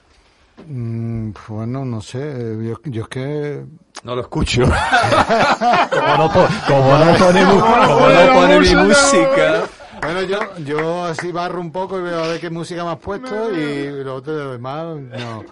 Mm, 0.67 1.31
bueno, 1.47 1.85
no 1.85 2.01
sé. 2.01 2.55
Yo, 2.63 2.75
yo 2.85 3.03
es 3.03 3.07
que. 3.09 3.65
No 4.03 4.15
lo 4.15 4.21
escucho. 4.21 4.63
como 5.91 6.17
no, 6.17 6.31
po- 6.31 6.47
como 6.67 6.97
no 6.97 7.13
pone, 7.17 7.45
mu- 7.45 7.59
como 7.59 8.09
no 8.09 8.33
pone 8.33 8.59
mi 8.59 8.75
música. 8.75 9.63
Bueno, 10.01 10.21
yo, 10.23 10.39
yo 10.65 11.05
así 11.05 11.31
barro 11.31 11.61
un 11.61 11.71
poco 11.71 11.99
y 11.99 12.01
veo 12.01 12.23
a 12.23 12.27
ver 12.27 12.39
qué 12.41 12.49
música 12.49 12.83
me 12.83 12.89
has 12.91 12.97
puesto 12.99 13.51
y 13.55 14.03
lo 14.03 14.15
otro 14.15 14.35
de 14.35 14.43
lo 14.43 14.51
demás, 14.53 14.97
no. 14.99 15.43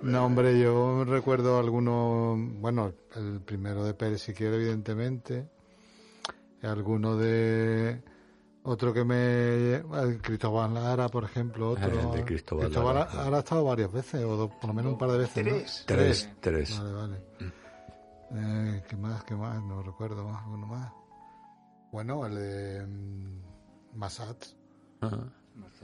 No, 0.00 0.24
hombre, 0.24 0.58
yo 0.58 1.04
recuerdo 1.04 1.58
algunos, 1.58 2.38
bueno, 2.60 2.92
el 3.16 3.40
primero 3.40 3.84
de 3.84 3.92
Pérez 3.92 4.22
Siquiera, 4.22 4.56
evidentemente, 4.56 5.46
alguno 6.62 7.16
de, 7.16 8.00
otro 8.64 8.92
que 8.92 9.04
me, 9.04 9.82
Cristóbal 10.20 10.74
Lara, 10.74 11.08
por 11.08 11.24
ejemplo, 11.24 11.70
otro. 11.70 11.86
El 11.88 12.10
de 12.12 12.24
Cristóbal 12.24 12.72
Lara. 12.72 13.08
Lara 13.14 13.36
ha 13.36 13.40
estado 13.40 13.64
varias 13.64 13.92
veces, 13.92 14.24
o 14.24 14.36
dos- 14.36 14.50
por 14.60 14.68
lo 14.68 14.74
menos 14.74 14.92
un 14.92 14.98
par 14.98 15.10
de 15.10 15.18
veces, 15.18 15.44
¿no? 15.44 15.52
Tres. 15.52 15.84
Tres, 15.86 16.28
tres. 16.40 16.78
Vale, 16.78 16.92
vale. 16.92 17.16
Eh, 18.34 18.82
¿Qué 18.88 18.96
más? 18.96 19.24
¿Qué 19.24 19.34
más? 19.34 19.62
No 19.62 19.82
recuerdo 19.82 20.24
más. 20.24 20.42
Uno 20.46 20.66
más. 20.66 20.90
Bueno, 21.92 22.24
el 22.26 22.34
de 22.34 22.86
mm, 22.86 23.98
Massad. 23.98 24.36
Ajá. 25.00 25.18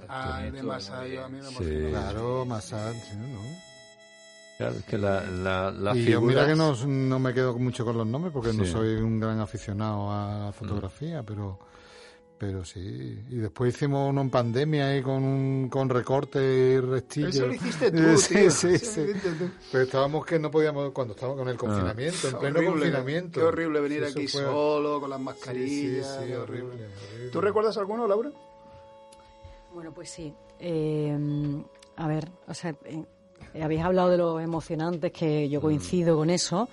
Ah, 0.08 0.42
el 0.46 0.52
de 0.52 0.62
Masayo, 0.62 1.24
a 1.24 1.28
mí 1.28 1.38
me 1.38 1.44
Sí. 1.44 1.88
Claro, 1.90 2.46
Massad, 2.46 2.92
sí, 2.94 3.16
¿no? 3.16 3.40
Claro, 4.56 4.76
es 4.76 4.84
que 4.84 4.96
la, 4.96 5.20
la, 5.22 5.70
las 5.70 5.96
y 5.96 6.04
yo 6.06 6.20
mira 6.22 6.46
figuras- 6.46 6.78
que 6.78 6.86
no, 6.86 6.86
no 7.08 7.18
me 7.18 7.34
quedo 7.34 7.58
mucho 7.58 7.84
con 7.84 7.98
los 7.98 8.06
nombres 8.06 8.32
porque 8.32 8.52
no 8.54 8.64
Sí. 8.64 8.72
soy 8.72 8.94
un 8.94 9.20
gran 9.20 9.38
aficionado 9.40 10.10
a 10.10 10.46
la 10.46 10.52
fotografía, 10.52 11.22
pero 11.22 11.58
pero 12.38 12.64
sí. 12.64 12.78
Y 13.28 13.36
después 13.36 13.74
hicimos 13.74 14.08
uno 14.08 14.20
en 14.20 14.30
pandemia 14.30 14.88
ahí 14.88 15.02
con 15.02 15.22
un, 15.24 15.68
con 15.68 15.88
recorte 15.88 16.38
y 16.40 16.78
restillo. 16.80 17.28
Eso 17.28 17.46
lo 17.46 17.54
hiciste 17.54 17.90
tú, 17.92 18.16
sí, 18.18 18.34
tío. 18.34 18.50
sí, 18.50 18.78
sí. 18.78 19.06
tú. 19.22 19.50
Pero 19.72 19.84
estábamos 19.84 20.24
que 20.24 20.38
no 20.38 20.50
podíamos, 20.50 20.92
cuando 20.92 21.14
estábamos 21.14 21.40
con 21.40 21.48
el 21.48 21.56
confinamiento, 21.56 22.28
en 22.28 22.38
pleno 22.38 22.58
Horrible, 22.58 22.70
confinamiento. 22.80 23.40
Qué 23.40 23.46
horrible 23.46 23.80
venir 23.80 24.02
Eso 24.04 24.18
aquí 24.18 24.28
fue- 24.28 24.42
solo, 24.42 25.00
con 25.00 25.10
las 25.10 25.18
Sí, 25.18 25.24
mascarillas. 25.24 26.06
sí, 26.06 26.26
sí, 26.28 26.32
horrible, 26.34 26.74
horrible. 26.74 27.30
¿Tú 27.32 27.40
recuerdas 27.40 27.76
alguno, 27.76 28.06
Laura? 28.06 28.30
Bueno, 29.74 29.92
pues 29.92 30.10
sí. 30.10 30.32
Eh, 30.60 31.16
a 31.96 32.08
ver, 32.08 32.28
o 32.46 32.54
sea, 32.54 32.74
eh, 32.84 33.04
habéis 33.62 33.82
hablado 33.82 34.10
de 34.10 34.16
los 34.18 34.42
emocionantes, 34.42 35.12
que 35.12 35.48
yo 35.48 35.60
coincido 35.60 36.16
con 36.16 36.30
eso, 36.30 36.68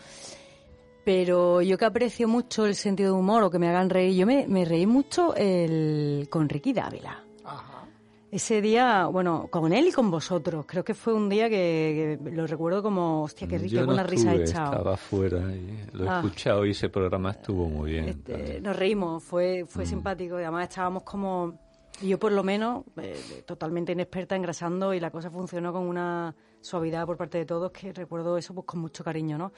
pero 1.05 1.61
yo 1.61 1.77
que 1.77 1.85
aprecio 1.85 2.27
mucho 2.27 2.65
el 2.65 2.75
sentido 2.75 3.13
de 3.13 3.19
humor 3.19 3.43
o 3.43 3.49
que 3.51 3.59
me 3.59 3.69
hagan 3.69 3.89
reír, 3.89 4.15
yo 4.17 4.25
me, 4.25 4.47
me 4.47 4.65
reí 4.65 4.85
mucho 4.87 5.33
el, 5.35 6.27
con 6.29 6.49
Ricky 6.49 6.73
Dávila. 6.73 7.23
Ajá. 7.45 7.85
Ese 8.31 8.59
día, 8.59 9.05
bueno, 9.05 9.47
con 9.49 9.71
él 9.71 9.87
y 9.87 9.91
con 9.93 10.11
vosotros, 10.11 10.65
creo 10.67 10.83
que 10.83 10.93
fue 10.93 11.13
un 11.13 11.29
día 11.29 11.47
que, 11.47 12.19
que 12.21 12.31
lo 12.31 12.45
recuerdo 12.47 12.83
como, 12.83 13.21
hostia, 13.23 13.47
qué, 13.47 13.57
ri- 13.57 13.61
qué 13.69 13.69
Yo 13.69 13.79
no 13.81 13.85
buena 13.85 14.03
risa 14.03 14.33
he 14.33 14.41
echado. 14.41 14.73
estaba 14.73 14.97
fuera 14.97 15.37
y 15.53 15.85
lo 15.93 16.03
he 16.05 16.09
Ah. 16.09 16.21
escuchado 16.25 16.65
y 16.65 16.71
ese 16.71 16.89
programa 16.89 17.31
estuvo 17.31 17.69
muy 17.69 17.91
bien. 17.91 18.09
Este, 18.09 18.59
nos 18.59 18.75
reímos, 18.75 19.23
fue, 19.23 19.63
Mm. 19.63 19.67
fue 19.67 19.85
simpático 19.85 20.37
y 20.39 20.43
además 20.43 20.67
estábamos 20.67 21.03
como, 21.03 21.53
yo 22.01 22.19
por 22.19 22.31
lo 22.31 22.43
menos, 22.43 22.83
eh, 23.01 23.43
totalmente 23.45 23.91
inexperta 23.93 24.35
engrasando 24.35 24.93
y 24.93 24.99
la 24.99 25.11
cosa 25.11 25.29
funcionó 25.29 25.71
con 25.73 25.83
una 25.83 26.35
suavidad 26.61 27.05
por 27.05 27.15
parte 27.17 27.37
de 27.37 27.45
todos 27.45 27.71
que 27.71 27.93
recuerdo 27.93 28.37
eso 28.37 28.53
pues 28.53 28.65
con 28.65 28.79
mucho 28.79 29.03
cariño, 29.03 29.37
¿no? 29.37 29.51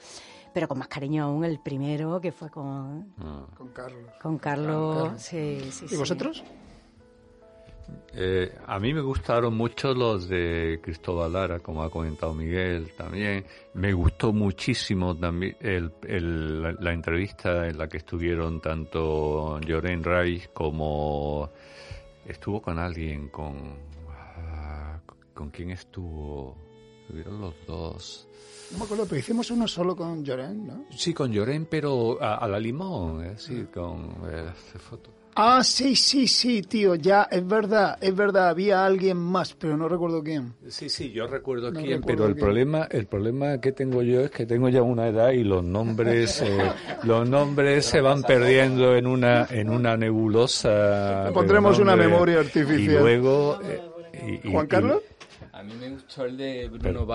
Pero 0.52 0.68
con 0.68 0.78
más 0.78 0.88
cariño 0.88 1.24
aún 1.24 1.44
el 1.44 1.58
primero 1.60 2.20
que 2.20 2.32
fue 2.32 2.50
con, 2.50 3.14
Ah. 3.18 3.46
Con 3.56 3.68
Carlos. 3.68 4.12
con 4.22 4.38
Carlos, 4.38 4.96
Carlos. 5.04 5.22
sí, 5.22 5.58
sí, 5.70 5.84
¿Y 5.86 5.88
sí. 5.88 5.96
vosotros? 5.96 6.44
Eh, 8.14 8.52
a 8.66 8.78
mí 8.78 8.92
me 8.92 9.00
gustaron 9.00 9.54
mucho 9.54 9.94
los 9.94 10.28
de 10.28 10.78
Cristóbal 10.82 11.32
Lara, 11.32 11.60
como 11.60 11.82
ha 11.82 11.90
comentado 11.90 12.34
Miguel 12.34 12.92
también. 12.96 13.44
Me 13.74 13.92
gustó 13.94 14.32
muchísimo 14.32 15.16
también 15.16 15.56
el, 15.60 15.92
el- 16.06 16.62
la, 16.62 16.72
la 16.72 16.92
entrevista 16.92 17.66
en 17.66 17.78
la 17.78 17.88
que 17.88 17.98
estuvieron 17.98 18.60
tanto 18.60 19.58
Joren 19.66 20.04
Reich 20.04 20.50
como 20.52 21.48
estuvo 22.28 22.60
con 22.62 22.78
alguien, 22.78 23.28
con 23.28 23.76
ah, 24.10 25.00
con 25.34 25.50
quién 25.50 25.70
estuvo, 25.70 26.56
estuvieron 27.02 27.40
los 27.40 27.54
dos. 27.66 28.28
No 28.72 28.78
me 28.78 28.84
acuerdo, 28.84 29.06
pero 29.06 29.18
hicimos 29.18 29.50
uno 29.50 29.66
solo 29.66 29.96
con 29.96 30.24
Lloren, 30.24 30.66
¿no? 30.66 30.84
Sí, 30.90 31.14
con 31.14 31.32
Lloren, 31.32 31.66
pero 31.66 32.22
a, 32.22 32.36
a 32.36 32.48
la 32.48 32.60
limón, 32.60 33.24
eh, 33.24 33.34
sí, 33.38 33.66
con 33.72 34.16
eh, 34.30 34.52
foto. 34.78 35.10
Ah, 35.40 35.62
sí, 35.62 35.94
sí, 35.94 36.26
sí, 36.26 36.62
tío, 36.62 36.96
ya, 36.96 37.28
es 37.30 37.46
verdad, 37.46 37.96
es 38.00 38.12
verdad, 38.16 38.48
había 38.48 38.84
alguien 38.84 39.16
más, 39.18 39.54
pero 39.54 39.76
no 39.76 39.88
recuerdo 39.88 40.20
quién. 40.20 40.52
Sí, 40.66 40.88
sí, 40.88 41.12
yo 41.12 41.28
recuerdo 41.28 41.70
No 41.70 41.78
quién, 41.78 42.00
recuerdo 42.02 42.06
pero 42.06 42.26
el 42.26 42.34
quién. 42.34 42.44
problema, 42.44 42.88
el 42.90 43.06
problema 43.06 43.60
que 43.60 43.70
tengo 43.70 44.02
yo 44.02 44.22
es 44.22 44.32
que 44.32 44.46
tengo 44.46 44.68
ya 44.68 44.82
una 44.82 45.06
edad 45.06 45.30
y 45.30 45.44
los 45.44 45.62
nombres, 45.62 46.42
eh, 46.42 46.58
los 47.04 47.28
nombres 47.28 47.86
se 47.86 48.00
van 48.00 48.24
perdiendo 48.24 48.96
en 48.96 49.06
una, 49.06 49.46
en 49.48 49.70
una 49.70 49.96
nebulosa. 49.96 51.26
Le 51.26 51.32
pondremos 51.32 51.78
una 51.78 51.94
memoria 51.94 52.40
artificial. 52.40 52.80
Y 52.80 52.88
luego, 52.88 53.60
eh, 53.62 53.80
y- 54.42 54.48
y- 54.48 54.52
¿Juan 54.52 54.66
y- 54.66 54.68
Carlos? 54.68 55.02
A 55.52 55.62
mí 55.62 55.72
me 55.78 55.90
gustó 55.90 56.24
el 56.24 56.36
de 56.36 56.66
Bruno 56.68 56.82
Pero- 56.82 57.06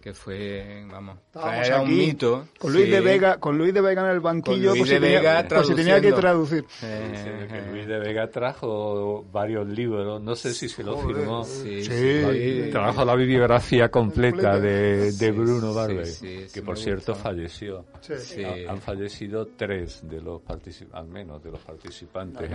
Que 0.00 0.14
fue, 0.14 0.84
vamos, 0.90 1.18
era 1.64 1.80
un 1.82 1.96
mito. 1.96 2.48
Con 2.58 2.72
Luis 2.72 2.84
sí. 2.86 2.90
de 2.90 3.00
Vega, 3.00 3.38
con 3.38 3.56
Luis 3.58 3.72
de 3.74 3.80
Vega 3.80 4.02
en 4.04 4.10
el 4.10 4.20
banquillo, 4.20 4.70
Luis 4.70 4.80
por 4.80 4.86
si, 4.88 4.94
de 4.94 5.00
tenía, 5.00 5.18
Vega 5.20 5.48
por 5.48 5.66
si 5.66 5.74
tenía 5.74 6.00
que 6.00 6.12
traducir. 6.12 6.64
Eh, 6.82 7.46
que 7.50 7.72
Luis 7.72 7.86
de 7.86 7.98
Vega 7.98 8.30
trajo 8.30 9.24
varios 9.32 9.66
libros, 9.68 10.20
no 10.22 10.34
sé 10.36 10.52
si 10.54 10.68
se 10.68 10.82
lo 10.84 10.96
Joder. 10.96 11.16
firmó. 11.16 11.44
Sí, 11.44 11.82
Sí. 11.84 12.22
sí. 12.24 12.68
Trajo 12.70 13.04
la 13.04 13.14
bibliografía 13.14 13.88
completa 13.90 14.58
de, 14.58 14.96
de 14.96 15.12
Sí, 15.12 15.30
Bruno 15.30 15.72
sí, 16.04 16.46
que 16.52 16.62
por 16.62 16.78
cierto 16.78 17.12
gusta. 17.12 17.28
falleció. 17.30 17.84
Sí. 18.00 18.14
Sí. 18.18 18.44
Ha- 18.44 18.70
Han 18.72 18.80
fallecido 18.80 19.46
tres 19.56 20.00
de 20.08 20.20
los 20.20 20.40
participantes, 20.42 20.96
al 20.96 21.08
menos 21.08 21.42
de 21.42 21.50
los 21.50 21.60
participantes. 21.60 22.50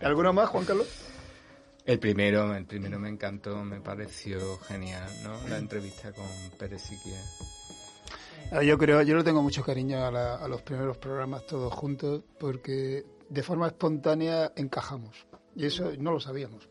¿Alguno 0.00 0.32
más, 0.32 0.48
Juan 0.50 0.64
Carlos? 0.64 0.86
El 1.86 1.98
primero, 2.00 2.54
el 2.54 2.66
primero 2.66 2.98
me 2.98 3.08
encantó, 3.08 3.62
me 3.64 3.80
pareció 3.80 4.58
genial, 4.58 5.08
¿no? 5.22 5.48
La 5.48 5.58
entrevista 5.58 6.12
con 6.12 6.26
Pérez 6.58 6.82
Siquiera. 6.82 7.22
Ah, 8.50 8.62
Yo 8.62 8.76
creo, 8.76 9.02
yo 9.02 9.16
le 9.16 9.22
tengo 9.24 9.42
mucho 9.42 9.62
cariño 9.62 10.04
a, 10.04 10.10
la- 10.10 10.34
a 10.36 10.48
los 10.48 10.62
primeros 10.62 10.98
programas 10.98 11.46
todos 11.46 11.72
juntos 11.72 12.22
porque 12.40 13.04
de 13.28 13.42
forma 13.42 13.68
espontánea 13.68 14.52
encajamos. 14.56 15.26
Y 15.54 15.64
eso 15.66 15.92
no 15.98 16.10
lo 16.12 16.20
sabíamos. 16.20 16.68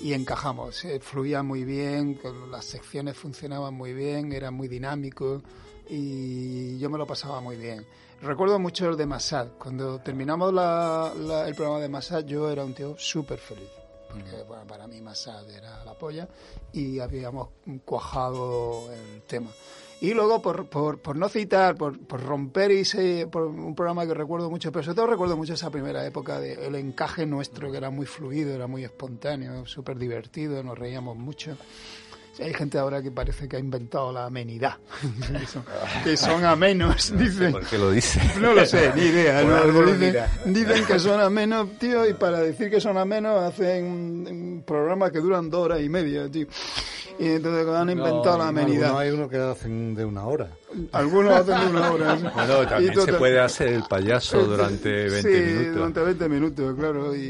Y 0.00 0.12
encajamos, 0.12 0.84
eh, 0.84 1.00
fluía 1.00 1.42
muy 1.42 1.64
bien, 1.64 2.20
las 2.50 2.64
secciones 2.66 3.16
funcionaban 3.16 3.74
muy 3.74 3.92
bien, 3.92 4.30
era 4.32 4.50
muy 4.50 4.68
dinámico 4.68 5.42
y 5.88 6.78
yo 6.78 6.88
me 6.90 6.98
lo 6.98 7.06
pasaba 7.06 7.40
muy 7.40 7.56
bien. 7.56 7.84
Recuerdo 8.22 8.58
mucho 8.58 8.88
el 8.88 8.96
de 8.96 9.06
Massad. 9.06 9.48
Cuando 9.58 9.98
terminamos 10.00 10.52
la- 10.54 11.12
el 11.48 11.54
programa 11.54 11.80
de 11.80 11.88
Massad 11.88 12.24
yo 12.24 12.50
era 12.50 12.64
un 12.64 12.74
tío 12.74 12.94
súper 12.98 13.38
feliz. 13.38 13.68
Porque 14.14 14.42
bueno, 14.44 14.66
para 14.66 14.86
mí 14.86 15.00
Massad 15.00 15.48
era 15.50 15.84
la 15.84 15.94
polla 15.94 16.28
y 16.72 17.00
habíamos 17.00 17.48
cuajado 17.84 18.92
el 18.92 19.22
tema. 19.22 19.50
Y 20.00 20.12
luego, 20.12 20.42
por, 20.42 20.66
por, 20.66 21.00
por 21.00 21.16
no 21.16 21.28
citar, 21.28 21.76
por, 21.76 21.98
por 21.98 22.22
romper 22.22 22.70
ese, 22.72 23.26
por 23.26 23.44
un 23.44 23.74
programa 23.74 24.06
que 24.06 24.12
recuerdo 24.12 24.50
mucho, 24.50 24.70
pero 24.70 24.82
sobre 24.82 24.96
todo 24.96 25.06
recuerdo 25.06 25.36
mucho 25.36 25.54
esa 25.54 25.70
primera 25.70 26.04
época 26.04 26.40
del 26.40 26.74
encaje 26.74 27.24
nuestro, 27.24 27.70
que 27.70 27.78
era 27.78 27.90
muy 27.90 28.04
fluido, 28.04 28.54
era 28.54 28.66
muy 28.66 28.84
espontáneo, 28.84 29.64
súper 29.66 29.96
divertido, 29.96 30.62
nos 30.62 30.78
reíamos 30.78 31.16
mucho. 31.16 31.56
Hay 32.40 32.52
gente 32.52 32.78
ahora 32.78 33.00
que 33.02 33.10
parece 33.12 33.48
que 33.48 33.56
ha 33.56 33.60
inventado 33.60 34.12
la 34.12 34.26
amenidad, 34.26 34.76
que, 35.40 35.46
son, 35.46 35.64
que 36.02 36.16
son 36.16 36.44
amenos, 36.44 37.12
dicen. 37.16 37.52
¿Por 37.52 37.64
qué 37.66 37.78
lo 37.78 37.90
dice? 37.90 38.20
No 38.40 38.52
lo 38.54 38.66
sé, 38.66 38.92
ni 38.96 39.02
idea. 39.02 39.42
¿no? 39.44 39.82
Dicen, 40.46 40.84
que 40.84 40.98
son 40.98 41.20
amenos, 41.20 41.78
tío, 41.78 42.08
y 42.08 42.14
para 42.14 42.40
decir 42.40 42.70
que 42.70 42.80
son 42.80 42.98
amenos 42.98 43.40
hacen 43.42 43.84
un, 43.84 44.26
un 44.28 44.64
programa 44.66 45.10
que 45.10 45.18
duran 45.20 45.48
dos 45.48 45.64
horas 45.66 45.80
y 45.80 45.88
media, 45.88 46.28
tío. 46.28 46.46
Y 47.16 47.28
entonces 47.28 47.68
han 47.68 47.90
inventado 47.90 48.38
la 48.38 48.48
amenidad. 48.48 48.88
Algunos 48.88 49.00
hay 49.02 49.10
uno 49.12 49.28
que 49.28 49.36
hacen 49.36 49.94
de 49.94 50.04
una 50.04 50.24
hora. 50.26 50.48
Algunos 50.90 51.32
hacen 51.32 51.60
de 51.60 51.66
una 51.70 51.90
hora. 51.92 52.18
¿sí? 52.18 52.24
Bueno, 52.34 52.62
Y 52.62 52.66
también 52.66 52.94
se 52.94 53.00
total- 53.00 53.18
puede 53.18 53.40
hacer 53.40 53.68
el 53.68 53.82
payaso 53.84 54.44
durante 54.44 54.90
20 55.08 55.22
sí, 55.22 55.28
minutos. 55.52 55.74
durante 55.76 56.00
20 56.00 56.28
minutos, 56.28 56.74
claro, 56.76 57.14
y, 57.14 57.20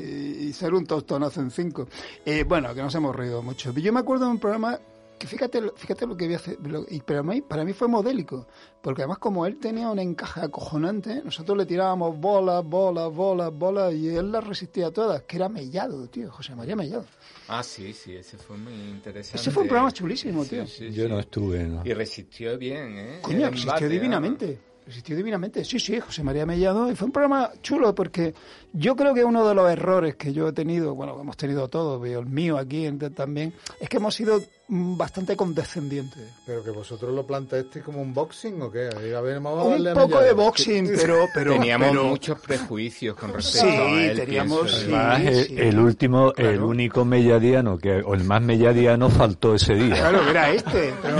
y 0.48 0.52
ser 0.54 0.72
un 0.72 0.86
tostonazo 0.86 1.42
en 1.42 1.50
5. 1.50 1.86
Eh, 2.24 2.44
bueno, 2.48 2.74
que 2.74 2.80
nos 2.80 2.94
hemos 2.94 3.14
reído 3.14 3.42
mucho. 3.42 3.72
Yo 3.74 3.92
me 3.92 4.00
acuerdo 4.00 4.24
de 4.24 4.30
un 4.30 4.38
programa 4.38 4.78
que 5.18 5.26
fíjate, 5.26 5.60
lo- 5.60 5.72
fíjate 5.76 6.06
lo 6.06 6.16
que 6.16 6.26
vi 6.28 6.34
hace, 6.34 6.58
lo- 6.62 6.84
y 6.88 7.00
para 7.00 7.22
mí, 7.22 7.40
para 7.40 7.64
mí 7.64 7.72
fue 7.72 7.88
modélico, 7.88 8.46
porque 8.82 9.02
además 9.02 9.18
como 9.18 9.46
él 9.46 9.58
tenía 9.58 9.88
un 9.90 9.98
encaje 9.98 10.40
acojonante, 10.40 11.22
nosotros 11.24 11.56
le 11.56 11.66
tirábamos 11.66 12.18
bolas, 12.18 12.64
bolas, 12.64 13.12
bolas, 13.14 13.52
bolas, 13.56 13.94
y 13.94 14.08
él 14.08 14.32
las 14.32 14.44
resistía 14.46 14.90
todas, 14.90 15.22
que 15.22 15.36
era 15.36 15.48
Mellado, 15.48 16.06
tío, 16.08 16.30
José 16.30 16.54
María 16.54 16.76
Mellado. 16.76 17.04
Ah, 17.48 17.62
sí, 17.62 17.92
sí, 17.92 18.14
ese 18.16 18.36
fue 18.38 18.56
muy 18.56 18.72
interesante. 18.72 19.40
Ese 19.40 19.50
fue 19.50 19.62
un 19.62 19.68
programa 19.68 19.92
chulísimo, 19.92 20.42
Sí, 20.44 20.50
tío. 20.50 20.66
sí, 20.66 20.90
Yo 20.92 21.04
sí. 21.04 21.08
no 21.10 21.20
estuve, 21.20 21.64
¿no? 21.64 21.82
Y 21.84 21.92
resistió 21.94 22.58
bien, 22.58 22.98
¿eh? 22.98 23.18
Coño, 23.22 23.46
embate, 23.46 23.88
divinamente. 23.88 24.58
Existió 24.86 25.16
divinamente. 25.16 25.64
Sí, 25.64 25.80
sí, 25.80 25.98
José 25.98 26.22
María 26.22 26.44
Mellado. 26.44 26.90
Y 26.90 26.94
fue 26.94 27.06
un 27.06 27.12
programa 27.12 27.50
chulo 27.62 27.94
porque 27.94 28.34
yo 28.74 28.94
creo 28.94 29.14
que 29.14 29.24
uno 29.24 29.48
de 29.48 29.54
los 29.54 29.70
errores 29.70 30.16
que 30.16 30.30
yo 30.34 30.48
he 30.48 30.52
tenido, 30.52 30.94
bueno, 30.94 31.14
que 31.16 31.22
hemos 31.22 31.38
tenido 31.38 31.68
todos, 31.68 31.98
veo 32.02 32.20
el 32.20 32.26
mío 32.26 32.58
aquí 32.58 32.86
también, 33.14 33.54
es 33.80 33.88
que 33.88 33.96
hemos 33.96 34.14
sido 34.14 34.42
bastante 34.66 35.36
condescendientes. 35.36 36.22
Pero 36.46 36.64
que 36.64 36.70
vosotros 36.70 37.14
lo 37.14 37.26
planteasteis 37.26 37.84
como 37.84 38.00
un 38.00 38.14
boxing 38.14 38.62
o 38.62 38.70
qué? 38.70 38.88
A 39.14 39.20
ver, 39.20 39.34
vamos 39.34 39.60
a 39.60 39.64
Un 39.64 39.70
darle 39.84 39.92
poco 40.00 40.20
de 40.22 40.32
boxing, 40.32 40.90
pero... 40.96 41.26
pero 41.34 41.52
Teníamos 41.52 41.88
pero- 41.90 42.04
muchos 42.04 42.38
prejuicios 42.40 43.14
con 43.16 43.32
respecto 43.34 43.68
Sí, 43.68 43.74
a 43.74 44.10
él. 44.10 44.16
teníamos- 44.16 44.70
sí, 44.70 44.90
el, 45.26 45.44
sí. 45.44 45.54
el 45.58 45.78
último, 45.78 46.32
el 46.36 46.62
único 46.62 47.04
melladiano, 47.04 47.76
que, 47.76 48.00
o 48.00 48.14
el 48.14 48.24
más 48.24 48.40
melladiano 48.40 49.10
faltó 49.10 49.54
ese 49.54 49.74
día. 49.74 49.96
Claro, 49.96 50.28
era 50.30 50.50
este, 50.50 50.94
pero, 51.02 51.18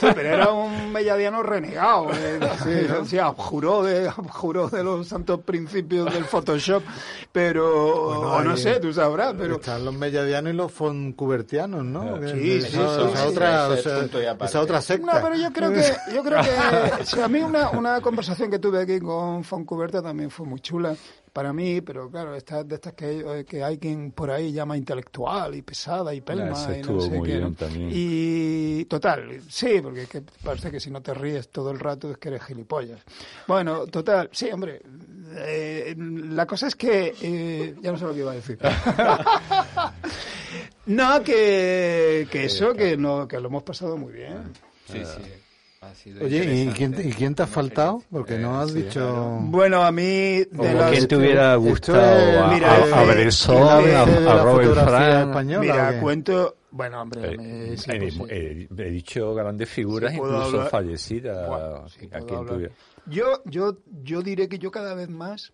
sí, 0.00 0.06
pero 0.14 0.28
era 0.28 0.52
un 0.52 0.92
melladiano 0.92 1.42
renegado. 1.42 2.10
eh, 2.12 2.38
sí, 2.62 2.92
o 2.92 3.04
sea, 3.04 3.32
juró 3.36 3.82
de, 3.82 4.08
juró 4.10 4.68
de 4.68 4.84
los 4.84 5.08
santos 5.08 5.40
principios 5.40 6.12
del 6.14 6.24
Photoshop, 6.24 6.82
pero, 7.32 8.04
Bueno, 8.20 8.32
o 8.34 8.42
no 8.42 8.56
sé, 8.56 8.78
tú 8.78 8.92
sabrás, 8.92 9.34
pero... 9.36 9.56
Están 9.56 9.84
los 9.84 9.94
melladianos 9.94 10.52
y 10.52 10.56
los 10.56 10.70
foncubertianos, 10.70 11.84
¿no? 11.84 12.18
Sí, 12.28 12.60
esa, 12.84 13.26
otra, 13.26 13.68
o 13.68 13.76
sea, 13.76 14.36
esa 14.44 14.60
otra 14.60 14.80
secta. 14.80 15.14
No, 15.14 15.22
pero 15.22 15.36
yo 15.36 15.52
creo 15.52 15.72
que, 15.72 15.82
yo 16.14 16.22
creo 16.22 16.40
que 16.42 17.20
a 17.22 17.28
mí 17.28 17.40
una, 17.40 17.70
una 17.70 18.00
conversación 18.00 18.50
que 18.50 18.58
tuve 18.58 18.82
aquí 18.82 19.00
con 19.00 19.44
Foncuberta 19.44 20.02
también 20.02 20.30
fue 20.30 20.46
muy 20.46 20.60
chula 20.60 20.94
para 21.34 21.52
mí, 21.52 21.80
pero 21.80 22.08
claro, 22.08 22.36
estas 22.36 22.66
de 22.66 22.76
estas 22.76 22.92
que, 22.92 23.44
que 23.48 23.64
hay 23.64 23.76
quien 23.76 24.12
por 24.12 24.30
ahí 24.30 24.52
llama 24.52 24.76
intelectual 24.76 25.56
y 25.56 25.62
pesada 25.62 26.14
y 26.14 26.20
pelma 26.20 26.52
ese 26.52 26.78
y 26.78 26.82
no 26.82 27.00
sé 27.00 27.10
muy 27.10 27.28
qué, 27.28 27.34
bien 27.34 27.40
¿no? 27.42 27.52
también. 27.54 27.90
Y 27.92 28.84
total, 28.84 29.40
sí, 29.48 29.80
porque 29.82 30.02
es 30.02 30.08
que 30.08 30.22
parece 30.44 30.70
que 30.70 30.78
si 30.78 30.92
no 30.92 31.02
te 31.02 31.12
ríes 31.12 31.48
todo 31.48 31.72
el 31.72 31.80
rato 31.80 32.08
es 32.12 32.18
que 32.18 32.28
eres 32.28 32.44
gilipollas. 32.44 33.00
Bueno, 33.48 33.84
total, 33.88 34.30
sí, 34.30 34.48
hombre, 34.52 34.80
eh, 35.36 35.94
la 35.98 36.46
cosa 36.46 36.66
es 36.68 36.76
que 36.76 37.14
eh, 37.22 37.74
ya 37.82 37.92
no 37.92 37.98
sé 37.98 38.04
lo 38.04 38.12
que 38.14 38.20
iba 38.20 38.32
a 38.32 38.34
decir. 38.34 38.58
no, 40.86 41.22
que, 41.22 42.26
que 42.30 42.44
eso, 42.44 42.74
que 42.74 42.96
no, 42.96 43.26
que 43.26 43.40
lo 43.40 43.48
hemos 43.48 43.62
pasado 43.62 43.96
muy 43.96 44.12
bien. 44.12 44.52
Sí, 44.86 45.02
sí. 45.04 45.22
Ha 45.80 45.94
sido 45.94 46.24
Oye, 46.24 46.62
¿y 46.62 46.68
quién, 46.68 46.94
¿y 46.98 47.12
quién 47.12 47.34
te 47.34 47.42
ha 47.42 47.46
faltado? 47.46 48.02
Porque 48.10 48.38
no 48.38 48.58
has 48.58 48.72
dicho... 48.72 49.38
Bueno, 49.42 49.82
a 49.82 49.92
mí 49.92 50.38
de 50.38 50.48
Como 50.56 50.72
las- 50.72 50.90
quien 50.92 51.08
te 51.08 51.16
hubiera 51.16 51.54
gustado 51.56 52.18
es- 52.18 52.38
a, 52.38 52.46
mira, 52.48 52.72
a- 52.72 52.86
eh, 52.88 52.92
a 52.94 53.04
Bresson, 53.04 53.62
a, 53.68 53.76
a 54.02 54.06
la 54.06 54.42
Robert 54.42 54.72
Frank. 54.72 55.28
española, 55.28 55.58
¿o 55.58 55.60
Mira, 55.60 56.00
cuento. 56.00 56.56
Bueno, 56.70 57.02
hombre, 57.02 57.34
Eh, 57.34 57.38
me- 57.38 57.76
sí, 57.76 57.90
eh, 57.92 57.98
pues 58.16 58.30
sí. 58.30 58.68
he 58.78 58.90
dicho 58.90 59.34
grandes 59.34 59.68
figuras, 59.68 60.10
Sí, 60.12 60.16
incluso 60.16 60.42
hablar. 60.44 60.70
fallecidas. 60.70 61.48
Bueno, 61.48 61.88
sí, 61.90 62.08
a 62.10 62.20
quien 62.20 62.46
tuviera. 62.46 62.74
Yo, 63.06 63.42
yo, 63.44 63.78
yo 64.02 64.22
diré 64.22 64.48
que 64.48 64.58
yo 64.58 64.70
cada 64.70 64.94
vez 64.94 65.08
más, 65.08 65.52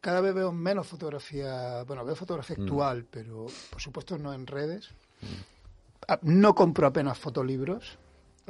cada 0.00 0.20
vez 0.20 0.34
veo 0.34 0.52
menos 0.52 0.86
fotografía, 0.86 1.82
bueno, 1.84 2.04
veo 2.04 2.14
fotografía 2.16 2.56
Mm. 2.58 2.62
actual, 2.62 3.06
pero 3.10 3.46
por 3.70 3.80
supuesto 3.80 4.18
no 4.18 4.32
en 4.32 4.46
redes. 4.46 4.88
Ah, 6.08 6.18
No 6.22 6.54
compro 6.54 6.86
apenas 6.86 7.18
fotolibros. 7.18 7.98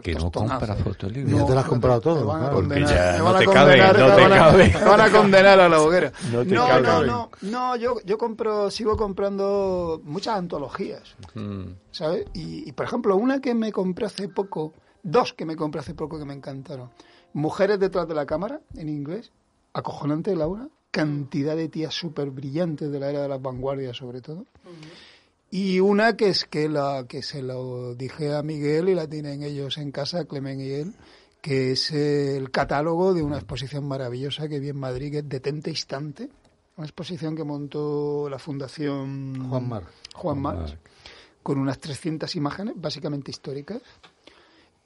Que 0.02 0.14
no 0.14 0.30
compra 0.30 0.76
fotolibros. 0.76 1.40
Ya 1.40 1.46
te 1.46 1.54
lo 1.54 1.58
has 1.60 1.64
comprado 1.66 2.00
todo, 2.02 2.26
van 2.26 2.36
a 2.36 2.50
claro. 2.50 2.56
Porque 2.56 2.80
ya 2.84 3.16
no 3.18 3.34
te 3.38 3.46
cabe, 3.46 3.78
no 3.78 3.92
te 4.16 4.28
cabe. 4.28 4.68
me 4.74 4.84
van 4.84 5.00
a 5.00 5.10
condenar 5.10 5.58
a 5.60 5.68
la 5.70 5.80
hoguera. 5.80 6.12
No 6.32 6.40
te 6.44 6.50
no, 6.54 6.66
cabe. 6.66 6.82
no, 6.82 7.02
no, 7.06 7.30
no, 7.40 7.76
yo, 7.76 7.94
yo 8.04 8.18
compro, 8.18 8.70
sigo 8.70 8.94
comprando 8.98 9.98
muchas 10.04 10.36
antologías. 10.36 11.16
Mm. 11.32 11.62
¿sabes? 11.92 12.26
Y, 12.34 12.68
y, 12.68 12.72
por 12.72 12.84
ejemplo, 12.84 13.16
una 13.16 13.40
que 13.40 13.54
me 13.54 13.72
compré 13.72 14.04
hace 14.04 14.28
poco, 14.28 14.74
dos 15.02 15.32
que 15.32 15.46
me 15.46 15.56
compré 15.56 15.80
hace 15.80 15.94
poco 15.94 16.18
que 16.18 16.26
me 16.26 16.34
encantaron. 16.34 16.90
Mujeres 17.36 17.78
detrás 17.78 18.08
de 18.08 18.14
la 18.14 18.24
cámara, 18.24 18.62
en 18.76 18.88
inglés, 18.88 19.30
acojonante, 19.74 20.34
Laura, 20.34 20.70
cantidad 20.90 21.54
de 21.54 21.68
tías 21.68 21.92
súper 21.92 22.30
brillantes 22.30 22.90
de 22.90 22.98
la 22.98 23.10
era 23.10 23.20
de 23.20 23.28
las 23.28 23.42
vanguardias, 23.42 23.94
sobre 23.94 24.22
todo. 24.22 24.46
Y 25.50 25.80
una 25.80 26.16
que 26.16 26.30
es 26.30 26.46
que 26.46 26.66
la 26.70 27.04
que 27.06 27.22
se 27.22 27.42
lo 27.42 27.94
dije 27.94 28.34
a 28.34 28.42
Miguel 28.42 28.88
y 28.88 28.94
la 28.94 29.06
tienen 29.06 29.42
ellos 29.42 29.76
en 29.76 29.92
casa, 29.92 30.24
Clemen 30.24 30.62
y 30.62 30.70
él, 30.70 30.94
que 31.42 31.72
es 31.72 31.90
el 31.90 32.50
catálogo 32.50 33.12
de 33.12 33.22
una 33.22 33.36
exposición 33.36 33.86
maravillosa 33.86 34.48
que 34.48 34.58
vi 34.58 34.70
en 34.70 34.80
Madrid, 34.80 35.12
que 35.12 35.18
es 35.18 35.28
Detente 35.28 35.68
Instante, 35.68 36.30
una 36.78 36.86
exposición 36.86 37.36
que 37.36 37.44
montó 37.44 38.30
la 38.30 38.38
Fundación 38.38 39.50
Juan 39.50 39.68
Mar. 39.68 39.82
Juan 40.14 40.38
Mar, 40.40 40.56
Marc. 40.56 40.78
con 41.42 41.58
unas 41.58 41.78
300 41.80 42.34
imágenes, 42.34 42.72
básicamente 42.78 43.30
históricas. 43.30 43.82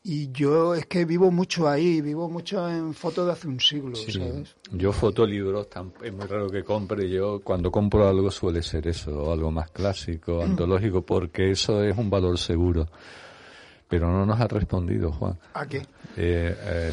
Y 0.02 0.32
yo 0.32 0.74
es 0.74 0.86
que 0.86 1.04
vivo 1.04 1.30
mucho 1.30 1.68
ahí, 1.68 2.00
vivo 2.00 2.28
mucho 2.30 2.66
en 2.68 2.94
fotos 2.94 3.26
de 3.26 3.32
hace 3.32 3.48
un 3.48 3.60
siglo, 3.60 3.94
Sí. 3.94 4.12
¿sabes? 4.12 4.56
Yo 4.72 4.92
fotolibros, 4.92 5.68
es 6.02 6.12
muy 6.12 6.26
raro 6.26 6.48
que 6.48 6.64
compre. 6.64 7.10
Yo 7.10 7.40
cuando 7.44 7.70
compro 7.70 8.08
algo 8.08 8.30
suele 8.30 8.62
ser 8.62 8.88
eso, 8.88 9.30
algo 9.30 9.50
más 9.50 9.70
clásico, 9.70 10.42
antológico, 10.42 11.02
porque 11.02 11.50
eso 11.50 11.82
es 11.84 11.96
un 11.98 12.08
valor 12.08 12.38
seguro. 12.38 12.88
Pero 13.88 14.08
no 14.08 14.24
nos 14.24 14.40
ha 14.40 14.46
respondido, 14.46 15.10
Juan. 15.10 15.36
¿A 15.52 15.66
qué? 15.66 15.78
Eh, 15.78 15.84
eh, 16.16 16.92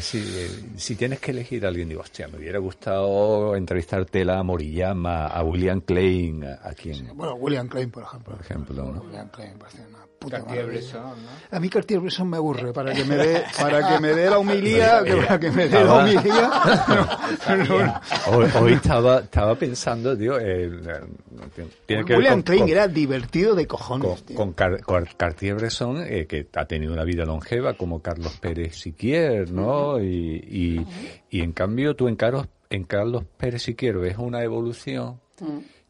si 0.76 0.96
tienes 0.96 1.20
que 1.20 1.30
elegir 1.30 1.64
a 1.64 1.68
alguien, 1.68 1.88
digo, 1.88 2.00
hostia, 2.00 2.26
me 2.26 2.38
hubiera 2.38 2.58
gustado 2.58 3.54
entrevistarte 3.54 4.28
a 4.28 4.42
Moriyama, 4.42 5.28
a 5.28 5.42
William 5.44 5.80
Klein, 5.80 6.42
a, 6.44 6.54
a 6.68 6.74
quién, 6.74 7.08
Bueno, 7.14 7.34
William 7.36 7.68
Klein, 7.68 7.90
por 7.92 8.02
ejemplo. 8.02 8.34
por 8.34 8.44
ejemplo, 8.44 8.84
¿no? 8.92 9.00
William 9.02 9.28
Klein 9.30 9.56
parece 9.60 9.86
una 9.88 10.07
puta 10.18 10.42
maravilla. 10.44 11.00
¿no? 11.00 11.14
A 11.56 11.60
mí 11.60 11.68
Cartier-Bresson 11.68 12.28
me 12.28 12.36
aburre, 12.38 12.72
para 12.72 12.92
que 12.92 13.04
me 13.04 13.16
dé, 13.16 13.42
para 13.60 13.88
que 13.88 14.00
me 14.00 14.08
dé 14.14 14.28
la 14.30 14.38
humilía, 14.38 15.02
que 15.04 15.16
para 15.16 15.38
que 15.40 15.50
me 15.50 15.68
dé 15.68 15.84
la 15.84 15.94
humilía. 15.94 16.50
no, 17.48 17.56
no, 17.56 17.86
no. 17.86 18.00
Hoy, 18.36 18.46
hoy 18.60 18.72
estaba, 18.74 19.20
estaba 19.20 19.54
pensando, 19.54 20.16
tío, 20.16 20.38
eh, 20.38 20.66
eh, 20.66 21.66
tiene 21.86 22.04
que 22.04 22.12
ver 22.12 22.18
William 22.18 22.34
con- 22.34 22.42
Klein 22.42 22.68
era 22.68 22.88
divertido 22.88 23.54
de 23.54 23.66
cojones, 23.66 24.08
con, 24.16 24.26
tío. 24.26 24.36
con 24.36 24.52
Car- 24.52 24.80
Car- 24.84 25.16
Cartier-Bresson, 25.16 26.04
eh, 26.06 26.26
que 26.26 26.48
ha 26.54 26.64
tenido 26.66 26.92
una 26.92 27.04
vida 27.04 27.24
longeva 27.24 27.74
como 27.74 28.02
Carlos 28.02 28.36
Pérez 28.40 28.76
Siquier, 28.76 29.50
¿no? 29.52 30.00
Y, 30.02 30.36
y, 30.50 30.86
y 31.30 31.40
en 31.42 31.52
cambio 31.52 31.94
tú 31.96 32.08
en 32.08 32.16
Carlos, 32.16 32.48
en 32.70 32.84
Carlos 32.84 33.24
Pérez 33.36 33.62
Siquier 33.62 33.96
ves 33.98 34.18
una 34.18 34.42
evolución 34.42 35.20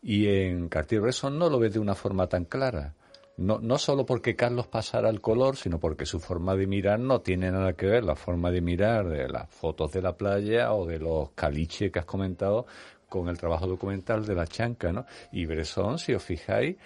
y 0.03 0.29
en 0.29 0.69
Cartier-Bresson 0.69 1.39
no 1.39 1.49
lo 1.49 1.59
ves 1.59 1.73
de 1.73 1.79
una 1.79 1.95
forma 1.95 2.27
tan 2.29 2.45
clara. 2.45 2.95
No, 3.39 3.61
no 3.61 3.79
solo 3.79 4.05
porque 4.05 4.35
Carlos 4.35 4.67
pasara 4.67 5.09
al 5.09 5.21
color, 5.21 5.57
sino 5.57 5.79
porque 5.79 6.07
su 6.07 6.19
forma 6.19 6.57
de 6.57 6.67
mirar 6.67 6.99
no 6.99 7.21
tiene 7.21 7.53
nada 7.53 7.75
que 7.75 7.87
ver 7.87 8.03
la 8.03 8.17
forma 8.17 8.51
de 8.51 8.61
mirar 8.61 9.09
de 9.09 9.29
las 9.29 9.49
fotos 9.49 9.93
de 9.93 10.03
la 10.03 10.17
playa 10.17 10.75
o 10.75 10.85
de 10.85 10.99
los 10.99 11.31
caliches 11.37 11.93
que 11.93 12.01
has 12.01 12.05
comentado 12.05 12.67
con 13.09 13.29
el 13.29 13.39
trabajo 13.39 13.69
documental 13.69 14.27
de 14.27 14.35
la 14.35 14.47
chanca, 14.47 14.93
¿no? 14.93 15.07
Y 15.31 15.47
Bresson, 15.47 16.01
si 16.01 16.15
os 16.15 16.23
fijáis, 16.23 16.77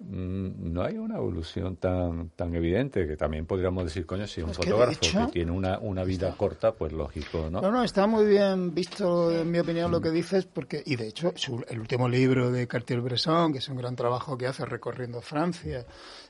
no 0.00 0.82
hay 0.82 0.98
una 0.98 1.16
evolución 1.16 1.76
tan 1.76 2.30
tan 2.30 2.54
evidente 2.54 3.06
que 3.06 3.16
también 3.16 3.46
podríamos 3.46 3.84
decir, 3.84 4.04
coño, 4.06 4.26
si 4.26 4.42
un 4.42 4.50
Es 4.50 4.58
que, 4.58 4.64
de 4.66 4.70
fotógrafo 4.72 4.98
hecho, 5.06 5.26
que 5.26 5.32
tiene 5.32 5.52
una, 5.52 5.78
una 5.78 6.02
vida 6.04 6.34
corta, 6.36 6.72
pues 6.72 6.92
lógico, 6.92 7.48
¿no? 7.50 7.60
No, 7.60 7.70
no, 7.70 7.82
está 7.84 8.06
muy 8.06 8.24
bien 8.26 8.74
visto, 8.74 9.32
en 9.32 9.50
mi 9.50 9.58
opinión, 9.60 9.90
lo 9.90 10.00
que 10.00 10.10
dices, 10.10 10.46
porque, 10.46 10.82
y 10.84 10.96
de 10.96 11.08
hecho, 11.08 11.32
su- 11.36 11.64
el 11.68 11.78
último 11.80 12.08
libro 12.08 12.50
de 12.50 12.66
Cartier-Bresson, 12.66 13.52
que 13.52 13.58
es 13.58 13.68
un 13.68 13.76
gran 13.76 13.94
trabajo 13.94 14.36
que 14.36 14.46
hace 14.46 14.64
recorriendo 14.64 15.20
Francia, 15.20 15.84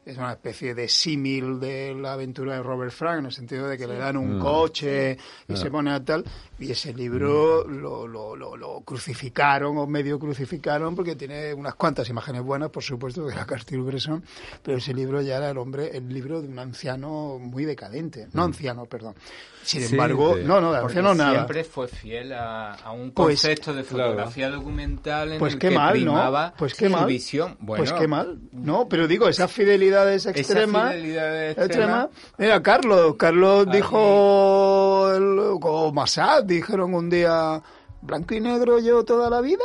es 0.04 0.16
una 0.18 0.32
especie 0.32 0.74
de 0.74 0.86
símil 0.88 1.58
de 1.58 1.94
la 1.94 2.12
aventura 2.12 2.56
de 2.56 2.62
Robert 2.62 2.92
Frank, 2.92 3.20
en 3.20 3.26
el 3.26 3.32
sentido 3.32 3.66
de 3.68 3.78
que 3.78 3.86
le 3.86 3.96
dan 3.96 4.16
un 4.18 4.36
Mm. 4.38 4.40
coche 4.42 5.16
y 5.48 5.52
Ah. 5.54 5.56
se 5.56 5.70
pone 5.70 5.90
a 5.90 6.04
tal, 6.04 6.24
y 6.58 6.70
ese 6.70 6.92
libro 6.92 7.66
lo, 7.66 8.06
lo, 8.06 8.36
lo, 8.36 8.56
lo 8.56 8.80
crucificaron 8.82 9.78
o 9.78 9.86
medio 9.86 10.18
crucificaron 10.18 10.94
porque 10.94 11.16
tiene 11.16 11.54
unas 11.54 11.74
cuantas 11.76 12.08
imágenes 12.10 12.42
buenas, 12.42 12.68
por 12.70 12.82
supuesto, 12.82 13.26
que 13.26 13.34
la 13.34 13.46
Castillo-Bresson, 13.54 14.24
pero 14.62 14.78
ese 14.78 14.92
libro 14.94 15.20
ya 15.22 15.36
era 15.38 15.50
el 15.50 15.58
hombre, 15.58 15.96
el 15.96 16.08
libro 16.08 16.42
de 16.42 16.48
un 16.48 16.58
anciano 16.58 17.38
muy 17.40 17.64
decadente, 17.64 18.28
no 18.32 18.44
anciano, 18.44 18.86
perdón. 18.86 19.14
Sin 19.62 19.80
Sí, 19.82 19.92
embargo, 19.94 20.36
de- 20.36 20.44
no, 20.44 20.60
no, 20.60 20.72
de 20.72 20.80
porque 20.80 20.98
anciano 20.98 21.14
nada. 21.14 21.32
Siempre 21.36 21.64
fue 21.64 21.88
fiel 21.88 22.32
a, 22.34 22.74
a 22.74 22.92
un 22.92 23.12
Pues- 23.12 23.40
concepto 23.40 23.72
de 23.72 23.82
fotografía 23.82 24.50
documental 24.50 25.32
en 25.32 25.38
Pues 25.38 25.54
el 25.54 25.58
qué 25.58 25.68
que 25.70 25.74
mal, 25.74 25.92
primaba 25.92 26.48
¿no? 26.48 26.54
Pues 26.58 26.74
qué 26.74 26.86
su 26.86 26.92
mal. 26.92 27.06
visión. 27.06 27.56
Bueno, 27.60 27.82
pues 27.82 27.92
qué 27.98 28.06
mal. 28.06 28.38
No, 28.52 28.88
pero 28.88 29.08
digo, 29.08 29.26
esas 29.28 29.50
fidelidades 29.50 30.26
extremas. 30.26 30.92
fidelidades 30.92 31.56
extremas. 31.56 32.04
extremas. 32.10 32.34
Mira, 32.38 32.62
Carlos. 32.62 33.14
Carlos 33.16 33.66
Ahí. 33.68 33.76
dijo. 33.76 35.12
el- 35.14 35.38
O 35.62 35.92
Massad 35.92 36.44
dijeron 36.44 36.92
un 36.94 37.08
día. 37.08 37.62
¿Blanco 38.02 38.34
y 38.34 38.40
negro 38.40 38.78
yo 38.80 39.02
toda 39.04 39.30
la 39.30 39.40
vida? 39.40 39.64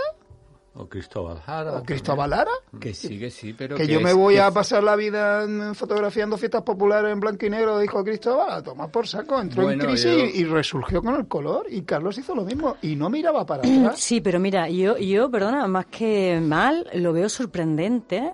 O 0.75 0.87
Cristóbal 0.87 1.39
Jara. 1.39 1.73
¿O 1.79 1.83
Cristóbal 1.83 2.29
Lara? 2.29 2.51
Que 2.79 2.93
sí, 2.93 3.19
que 3.19 3.29
sí, 3.31 3.53
pero 3.53 3.75
Que 3.75 3.87
yo 3.87 3.99
me 3.99 4.13
voy 4.13 4.37
a 4.37 4.51
pasar 4.51 4.83
la 4.83 4.95
vida 4.95 5.43
en- 5.43 5.75
fotografiando 5.75 6.37
fiestas 6.37 6.61
populares 6.61 7.11
en 7.11 7.19
blanco 7.19 7.45
y 7.45 7.49
negro, 7.49 7.79
dijo 7.79 8.03
Cristóbal, 8.03 8.51
a 8.51 8.63
tomar 8.63 8.89
por 8.91 9.07
saco, 9.07 9.41
entró 9.41 9.63
Bueno, 9.63 9.83
en 9.83 9.89
crisis 9.89 10.05
yo- 10.11 10.25
y, 10.25 10.43
resurgió 10.45 11.01
con 11.01 11.15
el 11.15 11.27
color 11.27 11.65
y 11.69 11.81
Carlos 11.81 12.17
hizo 12.17 12.33
lo 12.35 12.43
mismo 12.43 12.77
y 12.81 12.95
no 12.95 13.09
miraba 13.09 13.45
para 13.45 13.63
atrás. 13.67 13.99
Sí, 13.99 14.21
pero 14.21 14.39
mira, 14.39 14.69
yo, 14.69 14.97
yo, 14.97 15.29
perdona, 15.29 15.67
más 15.67 15.87
que 15.87 16.39
mal, 16.41 16.87
lo 16.93 17.13
veo 17.13 17.27
sorprendente 17.29 18.33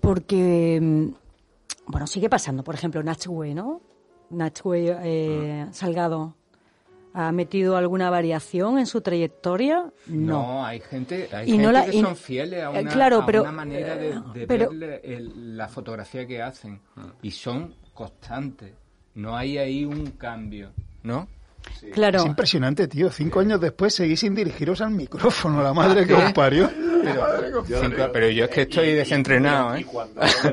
porque, 0.00 0.78
mm, 0.80 1.08
bueno, 1.86 2.06
sigue 2.06 2.28
pasando. 2.28 2.62
Por 2.62 2.74
ejemplo, 2.74 3.02
Nachway, 3.02 3.54
¿no? 3.54 3.80
Nachway 4.30 4.88
eh, 5.02 5.66
Salgado, 5.72 6.34
¿ha 7.14 7.32
metido 7.32 7.76
alguna 7.76 8.10
variación 8.10 8.78
en 8.78 8.86
su 8.86 9.00
trayectoria? 9.00 9.86
No, 10.06 10.42
No. 10.42 10.66
hay 10.66 10.80
gente, 10.80 11.28
hay 11.32 11.46
Y 11.48 11.52
gente 11.52 11.62
no 11.64 11.72
la- 11.72 11.84
que 11.86 11.96
y- 11.96 12.00
son 12.02 12.16
fieles 12.16 12.62
a 12.62 12.76
eh, 12.76 12.80
una, 12.82 12.90
claro, 12.90 13.22
a 13.22 13.26
pero, 13.26 13.42
una 13.42 13.52
manera 13.52 13.96
de, 13.96 14.10
eh, 14.10 14.20
de 14.34 14.46
pero- 14.46 14.68
ver 14.70 15.00
el- 15.04 15.56
la 15.56 15.68
fotografía 15.68 16.26
que 16.26 16.42
hacen 16.42 16.80
y 17.22 17.30
son 17.30 17.74
constantes. 17.94 18.72
No 19.14 19.36
hay 19.36 19.56
ahí 19.58 19.84
un 19.84 20.10
cambio, 20.12 20.72
¿no? 21.04 21.28
Claro. 21.92 22.18
Es 22.18 22.26
impresionante, 22.26 22.88
tío. 22.88 23.10
Cinco 23.10 23.40
años 23.40 23.58
después 23.60 23.94
seguís 23.94 24.20
sin 24.20 24.34
dirigiros 24.34 24.80
al 24.82 24.90
micrófono, 24.90 25.62
la 25.62 25.72
madre 25.72 26.02
que 26.06 26.14
¿Qué? 26.14 26.22
os 26.24 26.32
parió. 26.32 26.68
Pero, 27.04 27.64
cinco- 27.64 28.08
pero 28.12 28.28
yo 28.30 28.44
es 28.44 28.50
que 28.50 28.62
estoy 28.62 28.92
desentrenado, 28.92 29.74
¿eh? 29.76 29.86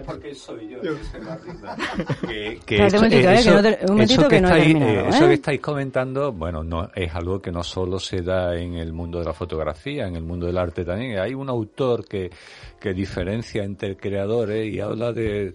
porque 0.06 0.36
soy 0.36 0.70
yo 0.70 0.80
que, 2.28 2.54
Espérate 2.86 2.98
un 2.98 3.04
momentito, 3.04 3.68
eh, 3.68 3.80
que 3.80 3.86
no 3.86 3.94
un 3.94 4.02
eso 4.02 4.28
que 4.28 4.42
no 4.42 4.48
estáis, 4.48 4.64
terminado, 4.74 5.08
eso 5.10 5.26
¿eh? 5.26 5.28
que 5.28 5.34
estáis 5.34 5.62
comentando, 5.62 6.32
bueno, 6.34 6.64
no 6.64 6.90
es 6.96 7.14
algo 7.16 7.42
que 7.42 7.52
no 7.52 7.64
solo 7.64 8.00
se 8.00 8.22
da 8.22 8.56
en 8.58 8.76
el 8.76 8.94
mundo 8.94 9.20
de 9.20 9.26
la 9.26 9.34
fotografía, 9.34 10.08
en 10.08 10.16
el 10.16 10.24
mundo 10.24 10.46
del 10.48 10.58
arte 10.58 10.84
también. 10.86 11.20
Hay 11.20 11.34
un 11.34 11.50
autor 11.50 12.06
que, 12.08 12.30
que 12.80 12.94
diferencia 12.94 13.64
entre 13.64 13.96
creadores 13.96 14.74
y 14.74 14.80
habla 14.80 15.12
de, 15.14 15.54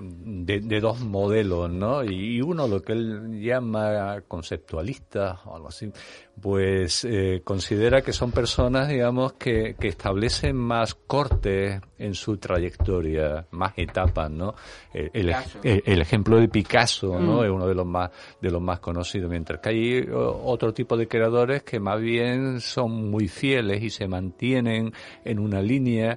de, 0.00 0.60
de 0.60 0.80
dos 0.80 1.00
modelos, 1.00 1.70
¿no? 1.70 2.04
Y 2.04 2.40
uno, 2.40 2.68
lo 2.68 2.80
que 2.82 2.92
él 2.92 3.40
llama 3.42 4.22
conceptualista 4.28 5.40
o 5.46 5.56
algo 5.56 5.68
así, 5.68 5.90
pues 6.40 7.04
eh, 7.04 7.40
considera 7.44 8.00
que 8.02 8.12
son 8.12 8.30
personas, 8.30 8.88
digamos, 8.88 9.32
que, 9.32 9.74
que 9.78 9.88
establecen 9.88 10.54
más 10.56 10.94
cortes 10.94 11.80
en 11.98 12.14
su 12.14 12.36
trayectoria, 12.36 13.46
más 13.50 13.72
etapas, 13.76 14.30
¿no? 14.30 14.54
El, 14.94 15.10
el- 15.12 15.26
Picasso. 15.26 15.58
el- 15.64 15.82
el 15.84 16.00
ejemplo 16.00 16.36
de 16.38 16.48
Picasso, 16.48 17.18
¿no? 17.18 17.38
Mm. 17.40 17.44
Es 17.44 17.50
uno 17.50 17.66
de 17.66 17.74
los 17.74 17.86
más 17.86 18.10
de 18.40 18.50
los 18.50 18.62
más 18.62 18.78
conocidos, 18.78 19.28
mientras 19.30 19.60
que 19.60 19.68
hay 19.70 20.08
otro 20.12 20.72
tipo 20.72 20.96
de 20.96 21.08
creadores 21.08 21.64
que 21.64 21.80
más 21.80 22.00
bien 22.00 22.60
son 22.60 23.10
muy 23.10 23.26
fieles 23.28 23.82
y 23.82 23.90
se 23.90 24.06
mantienen 24.06 24.92
en 25.24 25.38
una 25.40 25.60
línea. 25.60 26.16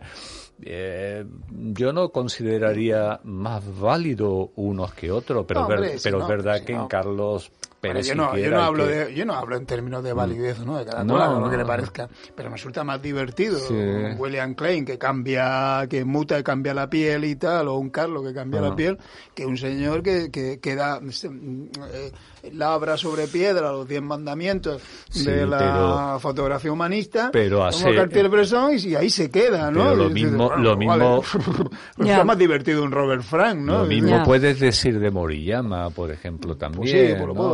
Eh, 0.63 1.25
yo 1.49 1.91
no 1.91 2.09
consideraría 2.09 3.19
más 3.23 3.63
válido 3.79 4.51
unos 4.55 4.93
que 4.93 5.11
otros, 5.11 5.45
pero, 5.47 5.61
No, 5.61 5.67
ver- 5.67 5.97
pero 6.03 6.17
no, 6.19 6.23
es 6.25 6.29
verdad 6.29 6.63
que 6.63 6.73
no. 6.73 6.83
en 6.83 6.87
Carlos 6.87 7.51
Pérez 7.81 8.05
yo, 8.07 8.13
no, 8.13 8.37
yo, 8.37 8.51
no 8.51 8.61
hablo 8.61 8.85
que- 8.85 8.91
de, 8.93 9.15
yo 9.15 9.25
no 9.25 9.33
hablo 9.33 9.55
en 9.57 9.65
términos 9.65 10.03
de 10.03 10.13
validez, 10.13 10.59
¿no? 10.59 10.77
De 10.77 10.85
cada 10.85 11.03
No, 11.03 11.15
cual 11.15 11.39
lo 11.41 11.49
que 11.49 11.57
le 11.57 11.65
parezca. 11.65 12.07
Pero 12.35 12.51
me 12.51 12.57
resulta 12.57 12.83
más 12.83 13.01
divertido 13.01 13.57
Sí. 13.57 13.73
un 13.73 14.15
William 14.19 14.53
Klein 14.53 14.85
que 14.85 14.99
cambia, 14.99 15.87
que 15.89 16.05
muta 16.05 16.37
y 16.37 16.43
cambia 16.43 16.75
la 16.75 16.87
piel 16.91 17.25
y 17.25 17.35
tal, 17.37 17.67
o 17.69 17.77
un 17.77 17.89
Carlos 17.89 18.23
que 18.23 18.33
cambia 18.35 18.59
Ah. 18.59 18.69
la 18.69 18.75
piel, 18.75 18.99
que 19.33 19.47
un 19.47 19.57
señor 19.57 20.03
que, 20.03 20.29
que, 20.29 20.59
que 20.59 20.75
da, 20.75 20.99
eh, 21.01 22.11
labra 22.53 22.97
sobre 22.97 23.27
piedra 23.27 23.71
los 23.71 23.87
diez 23.87 24.01
mandamientos 24.01 24.81
Sí, 25.09 25.25
de 25.25 25.45
la 25.45 25.57
pero- 25.57 26.19
fotografía 26.19 26.71
humanista, 26.71 27.29
pero 27.31 27.57
como 27.57 27.67
hace- 27.69 27.93
Cartier-Bresson, 27.95 28.73
y, 28.77 28.87
y 28.89 28.95
ahí 28.95 29.09
se 29.09 29.29
queda, 29.29 29.69
¿no? 29.71 29.83
Pero 29.83 29.95
lo 29.95 30.09
mismo- 30.09 30.55
lo 30.55 30.75
mismo- 30.77 31.21
Resulta 31.31 31.69
Ya. 32.05 32.23
más 32.23 32.37
divertido 32.37 32.83
un 32.83 32.91
Robert 32.91 33.23
Frank, 33.23 33.57
¿no? 33.59 33.79
Lo 33.79 33.85
mismo 33.85 34.23
puedes 34.23 34.59
decir 34.59 34.99
de 34.99 35.11
Moriyama, 35.11 35.89
por 35.91 36.11
ejemplo, 36.11 36.55
también. 36.57 36.81
Pues 36.81 36.91
sí, 36.91 36.97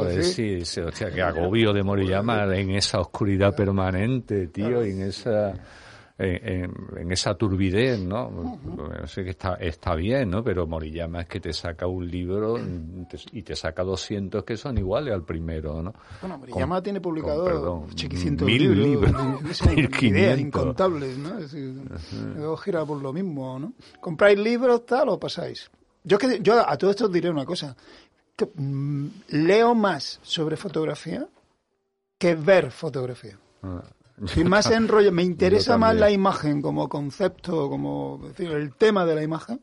decir. 0.05 0.15
decir, 0.17 0.65
se- 0.65 0.83
o 0.83 0.91
sea, 0.91 1.11
que 1.11 1.21
agobio 1.21 1.73
de 1.73 1.83
Moriyama 1.83 2.43
en 2.55 2.71
esa 2.71 2.99
oscuridad 2.99 3.55
permanente, 3.55 4.47
tío, 4.47 4.81
en 4.81 5.01
esa 5.01 5.53
en, 6.19 7.11
esa 7.11 7.35
turbidez, 7.35 7.99
¿no? 7.99 8.29
Bueno, 8.29 9.07
sé 9.07 9.23
que 9.23 9.31
está, 9.31 9.55
está 9.55 9.95
bien, 9.95 10.31
¿no? 10.31 10.43
Pero 10.43 10.65
Moriyama 10.65 11.21
es 11.21 11.27
que 11.27 11.39
te 11.39 11.53
saca 11.53 11.85
un 11.87 12.09
libro 12.09 12.57
y 13.31 13.43
te 13.43 13.55
saca 13.55 13.83
200 13.83 14.43
que 14.43 14.57
son 14.57 14.77
iguales 14.77 15.13
al 15.13 15.23
primero, 15.23 15.81
¿no? 15.81 15.93
Bueno, 16.21 16.39
Con- 16.39 16.49
Moriyama 16.49 16.81
tiene 16.81 16.99
con, 16.99 17.11
publicado 17.11 17.43
perdón, 17.45 17.89
chiquicientos 17.95 18.45
mil 18.47 18.61
libros, 18.61 19.11
libros, 19.11 19.11
no 19.11 19.39
ideas 20.01 20.39
incontables, 20.39 21.17
¿no? 21.17 21.37
Es 21.37 21.51
decir, 21.51 21.81
gira 22.63 22.85
por 22.85 23.01
lo 23.01 23.13
mismo, 23.13 23.59
¿no? 23.59 23.73
¿Compráis 23.99 24.39
libros, 24.39 24.85
tal, 24.85 25.09
o 25.09 25.19
pasáis? 25.19 25.69
Yo, 26.03 26.17
que, 26.17 26.39
yo 26.41 26.67
a 26.67 26.77
todo 26.77 26.91
esto 26.91 27.05
os 27.05 27.11
diré 27.11 27.29
una 27.29 27.45
cosa. 27.45 27.75
Que, 28.35 28.49
mm, 28.55 29.07
leo 29.29 29.75
más 29.75 30.19
sobre 30.23 30.55
fotografía 30.57 31.27
que 32.17 32.35
ver 32.35 32.71
fotografía. 32.71 33.37
Ah. 33.61 33.83
Y 34.35 34.43
más 34.43 34.71
en 34.71 34.87
rollo, 34.87 35.11
me 35.11 35.23
interesa 35.23 35.77
más 35.77 35.95
la 35.95 36.09
imagen 36.09 36.61
como 36.61 36.89
concepto, 36.89 37.69
como 37.69 38.19
decir, 38.27 38.51
el 38.51 38.73
tema 38.73 39.05
de 39.05 39.15
la 39.15 39.23
imagen, 39.23 39.61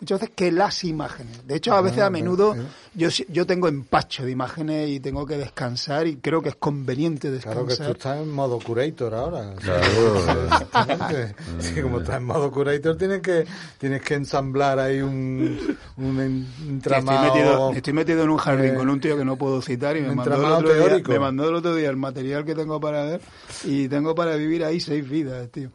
muchas 0.00 0.20
veces 0.20 0.34
que 0.36 0.52
las 0.52 0.84
imágenes. 0.84 1.46
De 1.46 1.56
hecho, 1.56 1.74
a 1.74 1.80
veces 1.80 2.00
a 2.00 2.10
menudo 2.10 2.54
yo, 2.94 3.08
yo 3.28 3.46
tengo 3.46 3.68
empacho 3.68 4.24
de 4.24 4.30
imágenes 4.30 4.88
y 4.90 5.00
tengo 5.00 5.26
que 5.26 5.36
descansar 5.38 6.06
y 6.06 6.16
creo 6.16 6.42
que 6.42 6.50
es 6.50 6.56
conveniente 6.56 7.28
Claro 7.38 7.66
que 7.66 7.74
tú 7.76 7.82
descansar. 7.82 7.96
estás 7.96 8.18
en 8.22 8.30
modo 8.30 8.58
curator 8.58 9.14
ahora. 9.14 9.54
Claro. 9.56 10.44
Exactamente. 10.44 11.34
Sí, 11.60 11.80
como 11.80 12.00
estás 12.00 12.16
en 12.16 12.24
modo 12.24 12.50
curator 12.50 12.96
tienes 12.96 13.20
que 13.22 13.46
tienes 13.78 14.02
que 14.02 14.14
ensamblar 14.14 14.78
ahí 14.78 15.00
un, 15.00 15.76
un 15.96 16.46
entramado. 16.68 17.26
Estoy 17.26 17.40
metido, 17.40 17.72
estoy 17.72 17.92
metido 17.92 18.22
en 18.24 18.30
un 18.30 18.36
jardín 18.38 18.70
eh, 18.72 18.74
con 18.74 18.88
un 18.90 19.00
tío 19.00 19.16
que 19.16 19.24
no 19.24 19.36
puedo 19.36 19.62
citar 19.62 19.96
y 19.96 20.02
me 20.02 20.14
mandó, 20.14 20.34
el 20.36 20.44
otro 20.44 20.74
día, 20.74 21.02
me 21.08 21.18
mandó 21.18 21.48
el 21.48 21.54
otro 21.54 21.74
día 21.74 21.88
el 21.90 21.96
material 21.96 22.44
que 22.44 22.54
tengo 22.54 22.80
para 22.80 23.04
ver 23.04 23.20
y 23.64 23.88
tengo 23.88 24.14
para 24.14 24.36
vivir 24.36 24.64
ahí 24.64 24.80
seis 24.80 25.08
vidas, 25.08 25.48
tío. 25.50 25.70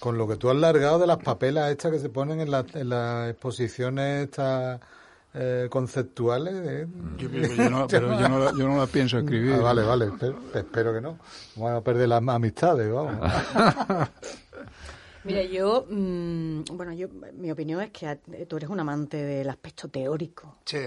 Con 0.00 0.16
lo 0.16 0.28
que 0.28 0.36
tú 0.36 0.48
has 0.50 0.56
largado 0.56 0.98
de 0.98 1.06
las 1.06 1.18
papelas 1.18 1.70
estas 1.70 1.90
que 1.92 1.98
se 1.98 2.08
ponen 2.08 2.40
en, 2.40 2.50
la- 2.50 2.64
en 2.74 2.88
las 2.88 3.30
exposiciones 3.30 4.24
estas 4.24 4.80
eh, 5.34 5.66
conceptuales. 5.70 6.54
¿eh? 6.54 6.86
Yo, 7.18 7.28
yo- 7.28 7.54
yo 7.54 7.70
no, 7.70 7.86
pero 7.88 8.18
yo 8.18 8.28
no, 8.28 8.56
yo 8.56 8.68
no 8.68 8.76
las 8.78 8.88
pienso 8.90 9.18
escribir. 9.18 9.54
Ah, 9.54 9.58
vale, 9.60 9.82
vale, 9.82 10.06
espe- 10.08 10.34
espero 10.54 10.92
que 10.94 11.00
no. 11.00 11.18
Vamos 11.56 11.72
a 11.72 11.80
perder 11.82 12.08
las 12.08 12.22
amistades, 12.28 12.92
vamos. 12.92 13.16
Mira, 15.24 15.42
yo, 15.42 15.84
mm, 15.90 16.62
bueno, 16.72 16.92
yo, 16.92 17.08
mi 17.36 17.50
opinión 17.50 17.82
es 17.82 17.90
que 17.90 18.06
a- 18.06 18.16
tú 18.48 18.56
eres 18.56 18.70
un 18.70 18.78
amante 18.80 19.16
del 19.18 19.50
aspecto 19.50 19.88
teórico. 19.88 20.58
Sí. 20.64 20.78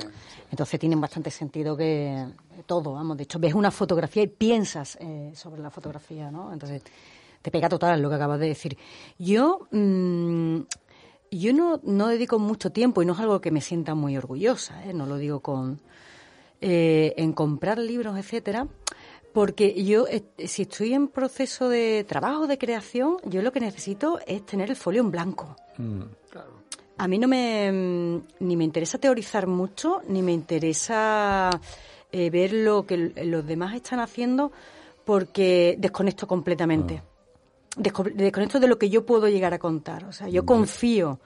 Entonces 0.50 0.80
tiene 0.80 0.96
bastante 0.96 1.30
sentido 1.30 1.76
que 1.78 2.26
todo, 2.66 2.94
vamos, 2.94 3.18
de 3.18 3.24
hecho 3.24 3.38
ves 3.40 3.54
una 3.54 3.70
fotografía 3.72 4.24
y 4.24 4.28
piensas 4.28 4.98
eh, 5.02 5.34
sobre 5.36 5.62
la 5.62 5.70
fotografía, 5.70 6.32
¿no? 6.32 6.52
Entonces 6.54 6.82
te 7.42 7.52
pega 7.52 7.70
total 7.70 8.02
lo 8.02 8.10
que 8.10 8.16
acabas 8.16 8.40
de 8.40 8.48
decir. 8.48 8.78
Yo, 9.18 9.68
mm, 9.72 10.58
yo 11.32 11.54
no, 11.54 11.80
no 11.84 12.08
dedico 12.08 12.40
mucho 12.40 12.72
tiempo 12.72 13.02
y 13.02 13.06
no 13.06 13.14
es 13.14 13.20
algo 13.20 13.42
que 13.42 13.52
me 13.52 13.62
sienta 13.62 13.96
muy 13.96 14.18
orgullosa, 14.18 14.84
¿eh? 14.86 14.94
no 14.94 15.06
lo 15.06 15.18
digo 15.18 15.40
con 15.40 15.80
eh, 16.62 17.14
en 17.18 17.34
comprar 17.34 17.78
libros, 17.80 18.18
etcétera, 18.18 18.68
porque 19.34 19.84
yo 19.84 20.08
eh, 20.08 20.24
si 20.46 20.64
estoy 20.64 20.94
en 20.94 21.08
proceso 21.08 21.70
de 21.70 22.04
trabajo 22.08 22.48
de 22.48 22.58
creación, 22.58 23.18
yo 23.26 23.42
lo 23.42 23.52
que 23.52 23.60
necesito 23.62 24.20
es 24.28 24.46
tener 24.46 24.70
el 24.70 24.76
folio 24.76 25.02
en 25.02 25.10
blanco. 25.12 25.56
Mm. 25.78 26.02
A 26.98 27.08
mí 27.08 27.18
no 27.18 27.28
me 27.28 27.72
mm, 27.72 28.24
ni 28.42 28.56
me 28.58 28.64
interesa 28.66 28.98
teorizar 29.00 29.48
mucho, 29.48 30.02
ni 30.08 30.22
me 30.22 30.34
interesa 30.34 31.50
eh, 32.12 32.30
ver 32.30 32.54
lo 32.54 32.86
que 32.86 32.98
los 33.24 33.48
demás 33.48 33.74
están 33.74 34.00
haciendo, 34.02 34.52
porque 35.06 35.76
desconecto 35.80 36.28
completamente. 36.28 36.96
Desco- 36.96 37.11
Desconecto 37.78 38.60
de 38.60 38.68
lo 38.68 38.78
que 38.78 38.90
yo 38.90 39.06
puedo 39.06 39.28
llegar 39.30 39.54
a 39.54 39.60
contar. 39.60 40.04
O 40.06 40.12
sea, 40.12 40.28
yo 40.28 40.46
confío 40.46 41.20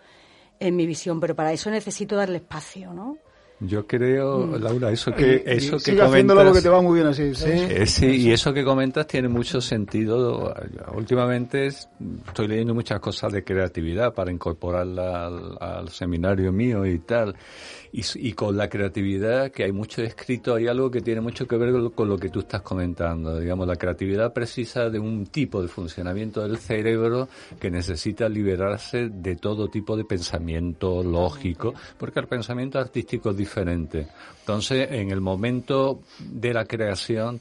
en 0.59 0.75
mi 0.75 0.85
visión, 0.85 1.19
pero 1.19 1.35
para 1.35 1.51
eso 1.51 1.69
necesito 1.71 2.15
darle 2.15 2.37
espacio, 2.37 2.93
¿no? 2.93 3.17
Yo 3.61 3.87
creo, 3.87 4.39
Mm. 4.47 4.61
Laura, 4.61 4.91
eso 4.91 5.11
Y- 5.11 5.13
que, 5.13 5.43
eso 5.45 5.77
que 5.77 5.95
comentas... 5.97 6.35
porque 6.43 6.61
te 6.61 6.67
va 6.69 6.81
muy 6.81 6.95
bien 6.95 7.07
así. 7.07 7.33
¿sabes? 7.33 7.61
Eh, 7.71 7.85
sí, 7.87 8.05
y 8.07 8.31
eso 8.33 8.53
que 8.53 8.65
comentas 8.65 9.07
tiene 9.07 9.29
mucho 9.29 9.61
sentido. 9.61 10.53
Últimamente 10.93 11.67
es- 11.67 11.87
estoy 12.27 12.49
leyendo 12.49 12.73
muchas 12.73 12.99
cosas 12.99 13.31
de 13.31 13.45
creatividad 13.45 14.13
para 14.13 14.29
incorporarla 14.31 15.27
al, 15.27 15.57
al 15.61 15.89
seminario 15.89 16.51
mío 16.51 16.85
y 16.85 16.99
tal. 16.99 17.33
Y, 17.97 18.33
con 18.33 18.57
la 18.57 18.67
creatividad, 18.67 19.51
que 19.51 19.63
hay 19.63 19.71
mucho 19.71 20.01
escrito, 20.01 20.55
hay 20.55 20.67
algo 20.67 20.91
que 20.91 20.99
tiene 20.99 21.21
mucho 21.21 21.47
que 21.47 21.55
ver 21.55 21.71
con 21.71 21.81
lo, 21.81 21.91
con 21.91 22.09
lo 22.09 22.17
que 22.17 22.27
tú 22.27 22.39
estás 22.39 22.61
comentando. 22.61 23.39
Digamos, 23.39 23.65
la 23.65 23.77
creatividad 23.77 24.33
precisa 24.33 24.89
de 24.89 24.99
un 24.99 25.27
tipo 25.27 25.61
de 25.61 25.69
funcionamiento 25.69 26.45
del 26.45 26.57
cerebro 26.57 27.29
que 27.57 27.71
necesita 27.71 28.27
liberarse 28.27 29.07
de 29.07 29.37
todo 29.37 29.69
tipo 29.69 29.95
de 29.95 30.03
pensamiento 30.03 31.01
lógico, 31.03 31.73
porque 31.97 32.19
el 32.19 32.27
pensamiento 32.27 32.79
artístico 32.79 33.29
es 33.29 33.37
diferente. 33.37 34.07
Entonces, 34.41 34.91
en 34.91 35.11
el 35.11 35.21
momento 35.21 36.01
de 36.19 36.53
la 36.53 36.65
creación, 36.65 37.39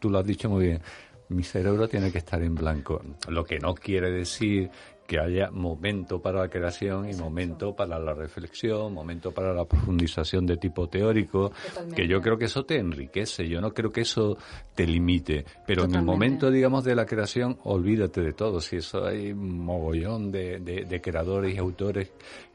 tú 0.00 0.08
lo 0.08 0.20
has 0.20 0.26
dicho 0.26 0.48
muy 0.48 0.64
bien, 0.64 0.80
mi 1.28 1.42
cerebro 1.42 1.88
tiene 1.88 2.10
que 2.10 2.18
estar 2.18 2.42
en 2.42 2.54
blanco. 2.54 3.02
Lo 3.28 3.44
que 3.44 3.58
no 3.58 3.74
quiere 3.74 4.10
decir 4.10 4.70
que 5.06 5.18
haya 5.18 5.50
momento 5.50 6.20
para 6.22 6.40
la 6.40 6.48
creación 6.48 7.08
y 7.08 7.14
momento 7.14 7.74
para 7.76 7.98
la 7.98 8.14
reflexión, 8.14 8.92
momento 8.94 9.32
para 9.32 9.52
la 9.52 9.64
profundización 9.66 10.46
de 10.46 10.56
tipo 10.56 10.88
teórico, 10.88 11.52
que 11.94 12.08
yo 12.08 12.20
creo 12.22 12.38
que 12.38 12.46
eso 12.46 12.64
te 12.64 12.78
enriquece, 12.78 13.48
yo 13.48 13.60
no 13.60 13.72
creo 13.74 13.92
que 13.92 14.00
eso 14.00 14.38
te 14.74 14.86
limite, 14.86 15.44
pero 15.66 15.84
en 15.84 15.90
el 15.94 16.02
momento, 16.06 16.50
digamos, 16.50 16.84
de 16.84 16.94
la 16.94 17.04
creación, 17.06 17.58
olvídate 17.64 18.22
de 18.22 18.32
todo, 18.32 18.60
si 18.60 18.76
eso 18.76 19.04
hay 19.04 19.32
un 19.32 19.58
mogollón 19.58 20.32
de, 20.32 20.58
de- 20.60 20.84
de 20.86 21.00
creadores 21.00 21.54
y 21.54 21.58
autores 21.58 22.10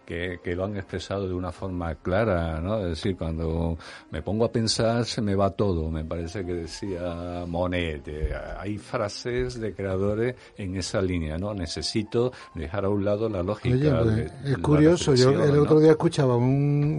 que, 0.09 0.39
que 0.43 0.55
lo 0.55 0.65
han 0.65 0.75
expresado 0.75 1.27
de 1.27 1.33
una 1.35 1.51
forma 1.53 1.95
clara, 1.95 2.59
¿no? 2.59 2.79
Es 2.79 2.89
decir, 2.89 3.15
cuando 3.15 3.77
me 4.11 4.21
pongo 4.21 4.43
a 4.43 4.51
pensar 4.51 5.05
se 5.05 5.21
me 5.21 5.35
va 5.35 5.51
todo, 5.51 5.89
me 5.89 6.03
parece 6.03 6.43
que 6.45 6.53
decía 6.55 7.45
Monet. 7.47 8.07
eh, 8.07 8.33
hay 8.59 8.77
frases 8.79 9.59
de 9.61 9.73
creadores 9.73 10.35
en 10.57 10.75
esa 10.75 11.01
línea, 11.01 11.37
¿no? 11.37 11.53
Necesito 11.53 12.33
dejar 12.55 12.85
a 12.85 12.89
un 12.89 13.05
lado 13.05 13.29
la 13.29 13.43
lógica. 13.43 13.75
Oye, 13.75 13.91
pues, 13.91 14.15
de- 14.15 14.25
es 14.51 14.57
la 14.57 14.63
curioso. 14.63 15.13
Yo 15.15 15.29
el 15.29 15.55
¿no? 15.55 15.61
otro 15.61 15.79
día 15.79 15.91
escuchaba 15.91 16.35
un, 16.35 16.43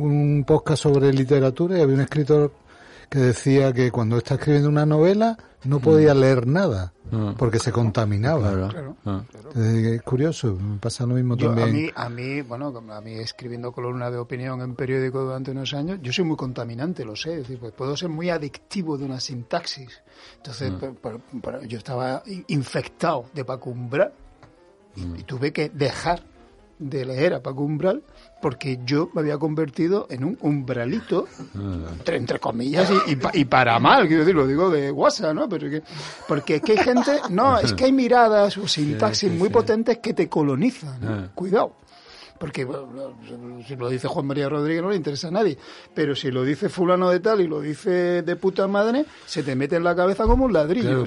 un 0.00 0.44
podcast 0.46 0.84
sobre 0.84 1.12
literatura 1.12 1.76
y 1.78 1.82
había 1.82 1.96
un 1.96 2.00
escritor 2.02 2.52
que 3.10 3.18
decía 3.18 3.72
que 3.72 3.90
cuando 3.90 4.16
está 4.18 4.34
escribiendo 4.36 4.68
una 4.68 4.86
novela 4.86 5.36
no 5.64 5.78
podía 5.80 6.14
leer 6.14 6.46
nada 6.46 6.92
Mm. 7.10 7.32
porque 7.36 7.58
se 7.58 7.72
contaminaba. 7.72 8.52
Claro. 8.70 8.96
Ah. 9.04 9.22
Eh, 9.56 9.94
Es 9.96 10.02
curioso, 10.02 10.54
me 10.54 10.78
pasa 10.78 11.04
lo 11.06 11.14
mismo 11.14 11.36
Yo, 11.36 11.50
a 11.50 11.56
también. 11.56 11.86
mí, 11.86 11.90
a 11.94 12.08
mí, 12.08 12.40
bueno, 12.42 12.72
a 12.90 13.00
mí 13.00 13.14
escribiendo 13.14 13.72
columna 13.72 14.10
de 14.12 14.18
opinión 14.18 14.60
en 14.60 14.76
periódico 14.76 15.20
durante 15.24 15.50
unos 15.50 15.74
años, 15.74 15.98
yo 16.02 16.12
soy 16.12 16.24
muy 16.24 16.36
contaminante, 16.36 17.04
lo 17.04 17.16
sé, 17.16 17.32
es 17.32 17.38
decir, 17.40 17.58
pues 17.58 17.72
puedo 17.72 17.96
ser 17.96 18.10
muy 18.10 18.30
adictivo 18.30 18.96
de 18.96 19.04
una 19.06 19.18
sintaxis. 19.18 20.02
Entonces, 20.36 20.70
Mm. 20.72 21.66
yo 21.66 21.78
estaba 21.78 22.22
in- 22.26 22.44
infectado 22.46 23.26
de 23.34 23.44
Paco 23.44 23.70
Umbral 23.70 24.12
y 24.96 25.22
tuve 25.24 25.52
que 25.52 25.68
dejar 25.70 26.22
de 26.80 27.04
leer 27.04 27.34
a 27.34 27.42
Paco 27.42 27.62
Umbral 27.62 28.02
porque 28.42 28.80
yo 28.84 29.10
me 29.14 29.20
había 29.20 29.36
convertido 29.38 30.06
en 30.10 30.24
un 30.24 30.38
umbralito 30.40 31.28
entre, 31.92 32.16
entre 32.16 32.38
comillas 32.40 32.90
y, 33.06 33.12
y 33.12 33.16
pa- 33.16 33.30
y 33.34 33.44
para 33.44 33.78
mal, 33.78 34.06
quiero 34.08 34.22
decir, 34.22 34.34
lo 34.34 34.46
digo 34.46 34.70
de 34.70 34.90
WhatsApp, 34.90 35.34
¿no? 35.34 35.48
Pero 35.48 35.68
que, 35.70 35.82
porque 36.26 36.56
es 36.56 36.62
que 36.62 36.72
hay 36.72 36.78
gente, 36.78 37.20
no, 37.30 37.58
es 37.58 37.74
que 37.74 37.84
hay 37.84 37.92
miradas 37.92 38.56
o 38.56 38.66
sintaxis 38.66 39.30
sí, 39.30 39.36
muy 39.38 39.48
sí. 39.48 39.52
potentes 39.52 39.98
que 39.98 40.14
te 40.14 40.28
colonizan, 40.28 41.00
¿no? 41.00 41.08
Ah. 41.12 41.28
cuidado. 41.34 41.76
Porque 42.38 42.64
bueno, 42.64 42.88
si 43.68 43.76
lo 43.76 43.90
dice 43.90 44.08
Juan 44.08 44.26
María 44.26 44.48
Rodríguez 44.48 44.82
no 44.82 44.88
le 44.88 44.96
interesa 44.96 45.28
a 45.28 45.30
nadie, 45.30 45.58
pero 45.94 46.16
si 46.16 46.30
lo 46.30 46.42
dice 46.42 46.70
fulano 46.70 47.10
de 47.10 47.20
tal 47.20 47.42
y 47.42 47.46
lo 47.46 47.60
dice 47.60 48.22
de 48.22 48.36
puta 48.36 48.66
madre, 48.66 49.04
se 49.26 49.42
te 49.42 49.54
mete 49.54 49.76
en 49.76 49.84
la 49.84 49.94
cabeza 49.94 50.24
como 50.24 50.46
un 50.46 50.52
ladrillo. 50.54 51.04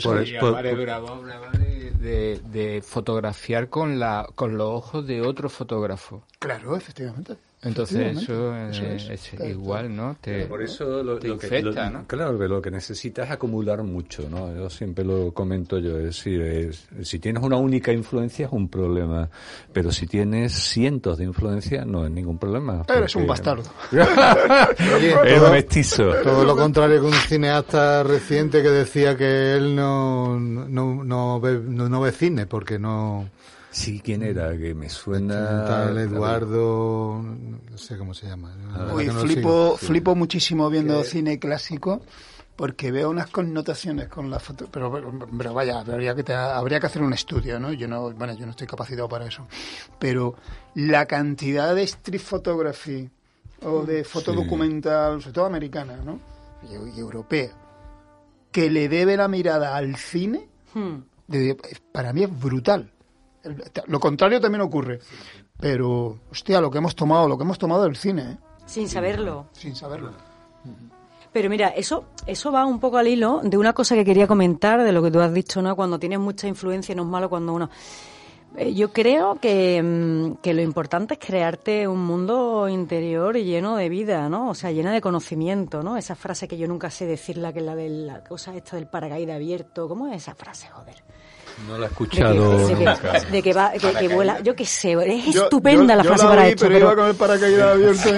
hablaba 1.19 1.49
de, 1.51 1.72
de- 2.03 2.39
de 2.51 2.81
fotografiar 2.81 3.69
con 3.69 3.99
la 3.99 4.27
con 4.35 4.57
los 4.57 4.67
ojos 4.69 5.07
de 5.07 5.21
otro 5.21 5.49
fotógrafo. 5.49 6.23
Claro, 6.39 6.75
efectivamente. 6.75 7.35
Entonces 7.65 8.17
eso, 8.17 8.55
eh, 8.55 8.69
Eso 8.71 8.83
es. 8.85 9.09
es, 9.09 9.29
Claro, 9.35 9.49
igual, 9.51 9.95
¿no? 9.95 10.17
Te, 10.19 10.45
Por 10.47 10.61
eso 10.61 11.01
lo, 11.03 11.17
te 11.17 11.27
lo 11.29 11.37
que, 11.37 11.47
infecta, 11.47 11.89
lo- 11.89 11.99
¿no? 11.99 12.07
Claro, 12.07 12.37
que 12.37 12.47
lo 12.47 12.61
que 12.61 12.71
necesitas 12.71 13.25
es 13.27 13.31
acumular 13.31 13.83
mucho, 13.83 14.27
¿no? 14.29 14.53
Yo 14.55 14.69
siempre 14.69 15.05
lo 15.05 15.31
comento 15.33 15.79
yo, 15.79 15.97
es 15.97 16.03
decir, 16.05 16.41
es- 16.41 16.87
si 17.03 17.19
tienes 17.19 17.41
una 17.43 17.55
única 17.57 17.91
influencia 17.93 18.47
es 18.47 18.51
un 18.51 18.67
problema, 18.67 19.29
pero 19.71 19.91
si 19.91 20.07
tienes 20.07 20.53
cientos 20.53 21.17
de 21.17 21.23
influencias 21.25 21.85
no 21.87 22.05
es 22.05 22.11
ningún 22.11 22.37
problema. 22.37 22.83
Eres 22.87 23.15
un 23.15 23.25
porque- 23.25 23.29
bastardo. 23.29 23.63
Oye, 24.95 25.09
es 25.25 25.35
todo- 25.37 25.45
un 25.47 25.51
mestizo. 25.53 26.13
Todo 26.23 26.43
lo 26.43 26.55
contrario 26.55 26.99
que 27.01 27.07
un 27.07 27.13
cineasta 27.13 28.03
reciente 28.03 28.61
que 28.61 28.69
decía 28.69 29.15
que 29.17 29.55
él 29.55 29.75
no, 29.75 30.39
no, 30.39 31.03
no, 31.03 31.39
ve, 31.39 31.59
no, 31.65 31.89
no 31.89 32.01
ve 32.01 32.11
cine 32.11 32.45
porque 32.45 32.77
no... 32.79 33.29
Sí, 33.73 34.01
¿quién 34.03 34.21
era? 34.23 34.55
Que 34.57 34.73
me 34.75 34.87
suena... 34.87 35.65
Tal 35.65 35.97
Eduardo, 35.97 37.21
no 37.23 37.77
sé 37.77 37.97
cómo 37.97 38.13
se 38.13 38.27
llama. 38.27 38.55
la 38.55 38.77
verdad 38.79 38.95
Uy, 38.95 39.05
no 39.07 39.13
flipo, 39.21 39.77
flipo 39.77 40.15
muchísimo 40.15 40.69
viendo 40.69 41.03
cine 41.03 41.39
clásico 41.39 42.01
porque 42.55 42.91
veo 42.91 43.09
unas 43.09 43.31
connotaciones 43.31 44.09
con 44.09 44.29
la 44.29 44.39
foto, 44.39 44.67
pero, 44.71 44.91
pero, 44.91 45.11
pero 45.35 45.53
vaya, 45.55 45.79
habría 45.79 46.13
que, 46.13 46.21
te- 46.23 46.35
habría 46.35 46.79
que 46.79 46.85
hacer 46.85 47.01
un 47.01 47.11
estudio, 47.13 47.59
¿no? 47.59 47.73
Yo 47.73 47.87
no, 47.87 48.11
bueno, 48.11 48.35
yo 48.35 48.45
no 48.45 48.51
estoy 48.51 48.67
capacitado 48.67 49.09
para 49.09 49.25
eso, 49.25 49.47
pero 49.97 50.35
la 50.75 51.07
cantidad 51.07 51.73
de 51.73 51.81
street 51.81 52.21
photography 52.21 53.09
o 53.63 53.83
de 53.87 54.03
foto 54.03 54.31
Sí. 54.31 54.37
documental, 54.37 55.19
sobre 55.19 55.33
todo 55.33 55.45
americana, 55.47 55.97
¿no? 55.97 56.19
Y, 56.69 56.95
y 56.95 56.99
europea, 56.99 57.49
que 58.51 58.69
le 58.69 58.87
debe 58.87 59.17
la 59.17 59.27
mirada 59.27 59.75
al 59.75 59.95
cine, 59.95 60.47
de- 61.27 61.57
para 61.91 62.13
mí 62.13 62.21
es 62.23 62.39
brutal. 62.39 62.91
Lo 63.87 63.99
contrario 63.99 64.39
también 64.39 64.61
ocurre, 64.61 64.99
pero, 65.59 66.19
hostia, 66.31 66.61
lo 66.61 66.71
que 66.71 66.77
hemos 66.77 66.95
tomado, 66.95 67.27
lo 67.27 67.37
que 67.37 67.43
hemos 67.43 67.57
tomado 67.57 67.83
del 67.83 67.95
cine, 67.95 68.21
¿eh? 68.23 68.37
Sin 68.65 68.87
saberlo. 68.87 69.47
sin 69.51 69.75
saberlo. 69.75 70.11
Pero 71.33 71.49
mira, 71.49 71.69
eso, 71.69 72.05
eso 72.27 72.51
va 72.51 72.65
un 72.65 72.79
poco 72.79 72.97
al 72.97 73.07
hilo 73.07 73.41
de 73.43 73.57
una 73.57 73.73
cosa 73.73 73.95
que 73.95 74.05
quería 74.05 74.27
comentar, 74.27 74.83
de 74.83 74.91
lo 74.91 75.01
que 75.01 75.09
tú 75.11 75.19
has 75.19 75.33
dicho, 75.33 75.61
¿no? 75.61 75.75
Cuando 75.75 75.99
tienes 75.99 76.19
mucha 76.19 76.47
influencia 76.47 76.93
no 76.95 77.01
es 77.03 77.07
malo 77.09 77.27
cuando 77.29 77.53
uno... 77.53 77.69
Eh, 78.55 78.73
Yo 78.75 78.93
creo 78.93 79.35
que, 79.41 79.81
mm, 79.81 80.35
que 80.43 80.53
lo 80.53 80.61
importante 80.61 81.15
es 81.15 81.19
crearte 81.19 81.87
un 81.87 82.05
mundo 82.05 82.69
interior 82.69 83.35
lleno 83.35 83.75
de 83.77 83.89
vida, 83.89 84.29
¿no? 84.29 84.51
O 84.51 84.53
sea, 84.55 84.71
llena 84.71 84.93
de 84.93 85.01
conocimiento, 85.01 85.81
¿no? 85.81 85.97
Esa 85.97 86.13
frase 86.15 86.47
que 86.47 86.57
yo 86.57 86.67
nunca 86.67 86.91
sé 86.91 87.07
decirla, 87.07 87.51
que 87.51 87.59
es 87.59 87.65
la 87.65 87.75
de 87.75 87.89
la 87.89 88.23
cosa 88.23 88.55
esta 88.55 88.75
del 88.75 88.85
paracaídas 88.85 89.35
abierto. 89.37 89.87
¿Cómo 89.89 90.07
es 90.07 90.17
esa 90.17 90.35
frase, 90.35 90.67
joder? 90.67 91.03
No 91.67 91.77
la 91.77 91.85
he 91.85 91.89
escuchado 91.89 92.67
de 92.67 92.73
que- 92.73 92.75
nunca. 92.85 93.19
de 93.31 93.41
que 93.43 93.53
va, 93.53 93.71
que, 93.71 93.93
que 93.93 94.07
vuela, 94.07 94.39
yo 94.41 94.55
qué 94.55 94.65
sé, 94.65 94.93
es 94.93 95.33
Yo- 95.33 95.43
estupenda 95.43 95.93
yo- 95.93 95.97
la 95.97 96.03
yo 96.03 96.09
frase 96.09 96.23
la 96.23 96.29
para 96.29 96.41
oí, 96.43 96.49
esto. 96.49 96.65
pero 96.65 96.77
iba 96.79 96.95
con 96.95 97.07
el 97.07 97.15
paracaídas 97.15 97.73
abierto. 97.73 98.09
y 98.09 98.11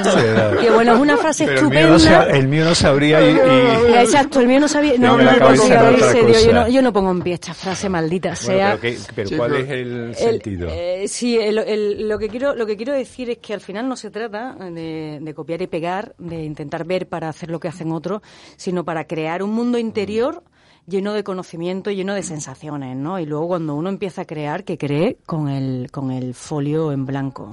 no- 0.56 0.62
Que 0.62 0.72
bueno, 0.72 0.94
es 0.96 1.00
una 1.00 1.18
frase 1.18 1.46
Pero 1.46 1.60
el 1.62 1.68
mío, 1.70 1.88
no 1.90 1.96
estupenda. 1.98 2.26
el 2.38 2.48
mío 2.48 2.66
no 2.66 2.76
sabría 2.76 3.22
y... 3.22 3.34
y- 3.34 3.94
Exacto, 3.98 4.40
el 4.40 4.48
mío 4.48 4.60
no 4.60 4.68
sabía. 4.68 4.94
No, 4.98 5.18
no 5.18 5.56
serio. 5.58 6.40
Yo 6.46 6.54
no, 6.54 6.68
yo 6.70 6.82
no 6.82 6.94
pongo 6.94 7.12
en 7.12 7.22
pie 7.22 7.34
esta 7.36 7.54
frase 7.54 7.90
maldita 7.90 8.30
Bueno, 8.30 8.58
sea. 8.60 8.78
pero, 8.82 8.98
pero 9.16 9.30
Sí, 9.30 9.36
¿cuál 9.38 9.52
pero- 9.52 9.64
es 9.64 9.70
el 9.72 10.02
El- 10.10 10.16
sentido? 10.16 10.68
eh, 10.72 11.06
sí, 11.08 11.38
el- 11.38 11.58
el- 11.60 12.08
lo, 12.08 12.18
que 12.18 12.30
quiero, 12.30 12.56
lo 12.56 12.66
que 12.66 12.76
quiero 12.78 12.94
decir 12.94 13.30
es 13.30 13.38
que 13.40 13.54
al 13.54 13.62
final 13.62 13.88
no 13.88 13.96
se 13.96 14.10
trata 14.12 14.54
de, 14.56 15.20
de 15.22 15.34
copiar 15.34 15.62
y 15.62 15.68
pegar, 15.68 16.14
de 16.18 16.44
intentar 16.44 16.86
ver 16.86 17.08
para 17.08 17.30
hacer 17.30 17.50
lo 17.52 17.60
que 17.60 17.68
hacen 17.68 17.92
otros, 17.92 18.22
sino 18.58 18.84
para 18.86 19.06
crear 19.06 19.44
un 19.44 19.52
mundo 19.52 19.78
interior 19.78 20.42
lleno 20.88 21.14
de 21.14 21.24
conocimiento, 21.24 21.92
lleno 21.92 22.14
de 22.14 22.24
sensaciones, 22.24 22.96
¿no? 22.96 23.20
Y 23.20 23.26
luego 23.26 23.48
cuando 23.48 23.76
uno 23.76 23.90
empieza 23.90 24.22
a 24.22 24.26
crear, 24.26 24.64
que 24.64 24.78
cree 24.78 25.18
con 25.26 25.50
el, 25.50 25.90
con 25.92 26.12
el 26.12 26.34
folio 26.34 26.92
en 26.92 27.06
blanco. 27.06 27.52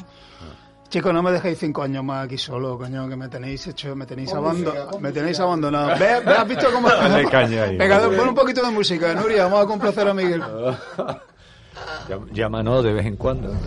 Chicos, 0.88 1.14
no 1.14 1.22
me 1.22 1.32
dejéis 1.32 1.58
cinco 1.58 1.82
años 1.82 2.04
más 2.04 2.26
aquí 2.26 2.36
solo, 2.36 2.76
coño, 2.76 3.08
que 3.08 3.16
me 3.16 3.26
tenéis 3.28 3.66
hecho, 3.66 3.96
me 3.96 4.04
tenéis, 4.04 4.30
Pon 4.30 4.40
abando- 4.40 4.70
música, 4.72 4.90
pon 4.90 5.02
me 5.02 5.10
tenéis 5.12 5.40
abandonado. 5.40 5.88
¿Ve, 5.98 6.20
ve, 6.20 6.32
¿Has 6.32 6.46
visto 6.48 6.66
cómo 6.70 6.88
Dale 6.90 7.24
caña 7.30 7.62
ahí. 7.64 7.76
Venga, 7.78 8.00
pon 8.10 8.28
un 8.28 8.34
poquito 8.34 8.62
de 8.62 8.70
música, 8.70 9.14
Nuria, 9.14 9.44
vamos 9.44 9.64
a 9.64 9.66
complacer 9.66 10.06
a 10.06 10.12
Miguel. 10.12 10.42
Llámanos 12.32 12.84
de 12.84 12.92
vez 12.92 13.06
en 13.06 13.16
cuando. 13.16 13.54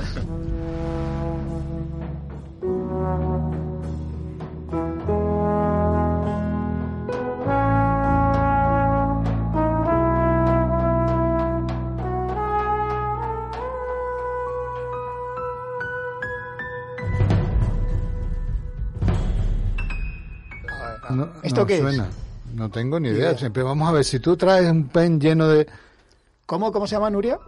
No, 21.10 21.30
¿Esto 21.44 21.62
no 21.62 21.68
qué 21.68 21.78
es? 21.78 22.02
No 22.54 22.70
tengo 22.70 23.00
ni 23.00 23.10
idea. 23.10 23.30
idea. 23.32 23.38
Siempre 23.38 23.64
vamos 23.64 23.88
a 23.90 23.92
ver 23.92 24.04
si 24.06 24.20
tú 24.20 24.38
traes 24.38 24.70
un 24.70 24.88
pen 24.88 25.20
lleno 25.20 25.48
de. 25.48 25.68
¿Cómo, 26.46 26.72
cómo 26.72 26.88
se 26.88 26.96
llama 26.96 27.10
Nuria? 27.10 27.40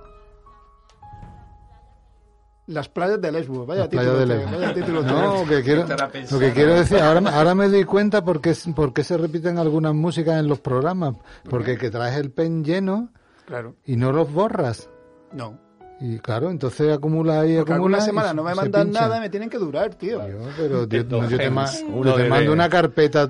Las 2.68 2.90
playas 2.90 3.22
de 3.22 3.32
Lesbos. 3.32 3.66
Vaya 3.66 3.82
Las 3.82 3.90
título. 3.90 4.18
de 4.20 4.26
Lesbos. 4.26 4.52
vaya 4.52 4.74
título 4.74 5.02
No, 5.04 5.46
que 5.48 5.64
quiero, 5.64 5.86
lo 6.32 6.40
que 6.40 6.52
quiero 6.52 6.74
decir, 6.76 7.00
ahora, 7.00 7.22
ahora 7.34 7.56
me 7.56 7.70
doy 7.70 7.86
cuenta 7.86 8.26
por 8.26 8.42
qué, 8.42 8.54
por 8.76 8.92
qué 8.94 9.04
se 9.06 9.16
repiten 9.18 9.58
algunas 9.58 9.94
músicas 9.94 10.38
en 10.40 10.48
los 10.50 10.60
programas. 10.60 11.16
Porque 11.50 11.78
que 11.78 11.90
traes 11.90 12.18
el 12.18 12.32
pen 12.32 12.66
lleno 12.66 13.10
Claro. 13.46 13.76
y 13.86 13.96
no 13.96 14.12
los 14.12 14.32
borras. 14.34 14.90
No. 15.32 15.58
Y 16.00 16.20
claro, 16.20 16.52
entonces 16.52 16.94
acumula 16.96 17.42
ahí, 17.42 17.56
Porque 17.58 17.74
acumula. 17.74 17.98
algunas 17.98 18.04
y 18.04 18.06
semanas 18.06 18.36
no 18.36 18.44
me 18.44 18.54
mandan 18.54 18.86
pincha. 18.88 19.02
nada 19.02 19.18
y 19.18 19.20
me 19.22 19.30
tienen 19.30 19.50
que 19.50 19.58
durar, 19.58 19.96
tío. 19.96 20.28
Yo, 20.28 20.38
pero 20.56 20.88
yo, 20.88 21.38
te, 21.38 21.50
ma- 21.50 21.72
yo 21.72 22.30
mando 22.30 22.54
una 22.54 22.70
carpeta 22.70 23.30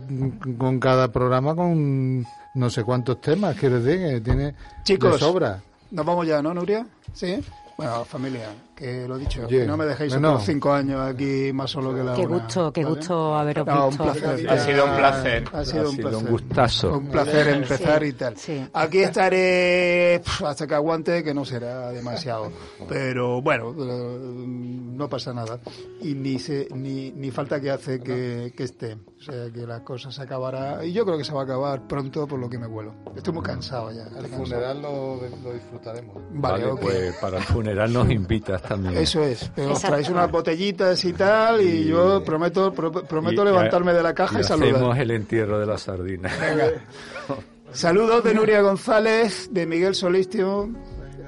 con 0.58 0.80
cada 0.80 1.10
programa 1.12 1.56
con 1.56 2.26
no 2.56 2.70
sé 2.70 2.84
cuántos 2.84 3.22
temas, 3.22 3.56
quiero 3.56 3.80
decir, 3.82 4.16
que 4.16 4.22
tiene 4.22 4.54
Chicos. 4.84 5.14
de 5.14 5.20
sobra. 5.20 5.62
Nos 5.92 6.06
vamos 6.06 6.28
ya, 6.28 6.42
¿no, 6.42 6.54
Nuria? 6.54 6.86
Sí. 7.14 7.40
Bueno, 7.78 8.04
familia, 8.04 8.50
que 8.78 9.08
lo 9.08 9.18
dicho, 9.18 9.46
Oye, 9.48 9.62
que 9.62 9.66
no 9.66 9.76
me 9.76 9.86
dejéis 9.86 10.14
bueno. 10.14 10.34
otros 10.34 10.46
cinco 10.46 10.72
años 10.72 11.02
aquí 11.02 11.52
más 11.52 11.72
solo 11.72 11.96
que 11.96 12.04
la 12.04 12.14
Qué 12.14 12.28
una, 12.28 12.38
gusto, 12.38 12.72
qué 12.72 12.84
¿vale? 12.84 12.96
gusto 12.96 13.36
haberos 13.36 13.66
No, 13.66 13.84
un 13.86 13.90
visto. 13.90 14.04
placer. 14.04 14.50
Ha 14.50 14.58
sido 14.60 14.86
un 14.86 14.96
placer. 14.96 15.44
Ha 15.52 15.66
sido 15.66 15.82
Ha 15.82 15.90
un 15.90 15.96
sido 15.96 16.08
un 16.10 16.12
placer. 16.12 16.30
gustazo. 16.32 16.98
Un 17.00 17.08
placer 17.08 17.48
empezar 17.48 18.02
Sí, 18.04 18.08
y 18.08 18.14
tal. 18.14 18.38
sí. 18.38 18.68
Aquí 18.74 19.00
estaré 19.00 20.22
hasta 20.46 20.68
que 20.68 20.76
aguante, 20.76 21.24
que 21.24 21.34
no 21.34 21.44
será 21.44 21.90
demasiado. 21.92 22.52
Pero 22.88 23.42
bueno, 23.42 23.74
eh, 23.78 24.20
no 24.48 25.10
pasa 25.10 25.34
nada. 25.34 25.60
Y 26.02 26.14
ni 26.14 26.38
se, 26.38 26.68
ni, 26.76 27.12
ni 27.12 27.32
falta 27.32 27.60
que 27.60 27.72
hace 27.72 28.00
que, 28.00 28.54
que 28.56 28.64
esté. 28.64 28.94
O 29.20 29.22
sea, 29.24 29.52
que 29.52 29.66
la 29.66 29.84
cosa 29.84 30.12
se 30.12 30.22
acabará. 30.22 30.86
Y 30.86 30.94
yo 30.94 31.04
creo 31.04 31.18
que 31.18 31.24
se 31.24 31.34
va 31.34 31.42
a 31.42 31.44
acabar 31.46 31.88
pronto 31.88 32.28
por 32.28 32.38
lo 32.40 32.48
que 32.48 32.60
me 32.60 32.68
vuelo. 32.68 32.94
Estoy 33.16 33.34
muy 33.34 33.42
cansado 33.44 33.92
ya. 33.92 34.04
El 34.18 34.28
funeral 34.28 34.82
lo, 34.84 35.20
lo 35.44 35.54
disfrutaremos. 35.54 36.16
Vale, 36.32 36.64
Vale, 36.66 36.72
ok. 36.74 36.80
pues 36.82 37.16
para 37.18 37.38
el 37.38 37.44
funeral 37.44 37.92
nos 37.92 38.10
invitas 38.12 38.62
también. 38.68 38.98
Eso 38.98 39.24
es, 39.24 39.50
pero 39.56 39.74
os 39.74 39.82
traéis 39.82 40.10
unas 40.10 40.30
botellitas 40.30 41.04
y 41.06 41.14
tal, 41.14 41.62
y, 41.62 41.86
yo 41.86 42.24
prometo 42.24 42.72
pro- 42.74 42.92
prometo 42.92 43.42
Y- 43.42 43.46
levantarme 43.46 43.94
de 43.94 44.04
la 44.04 44.14
caja 44.14 44.40
y, 44.40 44.44
saludar. 44.44 44.76
hacemos 44.76 44.98
el 44.98 45.12
entierro 45.12 45.60
de 45.60 45.66
la 45.66 45.78
sardina. 45.78 46.30
Saludos 47.72 48.24
de 48.24 48.34
Nuria 48.34 48.62
González, 48.62 49.50
de 49.52 49.66
Miguel 49.66 49.94
Solistio, 49.94 50.70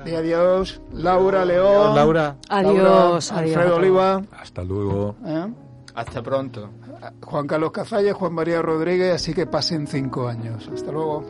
y 0.06 0.12
adiós, 0.12 0.82
Laura 0.94 1.44
León, 1.46 1.96
Laura. 1.96 2.38
Adiós, 2.48 2.74
Laura, 2.76 3.08
adiós 3.08 3.32
Alfredo. 3.32 3.76
Oliva, 3.76 4.22
Hasta 4.32 4.64
luego. 4.64 5.16
¿eh? 5.26 5.48
Hasta 5.96 6.22
pronto. 6.24 6.70
Juan 7.22 7.46
Carlos 7.48 7.72
Cazalla, 7.72 8.14
Juan 8.14 8.34
María 8.34 8.62
Rodríguez, 8.62 9.16
así 9.16 9.34
que 9.34 9.46
pasen 9.48 9.86
cinco 9.88 10.28
años. 10.28 10.70
Hasta 10.74 10.92
luego. 10.92 11.26